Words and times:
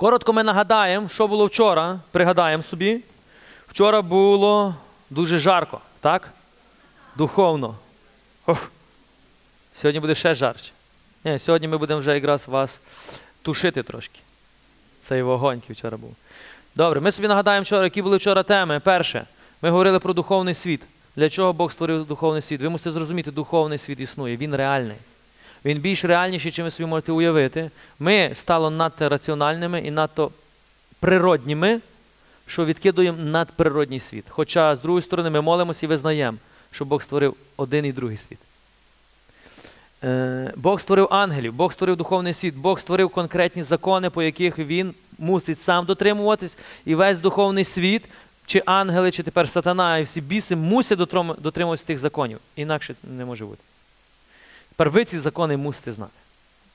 Коротко 0.00 0.32
ми 0.32 0.42
нагадаємо, 0.42 1.08
що 1.08 1.28
було 1.28 1.46
вчора. 1.46 2.00
Пригадаємо 2.10 2.62
собі. 2.62 3.00
Вчора 3.68 4.02
було 4.02 4.74
дуже 5.10 5.38
жарко, 5.38 5.80
так? 6.00 6.28
Духовно. 7.16 7.76
Ох. 8.46 8.70
Сьогодні 9.74 10.00
буде 10.00 10.14
ще 10.14 10.34
жарче. 10.34 10.70
Ні, 11.24 11.38
сьогодні 11.38 11.68
ми 11.68 11.78
будемо 11.78 12.00
вже 12.00 12.14
якраз 12.14 12.48
вас 12.48 12.80
тушити 13.42 13.82
трошки. 13.82 14.20
Цей 15.00 15.22
вогонь, 15.22 15.62
вчора 15.70 15.96
був. 15.96 16.16
Добре, 16.74 17.00
ми 17.00 17.12
собі 17.12 17.28
нагадаємо 17.28 17.62
вчора, 17.64 17.84
які 17.84 18.02
були 18.02 18.16
вчора 18.16 18.42
теми. 18.42 18.80
Перше, 18.80 19.26
ми 19.62 19.70
говорили 19.70 19.98
про 19.98 20.12
духовний 20.12 20.54
світ. 20.54 20.82
Для 21.16 21.30
чого 21.30 21.52
Бог 21.52 21.72
створив 21.72 22.06
духовний 22.06 22.42
світ? 22.42 22.60
Ви 22.60 22.68
мусите 22.68 22.90
зрозуміти, 22.90 23.30
духовний 23.30 23.78
світ 23.78 24.00
існує, 24.00 24.36
він 24.36 24.56
реальний. 24.56 24.96
Він 25.64 25.78
більш 25.78 26.04
реальніший, 26.04 26.52
чим 26.52 26.64
ви 26.64 26.70
собі 26.70 26.86
можете 26.86 27.12
уявити. 27.12 27.70
Ми 27.98 28.30
стало 28.34 28.70
надто 28.70 29.08
раціональними 29.08 29.80
і 29.80 29.90
надто 29.90 30.30
природніми, 31.00 31.80
що 32.46 32.64
відкидуємо 32.64 33.18
надприродній 33.18 34.00
світ. 34.00 34.24
Хоча, 34.28 34.76
з 34.76 34.80
другої 34.80 35.02
сторони, 35.02 35.30
ми 35.30 35.40
молимося 35.40 35.86
і 35.86 35.88
визнаємо, 35.88 36.38
що 36.70 36.84
Бог 36.84 37.02
створив 37.02 37.34
один 37.56 37.84
і 37.84 37.92
другий 37.92 38.16
світ. 38.16 38.38
Е, 40.04 40.52
Бог 40.56 40.80
створив 40.80 41.08
ангелів, 41.10 41.52
Бог 41.52 41.72
створив 41.72 41.96
духовний 41.96 42.34
світ, 42.34 42.54
Бог 42.54 42.80
створив 42.80 43.10
конкретні 43.10 43.62
закони, 43.62 44.10
по 44.10 44.22
яких 44.22 44.58
він 44.58 44.94
мусить 45.18 45.60
сам 45.60 45.84
дотримуватись, 45.84 46.56
і 46.84 46.94
весь 46.94 47.18
духовний 47.18 47.64
світ, 47.64 48.04
чи 48.46 48.62
ангели, 48.66 49.10
чи 49.10 49.22
тепер 49.22 49.48
сатана, 49.48 49.98
і 49.98 50.02
всі 50.02 50.20
біси 50.20 50.56
мусять 50.56 50.98
дотримуватися 51.38 51.86
тих 51.86 51.98
законів. 51.98 52.38
Інакше 52.56 52.94
це 53.02 53.08
не 53.08 53.24
може 53.24 53.44
бути. 53.44 53.69
Тепер 54.84 55.04
ці 55.04 55.18
закони 55.18 55.56
мусите 55.56 55.92
знати. 55.92 56.12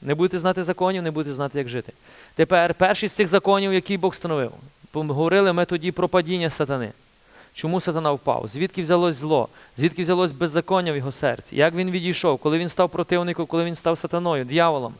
Не 0.02 0.16
будете 0.16 0.40
знати 0.40 0.64
законів, 0.64 1.04
не 1.04 1.12
будете 1.12 1.36
знати, 1.36 1.58
як 1.58 1.68
жити. 1.68 1.94
Тепер 2.36 2.74
перший 2.74 3.10
з 3.10 3.12
цих 3.12 3.28
законів, 3.28 3.74
який 3.74 3.98
Бог 3.98 4.12
встановив. 4.12 4.52
Говорили 4.94 5.54
ми 5.54 5.66
тоді 5.66 5.92
про 5.92 6.10
падіння 6.10 6.50
сатани. 6.50 6.92
Чому 7.54 7.82
сатана 7.82 8.12
впав? 8.12 8.48
Звідки 8.48 8.82
взялось 8.82 9.16
зло? 9.16 9.50
Звідки 9.78 10.02
взялось 10.02 10.32
беззаконня 10.32 10.92
в 10.92 10.98
його 10.98 11.12
серці? 11.12 11.56
Як 11.56 11.76
він 11.76 11.92
відійшов, 11.92 12.38
коли 12.38 12.58
він 12.58 12.70
став 12.70 12.90
противником, 12.90 13.46
коли 13.46 13.64
він 13.64 13.76
став 13.76 13.98
сатаною, 13.98 14.46
дьяволом? 14.46 14.94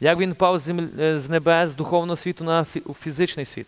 Як 0.00 0.18
він 0.18 0.32
впав 0.32 0.58
з, 0.58 0.70
е, 0.70 1.20
небес, 1.28 1.70
з 1.70 1.74
духовного 1.74 2.16
світу 2.16 2.44
на 2.44 2.66
фізичний 3.00 3.46
світ? 3.46 3.66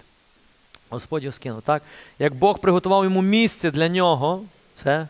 Господь 0.90 1.22
його 1.22 1.32
скинув, 1.32 1.62
так? 1.62 1.82
Як 2.18 2.34
Бог 2.34 2.58
приготував 2.58 3.04
йому 3.04 3.22
місце 3.22 3.70
для 3.70 3.88
нього, 3.88 4.42
це 4.74 5.08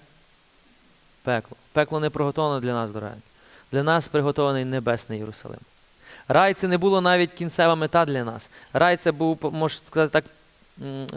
пекло. 1.22 1.56
Пекло 1.72 2.00
не 2.00 2.10
приготоване 2.10 2.60
для 2.60 2.72
нас, 2.72 2.90
дорогі. 2.90 3.12
Для 3.72 3.82
нас 3.82 4.08
приготований 4.08 4.64
небесний 4.64 5.18
Єрусалим. 5.18 5.60
Рай 6.28 6.54
це 6.54 6.68
не 6.68 6.78
було 6.78 7.00
навіть 7.00 7.32
кінцева 7.32 7.74
мета 7.74 8.04
для 8.04 8.24
нас. 8.24 8.50
Рай 8.72 8.96
це 8.96 9.12
був, 9.12 9.38
можна 9.52 9.80
сказати 9.86 10.12
так, 10.12 10.24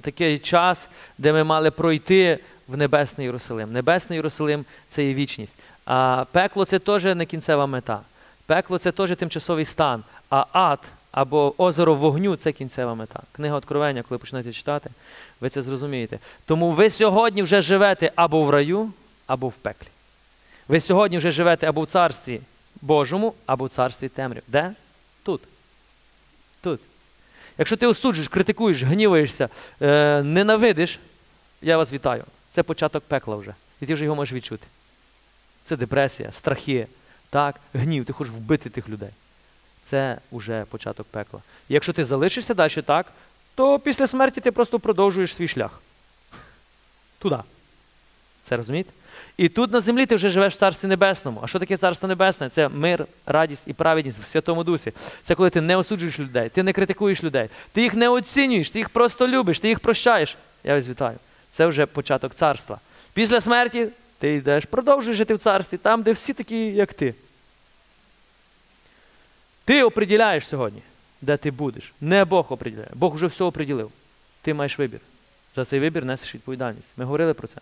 такий 0.01 0.39
час, 0.39 0.89
де 1.17 1.33
ми 1.33 1.43
мали 1.43 1.71
пройти 1.71 2.39
в 2.67 2.77
Небесний 2.77 3.25
Єрусалим. 3.25 3.73
Небесний 3.73 4.17
Єрусалим 4.17 4.65
це 4.89 5.05
є 5.05 5.13
вічність. 5.13 5.55
А 5.85 6.25
пекло 6.31 6.65
це 6.65 6.79
теж 6.79 7.03
не 7.03 7.25
кінцева 7.25 7.65
мета. 7.65 7.99
Пекло 8.45 8.77
це 8.77 8.91
теж 8.91 9.15
тимчасовий 9.17 9.65
стан. 9.65 10.03
А 10.29 10.45
ад 10.51 10.79
або 11.11 11.53
озеро 11.57 11.95
вогню 11.95 12.35
це 12.35 12.51
кінцева 12.51 12.95
мета. 12.95 13.19
Книга 13.31 13.55
Откровення, 13.55 14.03
коли 14.03 14.19
почнете 14.19 14.51
читати, 14.51 14.89
ви 15.41 15.49
це 15.49 15.61
зрозумієте. 15.61 16.19
Тому 16.45 16.71
ви 16.71 16.89
сьогодні 16.89 17.43
вже 17.43 17.61
живете 17.61 18.11
або 18.15 18.43
в 18.43 18.49
раю, 18.49 18.91
або 19.27 19.47
в 19.47 19.53
пеклі. 19.53 19.87
Ви 20.67 20.79
сьогодні 20.79 21.17
вже 21.17 21.31
живете 21.31 21.67
або 21.67 21.81
в 21.81 21.87
царстві 21.87 22.41
Божому, 22.81 23.33
або 23.45 23.65
в 23.65 23.69
царстві 23.69 24.09
темряв. 24.09 24.43
Де? 24.47 24.73
Тут. 25.23 25.41
Тут. 26.61 26.81
Якщо 27.57 27.77
ти 27.77 27.87
осуджуєш, 27.87 28.27
критикуєш, 28.27 28.83
гніваєшся, 28.83 29.49
е, 29.81 30.23
ненавидиш, 30.23 30.99
я 31.61 31.77
вас 31.77 31.91
вітаю. 31.91 32.23
Це 32.51 32.63
початок 32.63 33.03
пекла 33.03 33.35
вже. 33.35 33.53
І 33.81 33.85
ти 33.85 33.93
вже 33.93 34.03
його 34.03 34.15
можеш 34.15 34.33
відчути. 34.33 34.67
Це 35.65 35.77
депресія, 35.77 36.31
страхи, 36.31 36.87
так, 37.29 37.59
гнів, 37.73 38.05
ти 38.05 38.13
хочеш 38.13 38.33
вбити 38.33 38.69
тих 38.69 38.89
людей. 38.89 39.09
Це 39.83 40.17
вже 40.31 40.65
початок 40.69 41.07
пекла. 41.07 41.39
І 41.69 41.73
якщо 41.73 41.93
ти 41.93 42.05
залишишся 42.05 42.53
далі 42.53 42.81
так, 42.81 43.05
то 43.55 43.79
після 43.79 44.07
смерті 44.07 44.41
ти 44.41 44.51
просто 44.51 44.79
продовжуєш 44.79 45.33
свій 45.33 45.47
шлях. 45.47 45.81
Туди. 47.19 47.37
Це 48.47 48.57
розумієте? 48.57 48.91
І 49.37 49.49
тут 49.49 49.71
на 49.71 49.81
землі 49.81 50.05
ти 50.05 50.15
вже 50.15 50.29
живеш 50.29 50.53
в 50.53 50.57
Царстві 50.57 50.87
Небесному. 50.87 51.39
А 51.43 51.47
що 51.47 51.59
таке 51.59 51.77
Царство 51.77 52.07
Небесне? 52.07 52.49
Це 52.49 52.69
мир, 52.69 53.05
радість 53.25 53.63
і 53.67 53.73
праведність 53.73 54.19
в 54.19 54.25
Святому 54.25 54.63
Дусі. 54.63 54.91
Це 55.23 55.35
коли 55.35 55.49
ти 55.49 55.61
не 55.61 55.77
осуджуєш 55.77 56.19
людей, 56.19 56.49
ти 56.49 56.63
не 56.63 56.73
критикуєш 56.73 57.23
людей, 57.23 57.49
ти 57.73 57.81
їх 57.81 57.93
не 57.93 58.09
оцінюєш, 58.09 58.69
ти 58.69 58.79
їх 58.79 58.89
просто 58.89 59.27
любиш, 59.27 59.59
ти 59.59 59.67
їх 59.67 59.79
прощаєш. 59.79 60.37
Я 60.63 60.75
вас 60.75 60.87
вітаю. 60.87 61.17
Це 61.51 61.67
вже 61.67 61.85
початок 61.85 62.33
царства. 62.33 62.79
Після 63.13 63.41
смерті 63.41 63.87
ти 64.19 64.33
йдеш, 64.33 64.65
продовжуєш 64.65 65.17
жити 65.17 65.33
в 65.33 65.39
царстві, 65.39 65.77
там, 65.77 66.01
де 66.01 66.11
всі 66.11 66.33
такі, 66.33 66.65
як 66.65 66.93
ти. 66.93 67.15
Ти 69.65 69.83
оприділяєш 69.83 70.47
сьогодні, 70.47 70.81
де 71.21 71.37
ти 71.37 71.51
будеш. 71.51 71.93
Не 72.01 72.25
Бог 72.25 72.45
оприділяє. 72.49 72.89
Бог 72.93 73.15
вже 73.15 73.27
все 73.27 73.43
оприділив. 73.43 73.91
Ти 74.41 74.53
маєш 74.53 74.79
вибір. 74.79 74.99
За 75.55 75.65
цей 75.65 75.79
вибір 75.79 76.05
несеш 76.05 76.35
відповідальність. 76.35 76.89
Ми 76.97 77.05
говорили 77.05 77.33
про 77.33 77.47
це. 77.47 77.61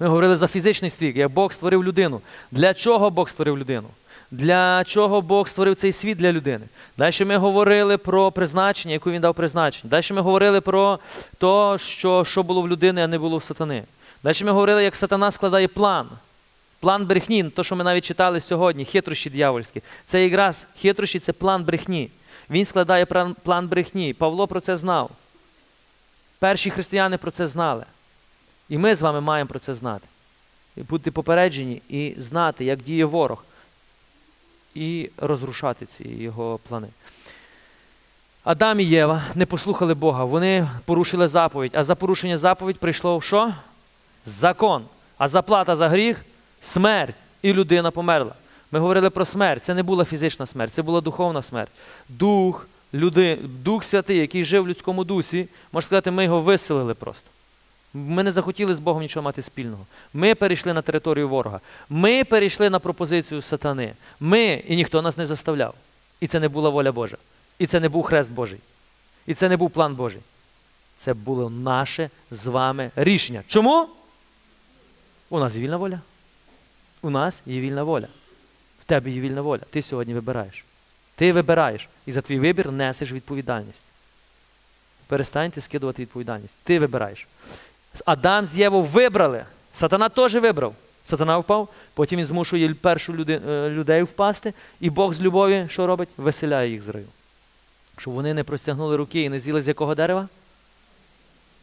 Ми 0.00 0.06
говорили 0.06 0.36
за 0.36 0.46
фізичний 0.46 0.90
світ, 0.90 1.16
як 1.16 1.30
Бог 1.30 1.52
створив 1.52 1.84
людину. 1.84 2.20
Для 2.50 2.74
чого 2.74 3.10
Бог 3.10 3.28
створив 3.28 3.58
людину? 3.58 3.88
Для 4.30 4.84
чого 4.84 5.22
Бог 5.22 5.48
створив 5.48 5.76
цей 5.76 5.92
світ 5.92 6.18
для 6.18 6.32
людини? 6.32 6.66
Далі 6.96 7.24
ми 7.24 7.36
говорили 7.36 7.96
про 7.96 8.32
призначення, 8.32 8.94
яку 8.94 9.10
він 9.10 9.20
дав 9.20 9.34
призначення. 9.34 9.90
Далі 9.90 10.04
ми 10.10 10.20
говорили 10.20 10.60
про 10.60 10.98
те, 11.38 11.78
що, 11.78 12.24
що 12.24 12.42
було 12.42 12.62
в 12.62 12.68
людини, 12.68 13.02
а 13.02 13.06
не 13.06 13.18
було 13.18 13.36
в 13.36 13.42
сатани. 13.44 13.82
Далі 14.22 14.44
ми 14.44 14.50
говорили, 14.50 14.84
як 14.84 14.96
сатана 14.96 15.30
складає 15.30 15.68
план. 15.68 16.08
План 16.80 17.06
брехні, 17.06 17.44
то, 17.44 17.64
що 17.64 17.76
ми 17.76 17.84
навіть 17.84 18.04
читали 18.04 18.40
сьогодні, 18.40 18.84
хитрощі 18.84 19.30
дьявольські. 19.30 19.82
Це 20.06 20.24
якраз 20.24 20.66
хитрощі 20.80 21.18
це 21.18 21.32
план 21.32 21.64
брехні. 21.64 22.10
Він 22.50 22.64
складає 22.64 23.06
план, 23.42 23.68
брехні. 23.68 24.12
Павло 24.12 24.46
про 24.46 24.60
це 24.60 24.76
знав. 24.76 25.10
Перші 26.38 26.70
християни 26.70 27.16
про 27.16 27.30
це 27.30 27.46
знали. 27.46 27.84
І 28.68 28.78
ми 28.78 28.94
з 28.94 29.02
вами 29.02 29.20
маємо 29.20 29.48
про 29.48 29.58
це 29.58 29.74
знати. 29.74 30.08
І 30.76 30.82
бути 30.82 31.10
попереджені 31.10 31.82
і 31.88 32.14
знати, 32.18 32.64
як 32.64 32.82
діє 32.82 33.04
ворог, 33.04 33.44
і 34.74 35.10
розрушати 35.16 35.86
ці 35.86 36.08
його 36.08 36.58
плани. 36.68 36.88
Адам 38.44 38.80
і 38.80 38.84
Єва 38.84 39.24
не 39.34 39.46
послухали 39.46 39.94
Бога, 39.94 40.24
вони 40.24 40.68
порушили 40.84 41.28
заповідь. 41.28 41.72
А 41.74 41.84
за 41.84 41.94
порушення 41.94 42.38
заповідь 42.38 42.78
прийшло 42.78 43.20
що? 43.20 43.54
Закон. 44.26 44.84
А 45.18 45.28
заплата 45.28 45.76
за 45.76 45.88
гріх 45.88 46.24
смерть. 46.60 47.16
І 47.42 47.52
людина 47.52 47.90
померла. 47.90 48.32
Ми 48.72 48.78
говорили 48.78 49.10
про 49.10 49.24
смерть. 49.24 49.64
Це 49.64 49.74
не 49.74 49.82
була 49.82 50.04
фізична 50.04 50.46
смерть, 50.46 50.74
це 50.74 50.82
була 50.82 51.00
духовна 51.00 51.42
смерть. 51.42 51.70
Дух, 52.08 52.68
люди, 52.94 53.38
Дух 53.42 53.84
Святий, 53.84 54.18
який 54.18 54.44
жив 54.44 54.62
в 54.62 54.68
людському 54.68 55.04
дусі, 55.04 55.48
можна 55.72 55.86
сказати, 55.86 56.10
ми 56.10 56.24
його 56.24 56.40
виселили 56.40 56.94
просто. 56.94 57.30
Ми 57.94 58.22
не 58.22 58.32
захотіли 58.32 58.74
з 58.74 58.78
Богом 58.78 59.02
нічого 59.02 59.24
мати 59.24 59.42
спільного. 59.42 59.86
Ми 60.14 60.34
перейшли 60.34 60.72
на 60.72 60.82
територію 60.82 61.28
ворога. 61.28 61.60
Ми 61.88 62.24
перейшли 62.24 62.70
на 62.70 62.78
пропозицію 62.78 63.42
сатани. 63.42 63.94
Ми, 64.20 64.62
і 64.68 64.76
ніхто 64.76 65.02
нас 65.02 65.16
не 65.16 65.26
заставляв. 65.26 65.74
І 66.20 66.26
це 66.26 66.40
не 66.40 66.48
була 66.48 66.70
воля 66.70 66.92
Божа. 66.92 67.16
І 67.58 67.66
це 67.66 67.80
не 67.80 67.88
був 67.88 68.02
хрест 68.02 68.32
Божий. 68.32 68.58
І 69.26 69.34
це 69.34 69.48
не 69.48 69.56
був 69.56 69.70
план 69.70 69.94
Божий. 69.94 70.20
Це 70.96 71.14
було 71.14 71.50
наше 71.50 72.10
з 72.30 72.46
вами 72.46 72.90
рішення. 72.96 73.42
Чому? 73.46 73.88
У 75.30 75.38
нас 75.38 75.54
є 75.54 75.60
вільна 75.60 75.76
воля. 75.76 76.00
У 77.02 77.10
нас 77.10 77.42
є 77.46 77.60
вільна 77.60 77.82
воля. 77.82 78.08
В 78.80 78.84
тебе 78.84 79.10
є 79.10 79.20
вільна 79.20 79.42
воля. 79.42 79.62
Ти 79.70 79.82
сьогодні 79.82 80.14
вибираєш. 80.14 80.64
Ти 81.16 81.32
вибираєш. 81.32 81.88
І 82.06 82.12
за 82.12 82.20
твій 82.20 82.38
вибір 82.38 82.72
несеш 82.72 83.12
відповідальність. 83.12 83.84
Перестаньте 85.06 85.60
скидувати 85.60 86.02
відповідальність. 86.02 86.54
Ти 86.62 86.78
вибираєш. 86.78 87.26
Адам 88.04 88.46
з 88.46 88.58
Євою 88.58 88.82
вибрали. 88.82 89.44
Сатана 89.74 90.08
теж 90.08 90.34
вибрав. 90.34 90.74
Сатана 91.04 91.38
впав, 91.38 91.68
потім 91.94 92.18
він 92.18 92.26
змушує 92.26 92.74
першу 92.74 93.14
люди, 93.14 93.40
е, 93.48 93.70
людей 93.70 94.02
впасти, 94.02 94.52
і 94.80 94.90
Бог 94.90 95.14
з 95.14 95.20
любові 95.20 95.66
що 95.70 95.86
робить? 95.86 96.08
Веселяє 96.16 96.70
їх 96.70 96.82
з 96.82 96.88
раю. 96.88 97.06
Щоб 97.96 98.14
вони 98.14 98.34
не 98.34 98.44
простягнули 98.44 98.96
руки 98.96 99.22
і 99.22 99.28
не 99.28 99.40
з'їли 99.40 99.62
з 99.62 99.68
якого 99.68 99.94
дерева? 99.94 100.28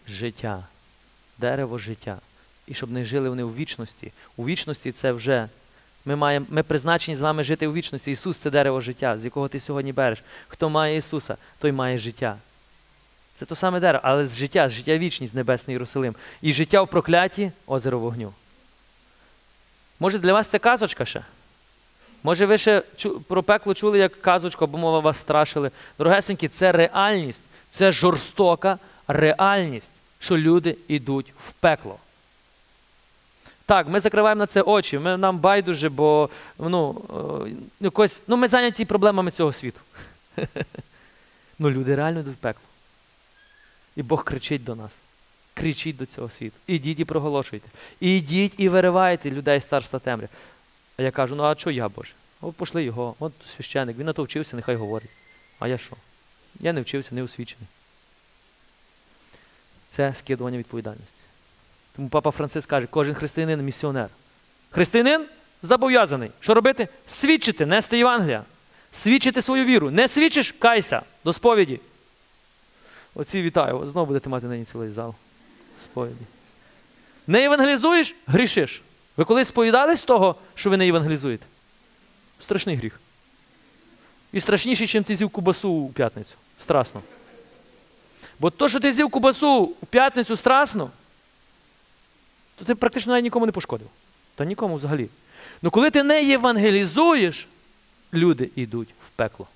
Життя. 0.07 0.67
Дерево 1.37 1.77
життя. 1.77 2.17
І 2.67 2.73
щоб 2.73 2.91
не 2.91 3.05
жили 3.05 3.29
вони 3.29 3.43
у 3.43 3.49
вічності. 3.49 4.11
У 4.37 4.45
вічності 4.45 4.91
це 4.91 5.11
вже. 5.11 5.49
Ми, 6.05 6.15
маємо, 6.15 6.45
ми 6.49 6.63
призначені 6.63 7.15
з 7.15 7.21
вами 7.21 7.43
жити 7.43 7.67
у 7.67 7.73
вічності. 7.73 8.11
Ісус 8.11 8.37
це 8.37 8.49
дерево 8.49 8.81
життя, 8.81 9.17
з 9.17 9.25
якого 9.25 9.47
ти 9.47 9.59
сьогодні 9.59 9.93
береш. 9.93 10.23
Хто 10.47 10.69
має 10.69 10.97
Ісуса, 10.97 11.37
той 11.59 11.71
має 11.71 11.97
життя. 11.97 12.37
Це 13.39 13.45
то 13.45 13.55
саме 13.55 13.79
дерево, 13.79 14.01
але 14.03 14.27
з 14.27 14.37
життя, 14.37 14.69
з 14.69 14.71
життя 14.71 14.97
вічність, 14.97 15.35
Небесний 15.35 15.73
Єрусалим. 15.73 16.15
І 16.41 16.53
життя 16.53 16.81
в 16.81 16.87
прокляті 16.87 17.51
озеро 17.67 17.99
вогню. 17.99 18.33
Може, 19.99 20.19
для 20.19 20.33
вас 20.33 20.47
це 20.47 20.59
казочка 20.59 21.05
ще? 21.05 21.21
Може, 22.23 22.45
ви 22.45 22.57
ще 22.57 22.83
про 23.27 23.43
пекло 23.43 23.73
чули 23.73 23.99
як 23.99 24.21
казочку, 24.21 24.65
або 24.65 24.77
мова 24.77 24.99
вас 24.99 25.17
страшили. 25.17 25.71
Дорогесенькі, 25.97 26.47
це 26.47 26.71
реальність, 26.71 27.43
це 27.71 27.91
жорстока 27.91 28.79
реальність, 29.07 29.93
що 30.19 30.37
люди 30.37 30.77
йдуть 30.87 31.33
в 31.47 31.51
пекло. 31.51 31.97
Так, 33.65 33.87
ми 33.87 33.99
закриваємо 33.99 34.39
на 34.39 34.47
це 34.47 34.61
очі, 34.61 34.99
ми, 34.99 35.17
нам 35.17 35.37
байдуже, 35.37 35.89
бо 35.89 36.29
ну, 36.59 37.01
е, 37.47 37.51
якось, 37.79 38.21
ну, 38.27 38.37
ми 38.37 38.47
зайняті 38.47 38.85
проблемами 38.85 39.31
цього 39.31 39.53
світу. 39.53 39.79
Ну, 41.59 41.71
люди 41.71 41.95
реально 41.95 42.19
йдуть 42.19 42.33
в 42.33 42.37
пекло. 42.37 42.61
І 43.95 44.03
Бог 44.03 44.23
кричить 44.23 44.63
до 44.63 44.75
нас. 44.75 44.91
Кричіть 45.53 45.97
до 45.97 46.05
цього 46.05 46.29
світу. 46.29 46.55
Ідіть 46.67 46.99
і 46.99 47.05
проголошуйте. 47.05 47.69
Ідіть 47.99 48.53
і 48.57 48.69
виривайте 48.69 49.31
людей 49.31 49.61
з 49.61 49.65
царства 49.65 49.99
темряв. 49.99 50.29
А 50.97 51.03
я 51.03 51.11
кажу, 51.11 51.35
ну 51.35 51.43
а 51.43 51.55
що 51.55 51.71
я, 51.71 51.89
Боже? 51.89 52.13
О, 52.41 52.51
пошли 52.51 52.83
його, 52.83 53.15
от 53.19 53.33
священик, 53.55 53.97
він 53.97 54.05
на 54.05 54.13
то 54.13 54.23
вчився, 54.23 54.55
нехай 54.55 54.75
говорить. 54.75 55.09
А 55.59 55.67
я 55.67 55.77
що? 55.77 55.95
Я 56.59 56.73
не 56.73 56.81
вчився, 56.81 57.15
не 57.15 57.23
освічений. 57.23 57.67
Це 59.89 60.13
скидування 60.13 60.57
відповідальності. 60.57 61.17
Тому 61.95 62.09
папа 62.09 62.31
Франциск 62.31 62.69
каже, 62.69 62.87
кожен 62.87 63.15
християнин 63.15 63.61
місіонер. 63.61 64.09
Християнин 64.69 65.25
зобов'язаний. 65.61 66.31
Що 66.39 66.53
робити? 66.53 66.87
Свідчити, 67.07 67.65
нести 67.65 67.97
Євангелія. 67.97 68.43
Свідчити 68.91 69.41
свою 69.41 69.65
віру. 69.65 69.91
Не 69.91 70.07
свідчиш, 70.07 70.55
кайся 70.59 71.01
до 71.25 71.33
сповіді. 71.33 71.79
Оці 73.15 73.41
вітаю, 73.41 73.87
знову 73.91 74.05
будете 74.05 74.29
мати 74.29 74.47
нині 74.47 74.65
цілий 74.65 74.89
зал 74.89 75.15
сповіді. 75.83 76.25
Не 77.27 77.45
евангелізуєш, 77.45 78.15
грішиш. 78.27 78.81
Ви 79.17 79.25
колись 79.25 79.47
сповідались 79.47 80.03
того, 80.03 80.35
що 80.55 80.69
ви 80.69 80.77
не 80.77 80.87
евангелізуєте? 80.87 81.45
Страшний 82.39 82.75
гріх. 82.75 82.99
І 84.33 84.39
страшніший, 84.39 84.87
чим 84.87 85.03
ти 85.03 85.15
з'їв 85.15 85.29
кубасу 85.29 85.69
у 85.69 85.89
п'ятницю. 85.89 86.35
Страсно. 86.61 87.01
Бо 88.39 88.49
то, 88.49 88.69
що 88.69 88.79
ти 88.79 88.93
з'їв 88.93 89.09
кубасу 89.09 89.73
у 89.81 89.85
п'ятницю 89.85 90.35
страсно, 90.35 90.91
то 92.55 92.65
ти 92.65 92.75
практично 92.75 93.13
навіть 93.13 93.23
нікому 93.23 93.45
не 93.45 93.51
пошкодив. 93.51 93.87
Та 94.35 94.45
нікому 94.45 94.75
взагалі. 94.75 95.09
Ну 95.61 95.71
коли 95.71 95.91
ти 95.91 96.03
не 96.03 96.23
євангелізуєш, 96.23 97.47
люди 98.13 98.49
йдуть 98.55 98.89
в 98.89 99.09
пекло. 99.15 99.47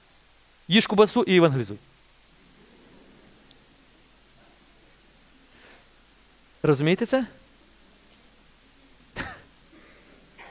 Їж 0.67 0.87
кубасу 0.87 1.23
і 1.23 1.35
евангелізуй. 1.35 1.77
Розумієте 6.63 7.05
це? 7.05 7.25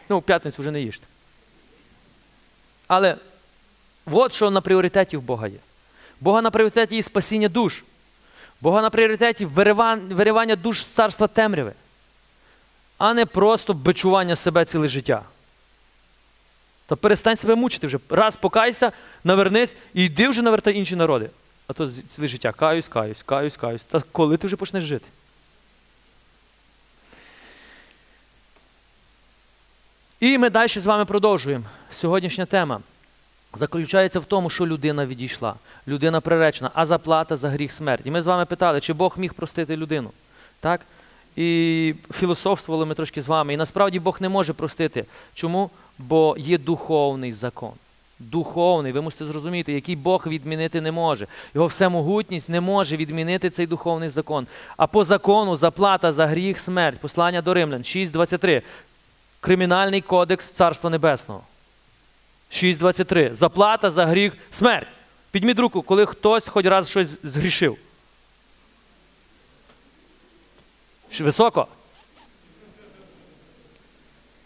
Ну, 0.08 0.18
в 0.18 0.22
п'ятницю 0.22 0.62
вже 0.62 0.70
не 0.70 0.80
їжте. 0.80 1.06
Але 2.86 3.16
от 4.06 4.32
що 4.32 4.50
на 4.50 4.60
пріоритеті 4.60 5.16
в 5.16 5.22
Бога 5.22 5.48
є. 5.48 5.58
Бога 6.20 6.42
на 6.42 6.50
пріоритеті 6.50 6.96
є 6.96 7.02
спасіння 7.02 7.48
душ. 7.48 7.82
Бога 8.60 8.82
на 8.82 8.90
пріоритеті 8.90 9.46
виривання 9.46 10.56
душ 10.56 10.84
з 10.84 10.86
царства 10.86 11.26
темряви, 11.26 11.72
а 12.98 13.14
не 13.14 13.26
просто 13.26 13.74
бичування 13.74 14.36
себе 14.36 14.64
ціле 14.64 14.88
життя. 14.88 15.22
То 16.86 16.96
перестань 16.96 17.36
себе 17.36 17.54
мучити 17.54 17.86
вже. 17.86 17.98
Раз 18.08 18.36
покайся, 18.36 18.92
навернись 19.24 19.76
і 19.94 20.04
йди 20.04 20.28
вже 20.28 20.42
навертай 20.42 20.76
інші 20.76 20.96
народи. 20.96 21.30
А 21.66 21.72
то 21.72 21.90
ціле 22.16 22.28
життя 22.28 22.52
каюсь, 22.52 22.88
каюсь, 22.88 23.22
каюсь, 23.22 23.56
каюсь. 23.56 23.82
Та 23.82 24.02
коли 24.12 24.36
ти 24.36 24.46
вже 24.46 24.56
почнеш 24.56 24.84
жити? 24.84 25.06
І 30.20 30.38
ми 30.38 30.50
далі 30.50 30.68
з 30.68 30.86
вами 30.86 31.04
продовжуємо. 31.04 31.64
Сьогоднішня 31.90 32.46
тема 32.46 32.80
заключається 33.54 34.20
в 34.20 34.24
тому, 34.24 34.50
що 34.50 34.66
людина 34.66 35.06
відійшла, 35.06 35.54
людина 35.88 36.20
приречена, 36.20 36.70
а 36.74 36.86
заплата 36.86 37.36
за 37.36 37.48
гріх 37.48 37.72
смерть. 37.72 38.02
І 38.04 38.10
ми 38.10 38.22
з 38.22 38.26
вами 38.26 38.44
питали, 38.44 38.80
чи 38.80 38.92
Бог 38.92 39.14
міг 39.18 39.34
простити 39.34 39.76
людину. 39.76 40.10
Так? 40.60 40.80
І 41.36 41.94
філософствували 42.14 42.86
ми 42.86 42.94
трошки 42.94 43.22
з 43.22 43.28
вами. 43.28 43.54
І 43.54 43.56
насправді 43.56 44.00
Бог 44.00 44.18
не 44.20 44.28
може 44.28 44.52
простити. 44.52 45.04
Чому? 45.34 45.70
Бо 45.98 46.36
є 46.38 46.58
духовний 46.58 47.32
закон. 47.32 47.72
Духовний, 48.18 48.92
ви 48.92 49.00
мусите 49.00 49.24
зрозуміти, 49.24 49.72
який 49.72 49.96
Бог 49.96 50.26
відмінити 50.26 50.80
не 50.80 50.92
може. 50.92 51.26
Його 51.54 51.66
всемогутність 51.66 52.48
не 52.48 52.60
може 52.60 52.96
відмінити 52.96 53.50
цей 53.50 53.66
духовний 53.66 54.08
закон. 54.08 54.46
А 54.76 54.86
по 54.86 55.04
закону 55.04 55.56
заплата 55.56 56.12
за 56.12 56.26
гріх 56.26 56.58
смерть. 56.58 56.98
Послання 57.00 57.42
до 57.42 57.54
Римлян 57.54 57.82
6.23. 57.82 58.62
Кримінальний 59.40 60.00
кодекс 60.00 60.50
Царства 60.50 60.90
Небесного. 60.90 61.42
6.23. 62.50 63.34
Заплата 63.34 63.90
за 63.90 64.06
гріх 64.06 64.32
смерть. 64.52 64.90
Підміть 65.30 65.58
руку, 65.58 65.82
коли 65.82 66.06
хтось 66.06 66.48
хоч 66.48 66.66
раз 66.66 66.90
щось 66.90 67.08
згрішив. 67.22 67.78
Високо. 71.20 71.66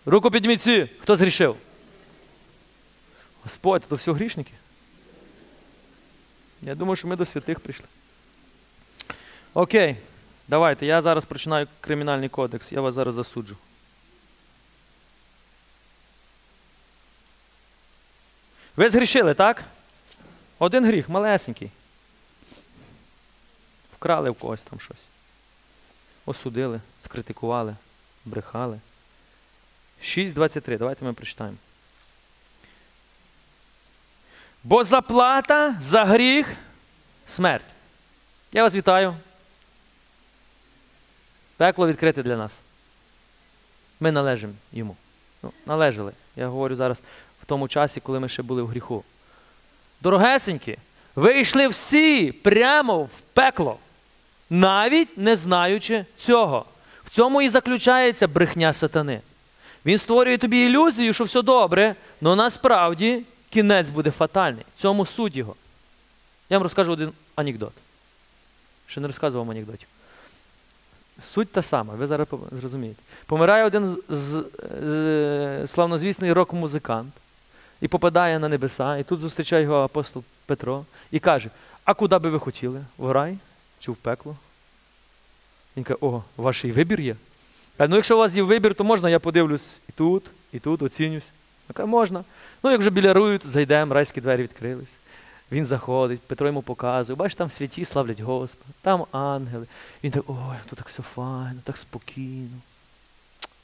Руку 0.06 0.30
підніміть 0.30 0.60
всі, 0.60 0.88
хто 1.00 1.16
згрішив. 1.16 1.56
Господь, 3.42 3.82
то 3.88 3.96
все 3.96 4.12
грішники. 4.12 4.52
Я 6.62 6.74
думаю, 6.74 6.96
що 6.96 7.08
ми 7.08 7.16
до 7.16 7.24
святих 7.24 7.60
прийшли. 7.60 7.86
Окей, 9.54 9.96
давайте. 10.48 10.86
Я 10.86 11.02
зараз 11.02 11.24
починаю 11.24 11.66
кримінальний 11.80 12.28
кодекс. 12.28 12.72
Я 12.72 12.80
вас 12.80 12.94
зараз 12.94 13.14
засуджу. 13.14 13.56
Ви 18.76 18.90
згрішили, 18.90 19.34
так? 19.34 19.64
Один 20.58 20.86
гріх, 20.86 21.08
малесенький. 21.08 21.70
Вкрали 23.96 24.30
в 24.30 24.34
когось 24.34 24.62
там 24.62 24.80
щось. 24.80 25.06
Осудили, 26.26 26.80
скритикували, 27.00 27.76
брехали. 28.24 28.80
6.23. 30.02 30.78
Давайте 30.78 31.04
ми 31.04 31.12
прочитаємо. 31.12 31.56
Бо 34.64 34.84
заплата 34.84 35.76
за 35.80 36.04
гріх 36.04 36.54
смерть. 37.28 37.66
Я 38.52 38.62
вас 38.62 38.74
вітаю. 38.74 39.16
Пекло 41.56 41.88
відкрите 41.88 42.22
для 42.22 42.36
нас. 42.36 42.60
Ми 44.00 44.12
належимо 44.12 44.54
йому. 44.72 44.96
Ну, 45.42 45.52
належали. 45.66 46.12
Я 46.36 46.48
говорю 46.48 46.76
зараз 46.76 46.98
в 47.42 47.46
тому 47.46 47.68
часі, 47.68 48.00
коли 48.00 48.20
ми 48.20 48.28
ще 48.28 48.42
були 48.42 48.62
в 48.62 48.66
гріху. 48.66 49.04
Дорогесенькі, 50.00 50.76
ви 51.17 51.40
йшли 51.40 51.69
всі 51.69 52.32
прямо 52.32 53.02
в 53.02 53.10
пекло, 53.32 53.78
навіть 54.50 55.19
не 55.19 55.36
знаючи 55.36 56.05
цього. 56.17 56.64
В 57.05 57.10
цьому 57.10 57.43
і 57.43 57.48
заключається 57.48 58.28
брехня 58.28 58.72
сатани. 58.72 59.20
Він 59.86 59.98
створює 59.98 60.38
тобі 60.38 60.58
ілюзію, 60.67 61.12
що 61.12 61.24
все 61.24 61.43
добре, 61.43 61.94
але 62.22 62.36
насправді 62.36 63.22
кінець 63.50 63.88
буде 63.88 64.10
фатальний. 64.10 64.64
В 64.76 64.81
цьому 64.81 65.06
суть 65.06 65.36
його. 65.36 65.55
Я 66.50 66.58
вам 66.58 66.62
розкажу 66.62 66.93
один 66.93 67.12
анекдот. 67.34 67.72
Ще 68.86 69.00
не 69.00 69.06
розказував 69.06 69.50
анекдотів. 69.50 69.88
Суть 71.22 71.52
та 71.52 71.62
сама, 71.62 71.94
ви 71.94 72.06
зараз 72.06 72.26
зрозумієте. 72.60 73.02
Помирає 73.26 73.64
один 73.64 73.88
з, 73.88 74.17
з, 74.17 74.44
з- 74.82 75.67
славнозвісний 75.70 76.32
рок-музикант 76.32 77.12
і 77.82 77.89
попадає 77.89 78.39
на 78.39 78.48
небеса, 78.48 78.96
і 78.96 79.03
тут 79.03 79.20
зустрічає 79.20 79.62
його 79.62 79.77
апостол 79.77 80.24
Петро 80.46 80.84
і 81.10 81.19
каже: 81.19 81.51
А 81.84 81.94
куди 81.94 82.19
би 82.19 82.31
ви 82.31 82.39
хотіли? 82.39 82.84
В 82.98 83.12
рай 83.12 83.39
чи 83.81 83.93
в 83.93 83.96
пекло? 83.96 84.36
Він 85.77 85.84
каже, 85.84 85.98
о, 86.01 86.22
ваш 86.36 86.65
і 86.65 86.72
вибір 86.72 87.01
є. 87.01 87.17
Каже, 87.77 87.89
ну 87.89 87.96
якщо 87.96 88.17
у 88.17 88.19
вас 88.19 88.34
є 88.34 88.43
вибір, 88.43 88.74
то 88.74 88.84
можна, 88.84 89.10
я 89.10 89.19
подивлюсь 89.19 89.81
і 89.89 89.93
тут, 89.93 90.24
і 90.53 90.58
тут, 90.58 90.82
оцінюсь. 90.82 91.29
Я 91.69 91.72
кажу, 91.72 91.89
можна. 91.89 92.24
Ну, 92.62 92.70
як 92.70 92.81
вже 92.81 92.91
біля 92.91 93.12
рують, 93.15 93.46
зайдемо, 93.46 93.94
райські 93.94 94.20
двері 94.20 94.43
відкрились. 94.43 94.93
Він 95.53 95.67
заходить, 95.67 96.20
Петро 96.20 96.46
йому 96.46 96.62
показує, 96.62 97.17
бачиш, 97.17 97.34
там 97.34 97.51
святі 97.51 97.84
славлять 97.84 98.20
Господа, 98.20 98.70
там 98.82 99.05
ангели. 99.12 99.67
Він 100.05 100.10
так, 100.10 100.24
ой, 100.27 100.56
тут 100.69 100.79
так 100.79 100.89
все 100.89 101.03
файно, 101.03 101.60
так 101.65 101.79
спокійно. 101.79 102.58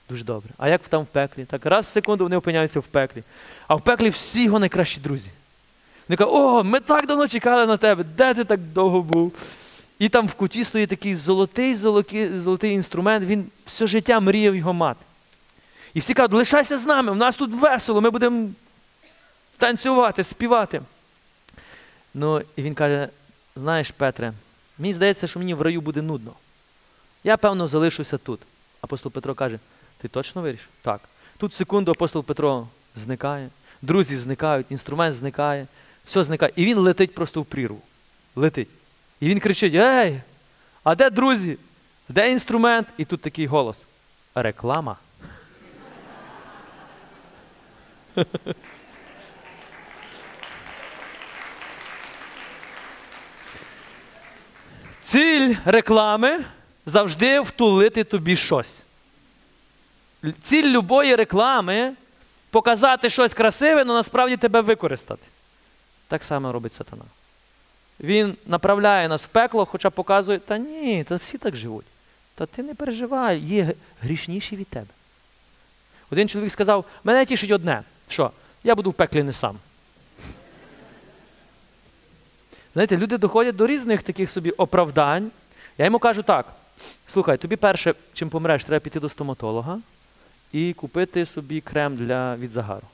Дуже 0.09 0.25
добре. 0.25 0.51
А 0.59 0.69
як 0.69 0.89
там 0.89 1.03
в 1.03 1.07
пеклі? 1.07 1.45
Так 1.45 1.67
раз 1.67 1.87
в 1.87 1.93
секунду 1.93 2.25
вони 2.25 2.37
опиняються 2.37 2.81
в 2.81 2.83
пеклі. 2.83 3.23
А 3.67 3.75
в 3.75 3.81
пеклі 3.81 4.11
всі 4.11 4.45
його 4.45 4.59
найкращі 4.59 5.01
друзі. 5.01 5.31
Вони 6.09 6.17
кажуть, 6.17 6.35
о, 6.35 6.65
ми 6.65 6.81
так 6.81 7.07
давно 7.07 7.29
чекали 7.29 7.67
на 7.67 7.77
тебе, 7.77 8.05
де 8.05 8.35
ти 8.35 8.45
так 8.45 8.61
довго 8.61 9.03
був? 9.03 9.33
І 9.99 10.09
там 10.09 10.27
в 10.29 10.35
куті 10.35 10.65
стоїть 10.65 10.91
такий 10.91 11.17
золотий, 11.17 11.75
золотий, 11.75 12.39
золотий 12.39 12.73
інструмент, 12.73 13.25
він 13.25 13.47
все 13.67 13.87
життя 13.87 14.21
мріяв 14.21 14.57
його 14.57 14.73
мати. 14.73 15.05
І 15.95 16.01
всі 16.01 16.15
кажуть, 16.15 16.33
лишайся 16.33 16.79
з 16.79 16.87
нами, 16.87 17.13
у 17.13 17.15
нас 17.15 17.37
тут 17.37 17.53
весело, 17.53 18.01
ми 18.01 18.11
будемо 18.11 18.49
танцювати, 19.57 20.25
співати. 20.25 20.83
Ну, 22.15 22.43
і 22.57 22.63
він 22.63 22.75
каже: 22.75 23.09
знаєш, 23.57 23.91
Петре, 23.91 24.33
мені 24.79 24.95
здається, 24.95 25.27
що 25.27 25.39
мені 25.39 25.55
в 25.55 25.63
раю 25.63 25.81
буде 25.81 26.03
нудно. 26.03 26.33
Я, 27.25 27.37
певно, 27.37 27.69
залишуся 27.69 28.19
тут. 28.19 28.41
Апостол 28.81 29.13
Петро 29.13 29.35
каже: 29.35 29.59
ти 29.99 30.09
точно 30.09 30.43
вирішив? 30.43 30.69
Так. 30.83 31.01
Тут 31.39 31.55
секунду 31.55 31.91
апостол 31.91 32.25
Петро 32.25 32.69
зникає. 32.95 33.49
друзі 33.83 34.17
зникають, 34.17 34.67
інструмент 34.71 35.15
зникає, 35.15 35.67
все 36.05 36.25
зникає. 36.25 36.53
І 36.57 36.65
він 36.65 36.79
летить 36.79 37.15
просто 37.15 37.43
в 37.43 37.47
прірву. 37.47 37.81
Летить. 38.37 38.69
І 39.21 39.29
він 39.29 39.41
кричить: 39.41 39.75
Ей, 39.75 40.21
а 40.85 40.95
де 40.95 41.11
друзі? 41.11 41.59
Де 42.09 42.33
інструмент? 42.33 42.89
І 42.97 43.05
тут 43.05 43.21
такий 43.21 43.47
голос. 43.47 43.77
Реклама. 44.35 44.97
Ціль 55.01 55.55
реклами 55.65 56.45
завжди 56.87 57.41
втулити 57.41 58.05
тобі 58.05 58.37
щось. 58.37 58.83
Ціль 60.41 60.65
любої 60.65 61.17
реклами 61.17 61.95
показати 62.51 63.11
щось 63.11 63.35
красиве, 63.35 63.83
але 63.83 63.95
насправді 63.95 64.37
тебе 64.37 64.61
використати. 64.61 65.27
Так 66.09 66.25
само 66.25 66.53
робить 66.53 66.73
сатана. 66.73 67.05
Він 68.01 68.37
направляє 68.47 69.09
нас 69.09 69.25
в 69.25 69.27
пекло, 69.27 69.67
хоча 69.67 69.91
показує, 69.91 70.39
та 70.39 70.59
ні, 70.59 71.05
та 71.05 71.17
всі 71.17 71.39
так 71.39 71.57
живуть. 71.57 71.87
Та 72.35 72.47
ти 72.47 72.63
не 72.63 72.75
переживай, 72.75 73.39
є 73.39 73.73
грішніші 74.03 74.57
від 74.57 74.69
тебе. 74.69 74.87
Один 76.11 76.29
чоловік 76.29 76.53
сказав: 76.53 76.85
мене 77.05 77.27
тішить 77.27 77.51
одне, 77.51 77.83
що 78.09 78.31
я 78.65 78.75
буду 78.75 78.91
в 78.91 78.95
пеклі 78.95 79.23
не 79.23 79.33
сам. 79.33 79.59
Знаєте, 82.73 82.97
люди 82.97 83.19
доходять 83.19 83.57
до 83.57 83.67
різних 83.67 84.03
таких 84.03 84.31
собі 84.31 84.51
оправдань. 84.51 85.31
Я 85.79 85.85
йому 85.85 85.99
кажу 85.99 86.23
так: 86.23 86.47
слухай, 87.07 87.37
тобі 87.37 87.57
перше, 87.57 87.95
чим 88.15 88.31
помреш, 88.31 88.65
треба 88.65 88.81
піти 88.81 89.01
до 89.01 89.09
стоматолога 89.09 89.79
і 90.53 90.73
купити 90.73 91.27
собі 91.27 91.61
крем 91.61 91.97
для 91.97 92.37
від 92.37 92.51
загару. 92.51 92.87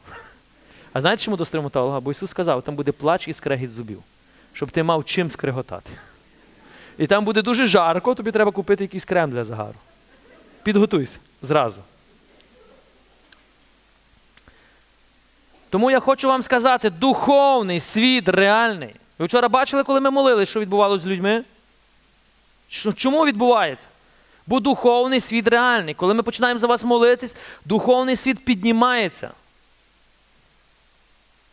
А 0.92 1.00
знаєте, 1.00 1.22
чому 1.22 1.36
до 1.36 1.44
стоматолога? 1.44 2.00
Бо 2.00 2.10
Ісус 2.10 2.30
сказав, 2.30 2.62
там 2.62 2.76
буде 2.76 2.92
плач 2.92 3.28
і 3.28 3.32
скрегіт 3.32 3.70
зубів, 3.70 4.02
щоб 4.52 4.70
ти 4.70 4.82
мав 4.82 5.04
чим 5.04 5.30
скреготати. 5.30 5.90
І 6.98 7.06
там 7.06 7.24
буде 7.24 7.42
дуже 7.42 7.66
жарко, 7.66 8.14
тобі 8.14 8.32
треба 8.32 8.50
купити 8.50 8.84
якийсь 8.84 9.04
крем 9.04 9.30
для 9.30 9.44
загару. 9.44 9.74
Підготуйся 10.62 11.18
зразу. 11.42 11.80
Тому 15.70 15.90
я 15.90 16.00
хочу 16.00 16.28
вам 16.28 16.42
сказати, 16.42 16.90
духовний 16.90 17.80
світ 17.80 18.28
реальний. 18.28 18.94
Ви 19.18 19.26
вчора 19.26 19.48
бачили, 19.48 19.84
коли 19.84 20.00
ми 20.00 20.10
молились, 20.10 20.48
що 20.48 20.60
відбувалося 20.60 21.02
з 21.02 21.06
людьми? 21.06 21.44
Чому 22.96 23.26
відбувається? 23.26 23.88
Бо 24.46 24.60
духовний 24.60 25.20
світ 25.20 25.48
реальний. 25.48 25.94
Коли 25.94 26.14
ми 26.14 26.22
починаємо 26.22 26.60
за 26.60 26.66
вас 26.66 26.84
молитись, 26.84 27.36
духовний 27.64 28.16
світ 28.16 28.44
піднімається. 28.44 29.30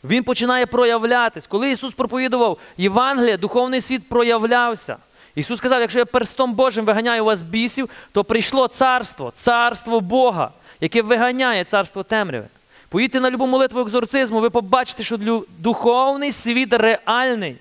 Він 0.04 0.24
починає 0.24 0.66
проявлятись. 0.66 1.48
Коли 1.48 1.72
Ісус 1.72 1.94
проповідував 1.94 2.58
Євангеліє, 2.78 3.38
духовний 3.38 3.82
світ 3.82 4.10
проявлявся. 4.10 4.98
Ісус 5.36 5.58
сказав, 5.58 5.82
якщо 5.82 6.00
я 6.00 6.06
перстом 6.06 6.54
Божим 6.54 6.86
виганяю 6.86 7.26
вас 7.26 7.42
бісів, 7.42 7.90
то 8.12 8.24
прийшло 8.24 8.68
царство, 8.68 9.32
царство 9.32 10.00
Бога, 10.00 10.52
яке 10.82 11.02
виганяє 11.02 11.64
царство 11.64 12.04
темряви. 12.04 12.48
Поїдьте 12.90 13.20
на 13.20 13.32
любу 13.32 13.48
молитву 13.48 13.82
екзорцизму, 13.82 14.40
ви 14.40 14.50
побачите, 14.50 15.04
що 15.04 15.44
духовний 15.60 16.32
світ 16.32 16.74
реальний. 16.74 17.58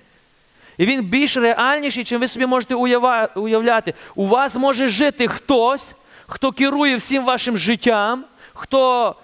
І 0.77 0.85
він 0.85 1.01
більш 1.01 1.37
реальніший, 1.37 2.03
чим 2.03 2.19
ви 2.19 2.27
собі 2.27 2.45
можете 2.45 2.75
уявляти. 3.35 3.93
У 4.15 4.27
вас 4.27 4.55
може 4.55 4.87
жити 4.87 5.27
хтось, 5.27 5.91
хто 6.27 6.51
керує 6.51 6.95
всім 6.95 7.25
вашим 7.25 7.57
життям, 7.57 8.23
хто 8.53 9.15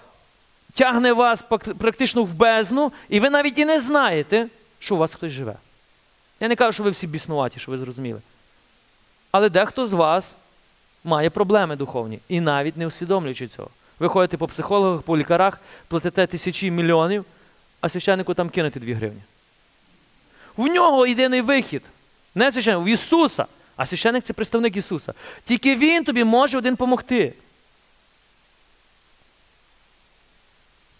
тягне 0.74 1.12
вас 1.12 1.44
практично 1.78 2.24
в 2.24 2.32
бездну, 2.32 2.92
і 3.08 3.20
ви 3.20 3.30
навіть 3.30 3.58
і 3.58 3.64
не 3.64 3.80
знаєте, 3.80 4.46
що 4.78 4.94
у 4.94 4.98
вас 4.98 5.14
хтось 5.14 5.32
живе. 5.32 5.54
Я 6.40 6.48
не 6.48 6.56
кажу, 6.56 6.72
що 6.72 6.82
ви 6.82 6.90
всі 6.90 7.06
біснуваті, 7.06 7.60
що 7.60 7.70
ви 7.70 7.78
зрозуміли. 7.78 8.20
Але 9.30 9.48
дехто 9.48 9.86
з 9.86 9.92
вас 9.92 10.36
має 11.04 11.30
проблеми 11.30 11.76
духовні 11.76 12.18
і 12.28 12.40
навіть 12.40 12.76
не 12.76 12.86
усвідомлюючи 12.86 13.48
цього. 13.48 13.68
Ви 13.98 14.08
ходите 14.08 14.36
по 14.36 14.46
психологах, 14.46 15.02
по 15.02 15.18
лікарах, 15.18 15.60
платите 15.88 16.26
тисячі 16.26 16.70
мільйонів, 16.70 17.24
а 17.80 17.88
священнику 17.88 18.34
там 18.34 18.48
кинете 18.48 18.80
дві 18.80 18.92
гривні. 18.92 19.20
В 20.58 20.66
нього 20.66 21.06
єдиний 21.06 21.40
вихід. 21.40 21.82
Не 22.34 22.52
священник, 22.52 22.86
в 22.86 22.88
Ісуса. 22.88 23.46
А 23.76 23.86
священник 23.86 24.24
це 24.24 24.32
представник 24.32 24.76
Ісуса. 24.76 25.14
Тільки 25.44 25.76
Він 25.76 26.04
тобі 26.04 26.24
може 26.24 26.58
один 26.58 26.76
помогти. 26.76 27.32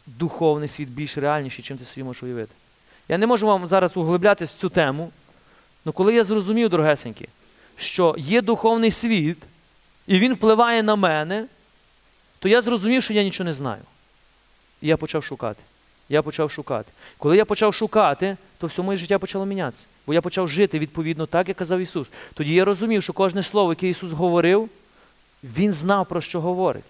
Духовний 0.06 0.68
світ 0.68 0.88
більш 0.88 1.18
реальніший, 1.18 1.64
чим 1.64 1.78
ти 1.78 1.84
собі 1.84 2.04
можеш 2.04 2.22
уявити. 2.22 2.52
Я 3.08 3.18
не 3.18 3.26
можу 3.26 3.46
вам 3.46 3.66
зараз 3.66 3.96
углиблятися 3.96 4.52
в 4.56 4.60
цю 4.60 4.68
тему, 4.68 5.10
але 5.84 5.92
коли 5.92 6.14
я 6.14 6.24
зрозумів, 6.24 6.68
дорогесенькі, 6.68 7.28
що 7.76 8.14
є 8.18 8.42
духовний 8.42 8.90
світ, 8.90 9.38
і 10.06 10.18
він 10.18 10.34
впливає 10.34 10.82
на 10.82 10.96
мене, 10.96 11.46
то 12.38 12.48
я 12.48 12.62
зрозумів, 12.62 13.02
що 13.02 13.12
я 13.12 13.22
нічого 13.22 13.44
не 13.44 13.52
знаю. 13.52 13.82
І 14.82 14.88
я 14.88 14.96
почав 14.96 15.24
шукати. 15.24 15.62
Я 16.08 16.22
почав 16.22 16.50
шукати. 16.50 16.92
Коли 17.18 17.36
я 17.36 17.44
почав 17.44 17.74
шукати, 17.74 18.36
то 18.58 18.66
все 18.66 18.82
моє 18.82 18.98
життя 18.98 19.18
почало 19.18 19.46
мінятися. 19.46 19.86
Бо 20.06 20.14
я 20.14 20.20
почав 20.20 20.48
жити 20.48 20.78
відповідно 20.78 21.26
так, 21.26 21.48
як 21.48 21.56
казав 21.56 21.80
Ісус. 21.80 22.08
Тоді 22.34 22.54
я 22.54 22.64
розумів, 22.64 23.02
що 23.02 23.12
кожне 23.12 23.42
слово, 23.42 23.72
яке 23.72 23.88
Ісус 23.88 24.12
говорив, 24.12 24.70
Він 25.44 25.72
знав, 25.72 26.06
про 26.06 26.20
що 26.20 26.40
говорить. 26.40 26.84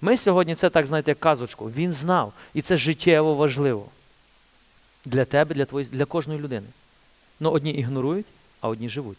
Ми 0.00 0.16
сьогодні 0.16 0.54
це 0.54 0.70
так, 0.70 0.86
знаєте, 0.86 1.10
як 1.10 1.20
казочку. 1.20 1.70
Він 1.70 1.92
знав. 1.92 2.32
І 2.54 2.62
це 2.62 2.76
життєво 2.76 3.34
важливо. 3.34 3.86
Для 5.04 5.24
тебе, 5.24 5.54
для, 5.54 5.64
твої, 5.64 5.86
для 5.86 6.04
кожної 6.04 6.40
людини. 6.40 6.66
Ну, 7.40 7.50
одні 7.50 7.70
ігнорують, 7.70 8.26
а 8.60 8.68
одні 8.68 8.88
живуть. 8.88 9.18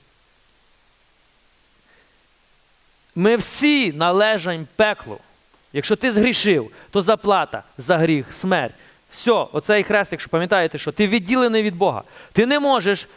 Ми 3.16 3.36
всі 3.36 3.94
належаємо 3.94 4.66
пеклу. 4.76 5.18
Якщо 5.74 5.96
ти 5.96 6.12
згрішив, 6.12 6.72
то 6.92 7.02
заплата 7.02 7.64
за 7.78 7.98
гріх, 7.98 8.34
смерть. 8.34 8.74
Все, 9.12 9.32
оцей 9.32 9.84
хрест, 9.84 10.12
якщо 10.12 10.30
пам'ятаєте, 10.30 10.78
що 10.78 10.92
ти 10.92 11.08
відділений 11.08 11.64
від 11.64 11.76
Бога. 11.76 12.04
Ти 12.34 12.46
не 12.46 12.60
можеш 12.60 13.08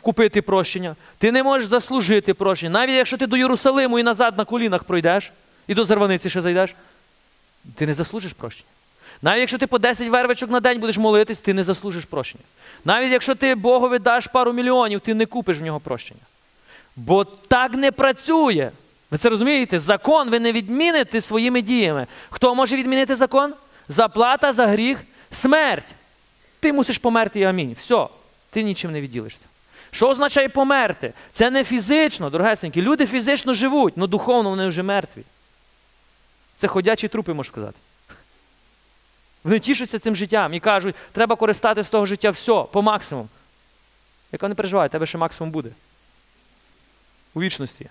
купити 0.00 0.42
прощення, 0.42 0.96
ти 1.18 1.32
не 1.32 1.42
можеш 1.42 1.68
заслужити 1.68 2.34
прощення. 2.34 2.70
Навіть 2.70 2.94
якщо 2.94 3.16
ти 3.16 3.26
до 3.26 3.36
Єрусалиму 3.36 3.98
і 3.98 4.02
назад 4.02 4.38
на 4.38 4.44
колінах 4.44 4.84
пройдеш, 4.84 5.32
і 5.68 5.74
до 5.74 5.84
Зарваниці 5.84 6.30
ще 6.30 6.40
зайдеш, 6.40 6.74
ти 7.74 7.86
не 7.86 7.94
заслужиш 7.94 8.32
прощення. 8.32 8.68
Навіть 9.22 9.40
якщо 9.40 9.58
ти 9.58 9.66
по 9.66 9.78
10 9.78 10.08
вервичок 10.08 10.50
на 10.50 10.60
день 10.60 10.80
будеш 10.80 10.98
молитись, 10.98 11.38
ти 11.38 11.54
не 11.54 11.64
заслужиш 11.64 12.04
прощення. 12.04 12.44
Навіть 12.84 13.12
якщо 13.12 13.34
ти 13.34 13.54
Богові 13.54 13.98
даш 13.98 14.26
пару 14.26 14.52
мільйонів, 14.52 15.00
ти 15.00 15.14
не 15.14 15.26
купиш 15.26 15.58
в 15.58 15.62
нього 15.62 15.80
прощення. 15.80 16.20
Бо 16.96 17.24
так 17.24 17.74
не 17.74 17.92
працює. 17.92 18.70
Ви 19.10 19.18
це 19.18 19.28
розумієте? 19.28 19.78
Закон 19.78 20.30
ви 20.30 20.40
не 20.40 20.52
відміните 20.52 21.20
своїми 21.20 21.62
діями. 21.62 22.06
Хто 22.30 22.54
може 22.54 22.76
відмінити 22.76 23.16
закон? 23.16 23.54
Заплата 23.88 24.52
за 24.52 24.66
гріх 24.66 24.98
смерть. 25.30 25.94
Ти 26.60 26.72
мусиш 26.72 26.98
померти 26.98 27.40
і 27.40 27.44
амінь. 27.44 27.76
Все, 27.78 28.08
ти 28.50 28.62
нічим 28.62 28.92
не 28.92 29.00
відділишся. 29.00 29.44
Що 29.90 30.08
означає 30.08 30.48
померти? 30.48 31.12
Це 31.32 31.50
не 31.50 31.64
фізично, 31.64 32.30
дорогесенькі. 32.30 32.82
Люди 32.82 33.06
фізично 33.06 33.54
живуть, 33.54 33.94
але 33.96 34.06
духовно 34.06 34.50
вони 34.50 34.68
вже 34.68 34.82
мертві. 34.82 35.22
Це 36.56 36.68
ходячі 36.68 37.08
трупи, 37.08 37.32
можна 37.32 37.50
сказати. 37.52 37.78
Вони 39.44 39.58
тішаться 39.58 39.98
цим 39.98 40.16
життям 40.16 40.54
і 40.54 40.60
кажуть, 40.60 40.94
треба 41.12 41.36
користатися 41.36 41.88
з 41.88 41.90
того 41.90 42.06
життя 42.06 42.30
все, 42.30 42.64
по 42.72 42.82
максимуму. 42.82 43.28
Яка 44.32 44.48
не 44.48 44.54
переживай, 44.54 44.88
тебе 44.88 45.06
ще 45.06 45.18
максимум 45.18 45.50
буде. 45.50 45.70
У 47.34 47.40
вічності. 47.40 47.90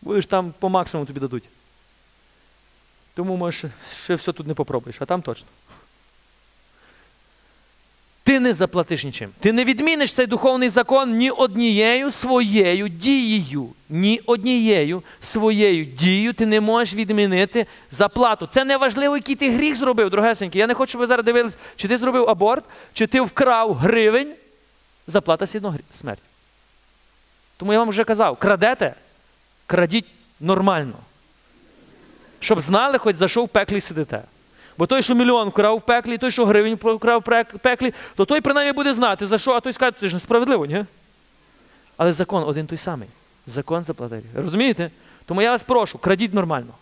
Будеш 0.00 0.26
там 0.26 0.54
по 0.58 0.68
максимуму 0.68 1.06
тобі 1.06 1.20
дадуть. 1.20 1.44
Тому 3.14 3.36
можеш 3.36 3.70
ще 4.02 4.14
все 4.14 4.32
тут 4.32 4.46
не 4.46 4.54
попробуєш, 4.54 4.96
а 5.02 5.04
там 5.04 5.22
точно. 5.22 5.46
Ти 8.28 8.40
не 8.40 8.54
заплатиш 8.54 9.04
нічим. 9.04 9.30
Ти 9.40 9.52
не 9.52 9.64
відміниш 9.64 10.12
цей 10.12 10.26
духовний 10.26 10.68
закон 10.68 11.16
ні 11.16 11.30
однією 11.30 12.10
своєю 12.10 12.88
дією. 12.88 13.68
Ні 13.88 14.20
однією 14.26 15.02
своєю 15.20 15.84
дією 15.84 16.32
ти 16.32 16.46
не 16.46 16.60
можеш 16.60 16.94
відмінити 16.94 17.66
заплату. 17.90 18.46
Це 18.46 18.64
не 18.64 18.76
важливо, 18.76 19.16
який 19.16 19.34
ти 19.34 19.50
гріх 19.50 19.74
зробив, 19.74 20.10
дорогесенький. 20.10 20.60
Я 20.60 20.66
не 20.66 20.74
хочу, 20.74 20.88
щоб 20.88 21.00
ви 21.00 21.06
зараз 21.06 21.24
дивились, 21.24 21.54
чи 21.76 21.88
ти 21.88 21.98
зробив 21.98 22.30
аборт, 22.30 22.64
чи 22.92 23.06
ти 23.06 23.20
вкрав 23.20 23.74
гривень. 23.74 24.34
Заплата 25.06 25.46
сідно 25.46 25.74
смерть. 25.92 26.22
Тому 27.56 27.72
я 27.72 27.78
вам 27.78 27.88
вже 27.88 28.04
казав, 28.04 28.36
крадете, 28.36 28.94
крадіть 29.66 30.06
нормально. 30.40 30.96
Щоб 32.40 32.60
знали, 32.60 32.98
хоч 32.98 33.16
за 33.16 33.28
що 33.28 33.44
в 33.44 33.48
пеклі 33.48 33.80
сидите. 33.80 34.22
Бо 34.78 34.86
той, 34.86 35.02
що 35.02 35.14
мільйон 35.14 35.48
вкрав 35.48 35.76
в 35.76 35.80
пеклі, 35.80 36.18
той, 36.18 36.30
що 36.30 36.46
гривень 36.46 36.74
вкрав 36.74 37.20
в 37.26 37.58
пеклі, 37.58 37.94
то 38.16 38.24
той 38.24 38.40
принаймні 38.40 38.72
буде 38.72 38.94
знати, 38.94 39.26
за 39.26 39.38
що, 39.38 39.52
а 39.52 39.60
той 39.60 39.72
скаже, 39.72 39.96
це 40.00 40.08
ж 40.08 40.14
несправедливо, 40.14 40.66
ні? 40.66 40.84
Але 41.96 42.12
закон 42.12 42.44
один 42.44 42.66
той 42.66 42.78
самий. 42.78 43.08
Закон 43.46 43.84
заплатить. 43.84 44.24
Розумієте? 44.34 44.90
Тому 45.26 45.42
я 45.42 45.50
вас 45.50 45.62
прошу, 45.62 45.98
крадіть 45.98 46.34
нормально. 46.34 46.74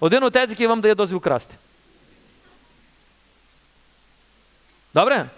Один 0.00 0.22
отець, 0.22 0.50
який 0.50 0.66
вам 0.66 0.80
дає 0.80 0.94
дозвіл 0.94 1.20
красти. 1.20 1.54
Добре? 4.94 5.30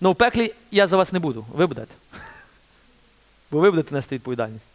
Ну 0.00 0.12
в 0.12 0.16
пеклі 0.16 0.54
я 0.70 0.86
за 0.86 0.96
вас 0.96 1.12
не 1.12 1.18
буду. 1.18 1.46
Ви 1.52 1.66
будете. 1.66 1.94
Бо 3.50 3.58
ви 3.58 3.70
будете 3.70 3.94
нести 3.94 4.14
відповідальність. 4.14 4.66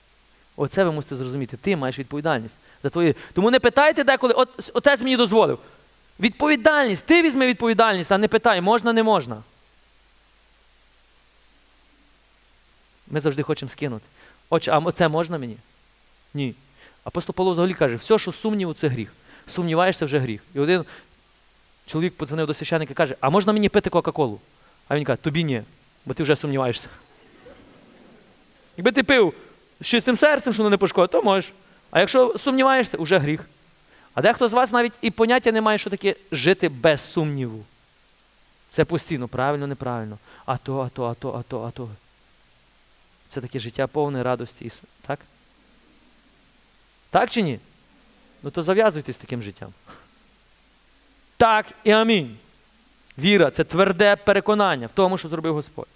Оце 0.55 0.83
ви 0.83 0.91
мусите 0.91 1.15
зрозуміти. 1.15 1.57
Ти 1.57 1.75
маєш 1.75 1.99
відповідальність 1.99 2.55
за 2.83 2.89
твої. 2.89 3.15
Тому 3.33 3.51
не 3.51 3.59
питайте 3.59 4.03
деколи, 4.03 4.33
от 4.33 4.71
отець 4.73 5.01
мені 5.01 5.17
дозволив. 5.17 5.59
Відповідальність, 6.19 7.05
ти 7.05 7.21
візьми 7.21 7.47
відповідальність, 7.47 8.11
а 8.11 8.17
не 8.17 8.27
питай, 8.27 8.61
можна, 8.61 8.93
не 8.93 9.03
можна. 9.03 9.43
Ми 13.07 13.19
завжди 13.19 13.43
хочемо 13.43 13.69
скинути. 13.69 14.05
Отче, 14.49 14.71
а 14.71 14.91
це 14.91 15.07
можна 15.07 15.37
мені? 15.37 15.57
Ні. 16.33 16.55
Апостол 17.03 17.35
Павло 17.35 17.51
взагалі 17.51 17.73
каже, 17.73 17.95
все, 17.95 18.19
що 18.19 18.31
сумніву, 18.31 18.73
це 18.73 18.87
гріх. 18.87 19.13
Сумніваєшся 19.47 20.05
вже 20.05 20.19
гріх. 20.19 20.41
І 20.55 20.59
один 20.59 20.85
чоловік 21.85 22.17
подзвонив 22.17 22.47
до 22.47 22.53
священника 22.53 22.91
і 22.91 22.95
каже, 22.95 23.15
а 23.19 23.29
можна 23.29 23.53
мені 23.53 23.69
пити 23.69 23.89
Кока-Колу? 23.89 24.39
А 24.87 24.95
він 24.95 25.03
каже, 25.03 25.21
тобі 25.21 25.43
ні, 25.43 25.61
бо 26.05 26.13
ти 26.13 26.23
вже 26.23 26.35
сумніваєшся. 26.35 26.87
Якби 28.77 28.91
ти 28.91 29.03
пив 29.03 29.33
з 29.81 29.85
чистим 29.85 30.17
серцем, 30.17 30.53
що 30.53 30.63
воно 30.63 30.69
не 30.69 30.77
пошкодить, 30.77 31.11
то 31.11 31.21
можеш. 31.21 31.53
А 31.91 31.99
якщо 31.99 32.37
сумніваєшся, 32.37 32.97
вже 32.97 33.17
гріх. 33.17 33.45
А 34.17 34.21
дехто 34.21 34.47
з 34.47 34.53
вас 34.53 34.71
навіть 34.71 34.93
і 35.01 35.11
поняття 35.11 35.51
не 35.51 35.61
має, 35.61 35.77
що 35.77 35.89
таке 35.89 36.15
жити 36.31 36.69
без 36.69 37.01
сумніву. 37.01 37.65
Це 38.67 38.85
постійно, 38.85 39.27
правильно, 39.27 39.67
неправильно. 39.67 40.17
А 40.45 40.57
то, 40.57 40.79
а 40.79 40.89
то, 40.89 41.05
а 41.05 41.13
то, 41.13 41.33
а 41.33 41.43
то, 41.43 41.63
а 41.63 41.71
то. 41.71 41.89
Це 43.29 43.41
таке 43.41 43.59
життя 43.59 43.87
повне 43.87 44.23
радості. 44.23 44.71
Так? 45.07 45.19
Так 47.09 47.29
чи 47.29 47.41
ні? 47.41 47.59
Ну 48.43 48.51
то 48.51 48.61
зав'язуйтесь 48.61 49.15
з 49.15 49.19
таким 49.19 49.41
життям. 49.41 49.73
Так 51.37 51.65
і 51.83 51.91
амінь. 51.91 52.37
Віра 53.17 53.51
це 53.51 53.63
тверде 53.63 54.15
переконання 54.15 54.87
в 54.87 54.91
тому, 54.93 55.17
що 55.17 55.27
зробив 55.27 55.53
Господь. 55.53 55.87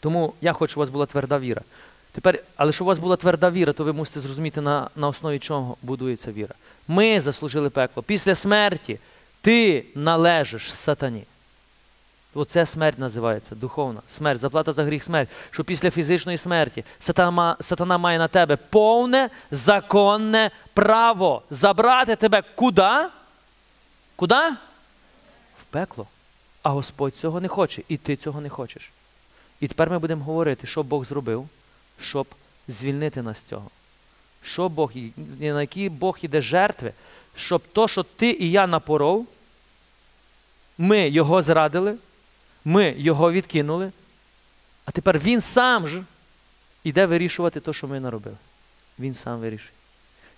Тому 0.00 0.34
я 0.40 0.52
хочу, 0.52 0.70
щоб 0.70 0.78
у 0.78 0.82
вас 0.82 0.90
була 0.90 1.06
тверда 1.06 1.38
віра. 1.38 1.62
Тепер, 2.12 2.38
але 2.56 2.72
щоб 2.72 2.86
у 2.86 2.88
вас 2.88 2.98
була 2.98 3.16
тверда 3.16 3.50
віра, 3.50 3.72
то 3.72 3.84
ви 3.84 3.92
мусите 3.92 4.20
зрозуміти, 4.20 4.60
на, 4.60 4.90
на 4.96 5.08
основі 5.08 5.38
чого 5.38 5.76
будується 5.82 6.32
віра. 6.32 6.54
Ми 6.88 7.20
заслужили 7.20 7.70
пекло. 7.70 8.02
Після 8.02 8.34
смерті 8.34 8.98
ти 9.40 9.84
належиш 9.94 10.74
сатані. 10.74 11.24
Оце 12.34 12.66
смерть 12.66 12.98
називається, 12.98 13.54
духовна 13.54 14.00
смерть, 14.10 14.40
заплата 14.40 14.72
за 14.72 14.84
гріх 14.84 15.04
смерть. 15.04 15.28
Що 15.50 15.64
після 15.64 15.90
фізичної 15.90 16.38
смерті 16.38 16.84
сатана, 17.00 17.56
сатана 17.60 17.98
має 17.98 18.18
на 18.18 18.28
тебе 18.28 18.56
повне 18.56 19.30
законне 19.50 20.50
право 20.74 21.42
забрати 21.50 22.16
тебе 22.16 22.42
куди? 22.54 23.06
Куди? 24.16 24.34
В 25.60 25.64
пекло. 25.70 26.06
А 26.62 26.70
Господь 26.70 27.16
цього 27.16 27.40
не 27.40 27.48
хоче, 27.48 27.82
і 27.88 27.96
ти 27.96 28.16
цього 28.16 28.40
не 28.40 28.48
хочеш. 28.48 28.90
І 29.60 29.68
тепер 29.68 29.90
ми 29.90 29.98
будемо 29.98 30.24
говорити, 30.24 30.66
що 30.66 30.82
Бог 30.82 31.04
зробив, 31.04 31.48
щоб 32.00 32.26
звільнити 32.68 33.22
нас 33.22 33.38
з 33.38 33.42
цього. 33.42 33.70
Що 34.42 34.68
Бог, 34.68 34.92
на 35.40 35.60
які 35.60 35.88
Бог 35.88 36.18
іде 36.22 36.40
жертви, 36.40 36.92
щоб 37.36 37.62
то, 37.72 37.88
що 37.88 38.02
ти 38.02 38.30
і 38.30 38.50
я 38.50 38.66
напоров, 38.66 39.26
ми 40.78 41.08
його 41.08 41.42
зрадили, 41.42 41.94
ми 42.64 42.94
його 42.98 43.32
відкинули, 43.32 43.92
а 44.84 44.90
тепер 44.90 45.18
він 45.18 45.40
сам 45.40 45.88
ж 45.88 46.02
іде 46.84 47.06
вирішувати 47.06 47.60
те, 47.60 47.72
що 47.72 47.88
ми 47.88 48.00
наробили. 48.00 48.36
Він 48.98 49.14
сам 49.14 49.40
вирішує. 49.40 49.72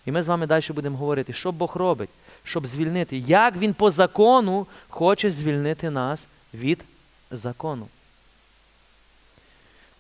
І 0.07 0.13
ми 0.13 0.23
з 0.23 0.29
вами 0.29 0.47
далі 0.47 0.65
будемо 0.69 0.99
говорити, 0.99 1.33
що 1.33 1.53
Бог 1.53 1.77
робить, 1.77 2.11
щоб 2.45 2.67
звільнити, 2.67 3.19
як 3.19 3.57
Він 3.57 3.75
по 3.75 3.91
закону 3.91 4.67
хоче 4.89 5.31
звільнити 5.31 5.91
нас 5.91 6.27
від 6.55 6.85
закону. 7.31 7.89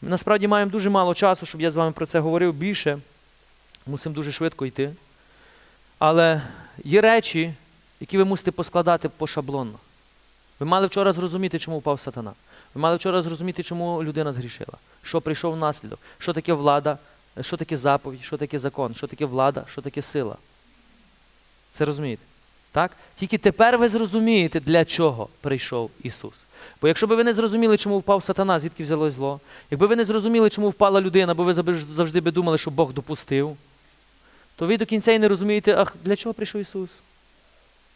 Ми 0.02 0.08
насправді 0.08 0.46
маємо 0.48 0.70
дуже 0.70 0.90
мало 0.90 1.14
часу, 1.14 1.46
щоб 1.46 1.60
я 1.60 1.70
з 1.70 1.76
вами 1.76 1.92
про 1.92 2.06
це 2.06 2.20
говорив 2.20 2.54
більше. 2.54 2.98
Мусимо 3.86 4.14
дуже 4.14 4.32
швидко 4.32 4.66
йти. 4.66 4.94
Але 5.98 6.42
є 6.84 7.00
речі, 7.00 7.54
які 8.00 8.18
ви 8.18 8.24
мусите 8.24 8.50
поскладати 8.50 9.08
пошаблонно. 9.08 9.78
Ви 10.60 10.66
мали 10.66 10.86
вчора 10.86 11.12
зрозуміти, 11.12 11.58
чому 11.58 11.78
впав 11.78 12.00
сатана. 12.00 12.32
Ви 12.74 12.80
мали 12.80 12.96
вчора 12.96 13.22
зрозуміти, 13.22 13.62
чому 13.62 14.04
людина 14.04 14.32
згрішила, 14.32 14.72
що 15.02 15.20
прийшов 15.20 15.56
наслідок, 15.56 15.98
що 16.18 16.32
таке 16.32 16.52
влада, 16.52 16.98
що 17.40 17.56
таке 17.56 17.76
заповідь, 17.76 18.22
що 18.22 18.36
таке 18.36 18.58
закон, 18.58 18.94
що 18.94 19.06
таке 19.06 19.24
влада, 19.24 19.64
що 19.72 19.82
таке 19.82 20.02
сила. 20.02 20.36
Це 21.70 21.84
розумієте? 21.84 22.22
Так? 22.72 22.90
Тільки 23.14 23.38
тепер 23.38 23.78
ви 23.78 23.88
зрозумієте, 23.88 24.60
для 24.60 24.84
чого 24.84 25.28
прийшов 25.40 25.90
Ісус. 26.02 26.34
Бо 26.82 26.88
якщо 26.88 27.06
б 27.06 27.10
ви 27.10 27.24
не 27.24 27.34
зрозуміли, 27.34 27.76
чому 27.76 27.98
впав 27.98 28.22
сатана, 28.22 28.60
звідки 28.60 28.82
взялось 28.82 29.14
зло, 29.14 29.40
якби 29.70 29.86
ви 29.86 29.96
не 29.96 30.04
зрозуміли, 30.04 30.50
чому 30.50 30.68
впала 30.68 31.00
людина, 31.00 31.34
бо 31.34 31.44
ви 31.44 31.54
завжди 31.54 32.20
би 32.20 32.30
думали, 32.30 32.58
що 32.58 32.70
Бог 32.70 32.92
допустив, 32.92 33.56
то 34.56 34.66
ви 34.66 34.76
до 34.76 34.86
кінця 34.86 35.12
і 35.12 35.18
не 35.18 35.28
розумієте, 35.28 35.74
ах, 35.74 35.94
для 36.04 36.16
чого 36.16 36.34
прийшов 36.34 36.60
Ісус? 36.60 36.90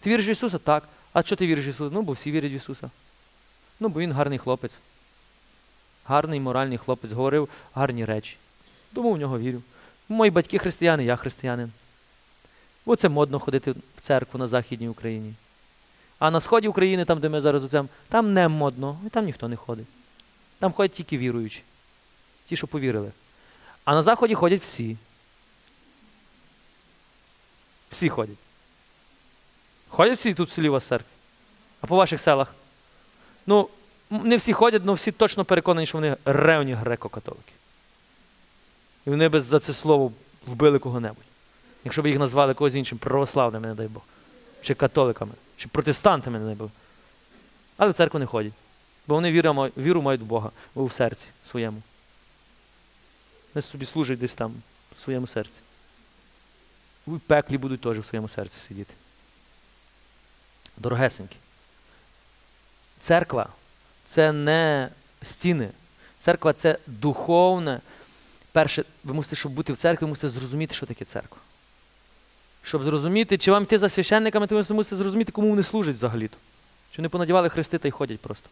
Ти 0.00 0.10
віриш 0.10 0.28
в 0.28 0.30
Ісуса? 0.30 0.58
Так. 0.58 0.88
А 1.12 1.22
що 1.22 1.36
ти 1.36 1.46
віриш 1.46 1.66
в 1.66 1.68
Ісуса? 1.68 1.94
Ну, 1.94 2.02
бо 2.02 2.12
всі 2.12 2.30
вірять 2.30 2.52
в 2.52 2.54
Ісуса. 2.54 2.90
Ну, 3.80 3.88
бо 3.88 4.00
Він 4.00 4.12
гарний 4.12 4.38
хлопець. 4.38 4.74
Гарний 6.06 6.40
моральний 6.40 6.78
хлопець, 6.78 7.12
говорив 7.12 7.48
гарні 7.74 8.04
речі. 8.04 8.36
Тому 8.94 9.12
в 9.12 9.18
нього 9.18 9.38
вірю. 9.38 9.62
Мої 10.08 10.30
батьки 10.30 10.58
християни, 10.58 11.04
я 11.04 11.16
християнин. 11.16 11.72
Бо 12.86 12.96
це 12.96 13.08
модно 13.08 13.38
ходити 13.38 13.72
в 13.72 14.00
церкву 14.00 14.38
на 14.38 14.46
Західній 14.46 14.88
Україні. 14.88 15.34
А 16.18 16.30
на 16.30 16.40
сході 16.40 16.68
України, 16.68 17.04
там, 17.04 17.20
де 17.20 17.28
ми 17.28 17.40
зараз 17.40 17.64
оцем, 17.64 17.88
там 18.08 18.32
не 18.32 18.48
модно, 18.48 18.98
і 19.06 19.08
там 19.08 19.24
ніхто 19.24 19.48
не 19.48 19.56
ходить. 19.56 19.86
Там 20.58 20.72
ходять 20.72 20.92
тільки 20.92 21.18
віруючі. 21.18 21.62
Ті, 22.48 22.56
що 22.56 22.66
повірили. 22.66 23.12
А 23.84 23.94
на 23.94 24.02
заході 24.02 24.34
ходять 24.34 24.62
всі. 24.62 24.96
Всі 27.90 28.08
ходять. 28.08 28.38
Ходять 29.88 30.18
всі 30.18 30.34
тут 30.34 30.48
в 30.48 30.52
селі 30.52 30.68
у 30.68 30.72
вас 30.72 30.84
церкві? 30.84 31.08
А 31.80 31.86
по 31.86 31.96
ваших 31.96 32.20
селах? 32.20 32.54
Ну, 33.46 33.68
не 34.10 34.36
всі 34.36 34.52
ходять, 34.52 34.82
але 34.84 34.94
всі 34.94 35.12
точно 35.12 35.44
переконані, 35.44 35.86
що 35.86 35.98
вони 35.98 36.16
ревні 36.24 36.74
греко-католики. 36.74 37.52
І 39.06 39.10
вони 39.10 39.28
би 39.28 39.40
за 39.40 39.60
це 39.60 39.72
слово 39.72 40.12
вбили 40.46 40.78
кого-небудь. 40.78 41.24
Якщо 41.84 42.02
б 42.02 42.06
їх 42.06 42.18
назвали 42.18 42.54
когось 42.54 42.74
іншим 42.74 42.98
православними, 42.98 43.66
не 43.68 43.74
дай 43.74 43.86
Бог. 43.86 44.02
Чи 44.62 44.74
католиками, 44.74 45.32
чи 45.56 45.68
протестантами, 45.68 46.38
не 46.38 46.46
дай 46.46 46.54
Бог. 46.54 46.70
Але 47.76 47.90
в 47.90 47.94
церкву 47.94 48.20
не 48.20 48.26
ходять. 48.26 48.52
Бо 49.06 49.14
вони 49.14 49.32
віру, 49.32 49.70
віру 49.76 50.02
мають 50.02 50.20
в 50.20 50.24
Бога 50.24 50.50
в 50.74 50.92
серці 50.92 51.26
своєму. 51.50 51.82
Вони 53.54 53.62
собі 53.62 53.86
служать 53.86 54.18
десь 54.18 54.32
там, 54.32 54.54
в 54.96 55.00
своєму 55.00 55.26
серці. 55.26 55.60
У 57.06 57.18
пеклі 57.18 57.58
будуть 57.58 57.80
теж 57.80 57.98
в 57.98 58.04
своєму 58.04 58.28
серці 58.28 58.56
сидіти. 58.68 58.94
Дорогесенькі. 60.76 61.36
Церква 63.00 63.48
це 64.06 64.32
не 64.32 64.88
стіни. 65.22 65.70
Церква 66.18 66.52
це 66.52 66.78
духовне. 66.86 67.80
Перше, 68.52 68.84
ви 69.04 69.14
мусите, 69.14 69.36
щоб 69.36 69.52
бути 69.52 69.72
в 69.72 69.76
церкві, 69.76 70.04
ви 70.04 70.08
мусите 70.08 70.30
зрозуміти, 70.30 70.74
що 70.74 70.86
таке 70.86 71.04
церква. 71.04 71.38
Щоб 72.64 72.82
зрозуміти, 72.82 73.38
чи 73.38 73.50
вам 73.50 73.62
йти 73.62 73.78
за 73.78 73.88
священниками, 73.88 74.46
то 74.46 74.54
ви 74.54 74.74
мусите 74.74 74.96
зрозуміти, 74.96 75.32
кому 75.32 75.50
вони 75.50 75.62
служать 75.62 75.96
взагалі-то. 75.96 76.36
Чи 76.90 76.96
вони 77.02 77.08
понадівали 77.08 77.48
хрести 77.48 77.78
та 77.78 77.88
й 77.88 77.90
ходять 77.90 78.20
просто. 78.20 78.48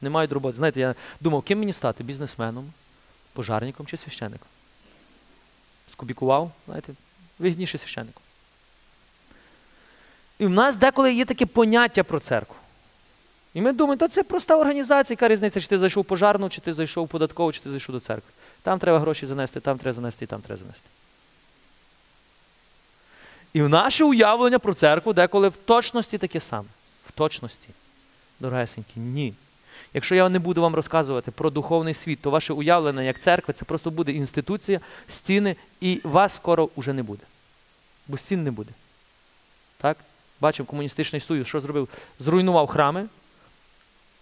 Не 0.00 0.10
мають 0.10 0.32
роботи. 0.32 0.56
Знаєте, 0.56 0.80
я 0.80 0.94
думав, 1.20 1.42
ким 1.42 1.58
мені 1.58 1.72
стати? 1.72 2.04
Бізнесменом, 2.04 2.72
пожарником 3.32 3.86
чи 3.86 3.96
священником? 3.96 4.48
Скубікував, 5.92 6.52
знаєте, 6.66 6.92
вигідніше 7.38 7.78
священником. 7.78 8.22
І 10.38 10.46
в 10.46 10.50
нас 10.50 10.76
деколи 10.76 11.14
є 11.14 11.24
таке 11.24 11.46
поняття 11.46 12.04
про 12.04 12.20
церкву. 12.20 12.56
І 13.54 13.60
ми 13.60 13.72
думаємо, 13.72 13.98
то 13.98 14.08
це 14.08 14.22
проста 14.22 14.56
організація, 14.56 15.14
яка 15.14 15.28
різниця, 15.28 15.60
чи 15.60 15.66
ти 15.66 15.78
зайшов 15.78 16.04
пожарну, 16.04 16.48
чи 16.48 16.60
ти 16.60 16.72
зайшов 16.72 17.08
податкову, 17.08 17.52
чи 17.52 17.60
ти 17.60 17.70
зайшов 17.70 17.94
до 17.94 18.00
церкви. 18.00 18.30
Там 18.62 18.78
треба 18.78 19.00
гроші 19.00 19.26
занести, 19.26 19.60
там 19.60 19.78
треба 19.78 19.94
занести, 19.94 20.24
і 20.24 20.28
там 20.28 20.40
треба 20.40 20.60
занести. 20.60 20.88
І 23.56 23.62
в 23.62 23.68
наше 23.68 24.04
уявлення 24.04 24.58
про 24.58 24.74
церкву 24.74 25.12
деколи 25.12 25.48
в 25.48 25.56
точності 25.56 26.18
таке 26.18 26.40
саме. 26.40 26.68
В 27.08 27.12
точності. 27.12 27.68
Дорогесенькі, 28.40 29.00
ні. 29.00 29.34
Якщо 29.94 30.14
я 30.14 30.28
не 30.28 30.38
буду 30.38 30.62
вам 30.62 30.74
розказувати 30.74 31.30
про 31.30 31.50
духовний 31.50 31.94
світ, 31.94 32.20
то 32.22 32.30
ваше 32.30 32.52
уявлення 32.52 33.02
як 33.02 33.20
церкви 33.20 33.54
це 33.54 33.64
просто 33.64 33.90
буде 33.90 34.12
інституція, 34.12 34.80
стіни, 35.08 35.56
і 35.80 36.00
вас 36.04 36.36
скоро 36.36 36.68
вже 36.76 36.92
не 36.92 37.02
буде. 37.02 37.22
Бо 38.08 38.16
стін 38.16 38.44
не 38.44 38.50
буде. 38.50 38.70
Так? 39.78 39.96
Бачимо, 40.40 40.66
комуністичний 40.66 41.20
союз, 41.20 41.46
що 41.46 41.60
зробив? 41.60 41.88
Зруйнував 42.20 42.66
храми, 42.66 43.06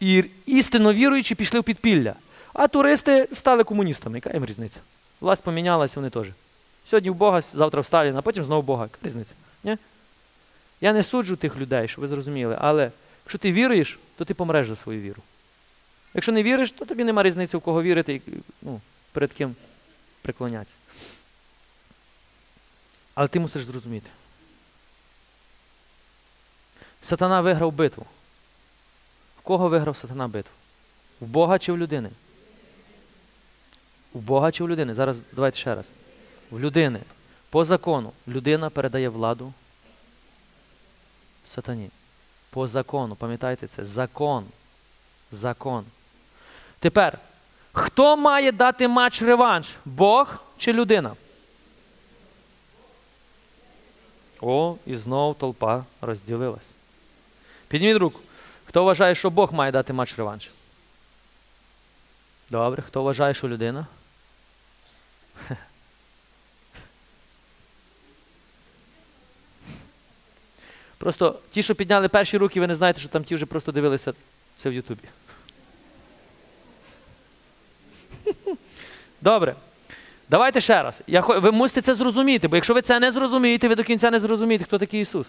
і 0.00 0.24
істинно 0.46 0.92
віруючі 0.92 1.34
пішли 1.34 1.60
в 1.60 1.64
підпілля. 1.64 2.14
А 2.52 2.68
туристи 2.68 3.28
стали 3.32 3.64
комуністами. 3.64 4.16
Яка 4.16 4.32
їм 4.32 4.44
різниця? 4.44 4.80
Власть 5.20 5.42
помінялася, 5.42 5.94
вони 5.96 6.10
теж. 6.10 6.26
Сьогодні 6.86 7.10
в 7.10 7.14
Бога, 7.14 7.40
завтра 7.40 7.80
в 7.80 7.86
Сталіна, 7.86 8.18
а 8.18 8.22
потім 8.22 8.44
знову 8.44 8.62
в 8.62 8.64
Бога. 8.64 8.88
Різниця? 9.02 9.34
Ні? 9.64 9.78
Я 10.80 10.92
не 10.92 11.02
суджу 11.02 11.36
тих 11.36 11.56
людей, 11.56 11.88
що 11.88 12.00
ви 12.00 12.08
зрозуміли, 12.08 12.58
але 12.60 12.90
Якщо 13.24 13.38
ти 13.38 13.52
віруєш, 13.52 13.98
то 14.16 14.24
ти 14.24 14.34
помреш 14.34 14.68
за 14.68 14.76
свою 14.76 15.00
віру. 15.00 15.22
Якщо 16.14 16.32
не 16.32 16.42
віриш, 16.42 16.72
то 16.72 16.84
тобі 16.84 17.04
нема 17.04 17.22
різниці, 17.22 17.56
в 17.56 17.60
кого 17.60 17.82
вірити 17.82 18.14
і 18.14 18.22
ну, 18.62 18.80
перед 19.12 19.32
ким 19.32 19.56
преклонятися. 20.22 20.76
Але 23.14 23.28
ти 23.28 23.40
мусиш 23.40 23.64
зрозуміти. 23.64 24.10
Сатана 27.02 27.40
виграв 27.40 27.72
битву. 27.72 28.06
В 29.38 29.42
кого 29.42 29.68
виграв 29.68 29.96
сатана 29.96 30.28
битву? 30.28 30.52
В 31.20 31.26
Бога 31.26 31.58
чи 31.58 31.72
в 31.72 31.78
людини? 31.78 32.10
В 34.12 34.20
Бога 34.20 34.52
чи 34.52 34.64
в 34.64 34.68
людини? 34.68 34.94
Зараз 34.94 35.16
давайте 35.32 35.58
ще 35.58 35.74
раз. 35.74 35.86
В 36.54 36.60
людини. 36.60 37.00
По 37.50 37.64
закону 37.64 38.12
людина 38.28 38.70
передає 38.70 39.08
владу 39.08 39.52
сатані. 41.46 41.90
По 42.50 42.68
закону, 42.68 43.16
пам'ятайте 43.16 43.66
це, 43.66 43.84
закон. 43.84 44.44
Закон. 45.32 45.84
Тепер, 46.78 47.18
хто 47.72 48.16
має 48.16 48.52
дати 48.52 48.88
матч 48.88 49.22
реванш? 49.22 49.68
Бог 49.84 50.36
чи 50.58 50.72
людина? 50.72 51.16
О, 54.40 54.76
і 54.86 54.96
знов 54.96 55.34
толпа 55.34 55.84
розділилась. 56.00 56.70
Підніміть 57.68 57.96
руку. 57.96 58.20
Хто 58.64 58.84
вважає, 58.84 59.14
що 59.14 59.30
Бог 59.30 59.52
має 59.52 59.72
дати 59.72 59.92
матч 59.92 60.18
реванш? 60.18 60.50
Добре, 62.50 62.82
хто 62.82 63.02
вважає, 63.02 63.34
що 63.34 63.48
людина? 63.48 63.86
Просто 71.04 71.34
ті, 71.50 71.62
що 71.62 71.74
підняли 71.74 72.08
перші 72.08 72.38
руки, 72.38 72.60
ви 72.60 72.66
не 72.66 72.74
знаєте, 72.74 73.00
що 73.00 73.08
там 73.08 73.24
ті 73.24 73.34
вже 73.34 73.46
просто 73.46 73.72
дивилися 73.72 74.12
це 74.56 74.70
в 74.70 74.72
Ютубі. 74.72 75.00
Добре. 79.20 79.54
Давайте 80.28 80.60
ще 80.60 80.82
раз. 80.82 81.00
Я, 81.06 81.20
ви 81.20 81.50
мусите 81.50 81.80
це 81.80 81.94
зрозуміти, 81.94 82.48
бо 82.48 82.56
якщо 82.56 82.74
ви 82.74 82.82
це 82.82 83.00
не 83.00 83.12
зрозумієте, 83.12 83.68
ви 83.68 83.74
до 83.74 83.84
кінця 83.84 84.10
не 84.10 84.20
зрозумієте, 84.20 84.64
хто 84.64 84.78
такий 84.78 85.00
Ісус. 85.00 85.26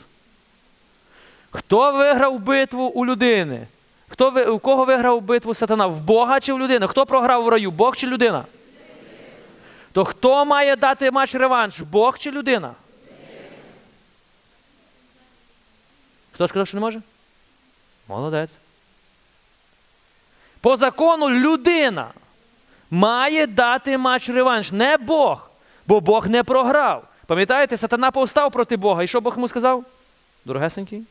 Хто 1.51 1.91
виграв 1.91 2.39
битву 2.39 2.83
у 2.83 3.05
людини? 3.05 3.67
Хто, 4.07 4.29
ви- 4.29 4.45
у 4.45 4.59
кого 4.59 4.85
виграв 4.85 5.21
битву 5.21 5.53
сатана? 5.53 5.87
В 5.87 5.99
Бога 5.99 6.39
чи 6.39 6.53
в 6.53 6.59
людини? 6.59 6.87
Хто 6.87 7.05
програв 7.05 7.43
в 7.43 7.49
раю? 7.49 7.71
Бог 7.71 7.95
чи 7.95 8.07
людина? 8.07 8.45
То 9.91 10.05
хто 10.05 10.45
має 10.45 10.75
дати 10.75 11.11
матч 11.11 11.35
реванш? 11.35 11.79
Бог 11.79 12.17
чи 12.19 12.31
людина? 12.31 12.73
Хто 16.35 16.47
сказав, 16.47 16.67
що 16.67 16.77
не 16.77 16.81
може? 16.81 17.01
Молодець. 18.07 18.49
По 20.61 20.77
закону 20.77 21.29
людина 21.29 22.11
має 22.91 23.47
дати 23.47 23.97
матч 23.97 24.29
реванш, 24.29 24.71
не 24.71 24.97
Бог. 24.97 25.49
Бо 25.87 26.01
Бог 26.01 26.27
не 26.27 26.43
програв. 26.43 27.07
Пам'ятаєте, 27.25 27.77
сатана 27.77 28.11
повстав 28.11 28.51
проти 28.51 28.77
Бога. 28.77 29.03
І 29.03 29.07
що 29.07 29.21
Бог 29.21 29.33
йому 29.33 29.47
сказав? 29.47 29.85
Дорогесенький. 30.45 31.03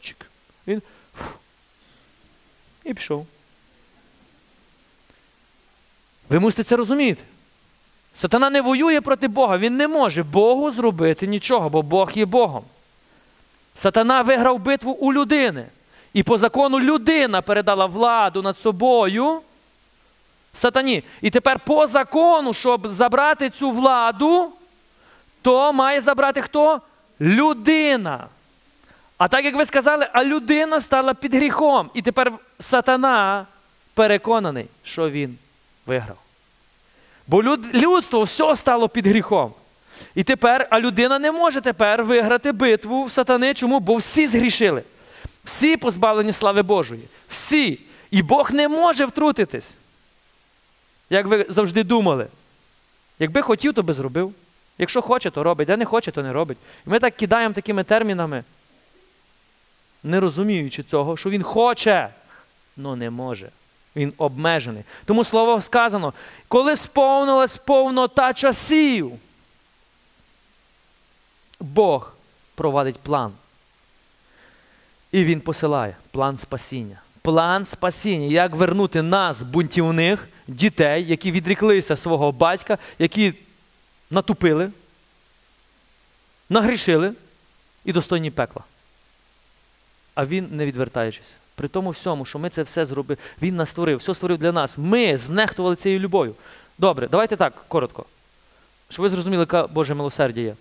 Чик. 0.00 0.26
Він 0.66 0.82
і 2.84 2.94
пішов. 2.94 3.26
Ви 6.28 6.38
мусите 6.38 6.62
це 6.62 6.76
розуміти. 6.76 7.24
Сатана 8.16 8.50
не 8.50 8.60
воює 8.60 9.00
проти 9.00 9.28
Бога. 9.28 9.58
Він 9.58 9.76
не 9.76 9.88
може 9.88 10.22
Богу 10.22 10.70
зробити 10.70 11.26
нічого, 11.26 11.68
бо 11.68 11.82
Бог 11.82 12.12
є 12.14 12.24
Богом. 12.24 12.64
Сатана 13.74 14.22
виграв 14.22 14.58
битву 14.58 14.92
у 14.92 15.12
людини. 15.12 15.66
І 16.12 16.22
по 16.22 16.38
закону 16.38 16.80
людина 16.80 17.42
передала 17.42 17.86
владу 17.86 18.42
над 18.42 18.58
собою 18.58 19.40
сатані. 20.54 21.04
І 21.20 21.30
тепер 21.30 21.60
по 21.60 21.86
закону, 21.86 22.54
щоб 22.54 22.88
забрати 22.88 23.50
цю 23.50 23.70
владу, 23.70 24.52
то 25.42 25.72
має 25.72 26.00
забрати 26.00 26.42
хто? 26.42 26.80
Людина. 27.20 28.26
А 29.18 29.28
так 29.28 29.44
як 29.44 29.56
ви 29.56 29.66
сказали, 29.66 30.06
а 30.12 30.24
людина 30.24 30.80
стала 30.80 31.14
під 31.14 31.34
гріхом. 31.34 31.90
І 31.94 32.02
тепер 32.02 32.32
сатана 32.58 33.46
переконаний, 33.94 34.66
що 34.82 35.10
він 35.10 35.38
виграв. 35.86 36.16
Бо 37.26 37.42
люд, 37.42 37.74
людство 37.74 38.22
все 38.22 38.56
стало 38.56 38.88
під 38.88 39.06
гріхом. 39.06 39.52
І 40.14 40.22
тепер, 40.22 40.66
а 40.70 40.80
людина 40.80 41.18
не 41.18 41.32
може 41.32 41.60
тепер 41.60 42.04
виграти 42.04 42.52
битву 42.52 43.04
в 43.04 43.12
сатани. 43.12 43.54
Чому? 43.54 43.80
Бо 43.80 43.96
всі 43.96 44.26
згрішили. 44.26 44.82
Всі 45.44 45.76
позбавлені 45.76 46.32
слави 46.32 46.62
Божої. 46.62 47.02
Всі. 47.28 47.80
І 48.10 48.22
Бог 48.22 48.52
не 48.52 48.68
може 48.68 49.06
втрутитись. 49.06 49.74
Як 51.10 51.26
ви 51.26 51.46
завжди 51.48 51.84
думали. 51.84 52.26
Якби 53.18 53.42
хотів, 53.42 53.74
то 53.74 53.82
би 53.82 53.92
зробив. 53.92 54.34
Якщо 54.78 55.02
хоче, 55.02 55.30
то 55.30 55.42
робить, 55.42 55.70
а 55.70 55.76
не 55.76 55.84
хоче, 55.84 56.10
то 56.10 56.22
не 56.22 56.32
робить. 56.32 56.58
І 56.86 56.90
ми 56.90 56.98
так 56.98 57.16
кидаємо 57.16 57.54
такими 57.54 57.84
термінами, 57.84 58.44
не 60.02 60.20
розуміючи 60.20 60.82
цього, 60.82 61.16
що 61.16 61.30
він 61.30 61.42
хоче, 61.42 62.08
але 62.84 62.96
не 62.96 63.10
може. 63.10 63.48
Він 63.96 64.12
обмежений. 64.18 64.82
Тому 65.04 65.24
слово 65.24 65.60
сказано, 65.60 66.12
коли 66.48 66.76
сповнилась 66.76 67.56
повнота 67.56 68.32
часів, 68.32 69.12
Бог 71.62 72.12
провадить 72.54 72.98
план. 72.98 73.32
І 75.12 75.24
Він 75.24 75.40
посилає 75.40 75.96
план 76.10 76.38
спасіння. 76.38 77.00
План 77.22 77.64
спасіння, 77.66 78.26
як 78.26 78.54
вернути 78.54 79.02
нас, 79.02 79.42
бунтівних 79.42 80.28
дітей, 80.48 81.06
які 81.06 81.32
відріклися 81.32 81.96
свого 81.96 82.32
батька, 82.32 82.78
які 82.98 83.34
натупили, 84.10 84.70
нагрішили 86.48 87.12
і 87.84 87.92
достойні 87.92 88.30
пекла. 88.30 88.62
А 90.14 90.24
він 90.24 90.48
не 90.50 90.66
відвертаючись. 90.66 91.32
При 91.54 91.68
тому 91.68 91.90
всьому, 91.90 92.24
що 92.24 92.38
ми 92.38 92.50
це 92.50 92.62
все 92.62 92.84
зробили, 92.84 93.18
він 93.42 93.56
нас 93.56 93.70
створив, 93.70 93.98
все 93.98 94.14
створив 94.14 94.38
для 94.38 94.52
нас. 94.52 94.78
Ми 94.78 95.18
знехтували 95.18 95.76
цією 95.76 96.00
любов'ю. 96.00 96.34
Добре, 96.78 97.08
давайте 97.08 97.36
так, 97.36 97.64
коротко. 97.68 98.04
Щоб 98.90 99.02
ви 99.02 99.08
зрозуміли, 99.08 99.40
яка 99.40 99.66
Боже 99.66 99.94
милосердя 99.94 100.40
є. 100.40 100.54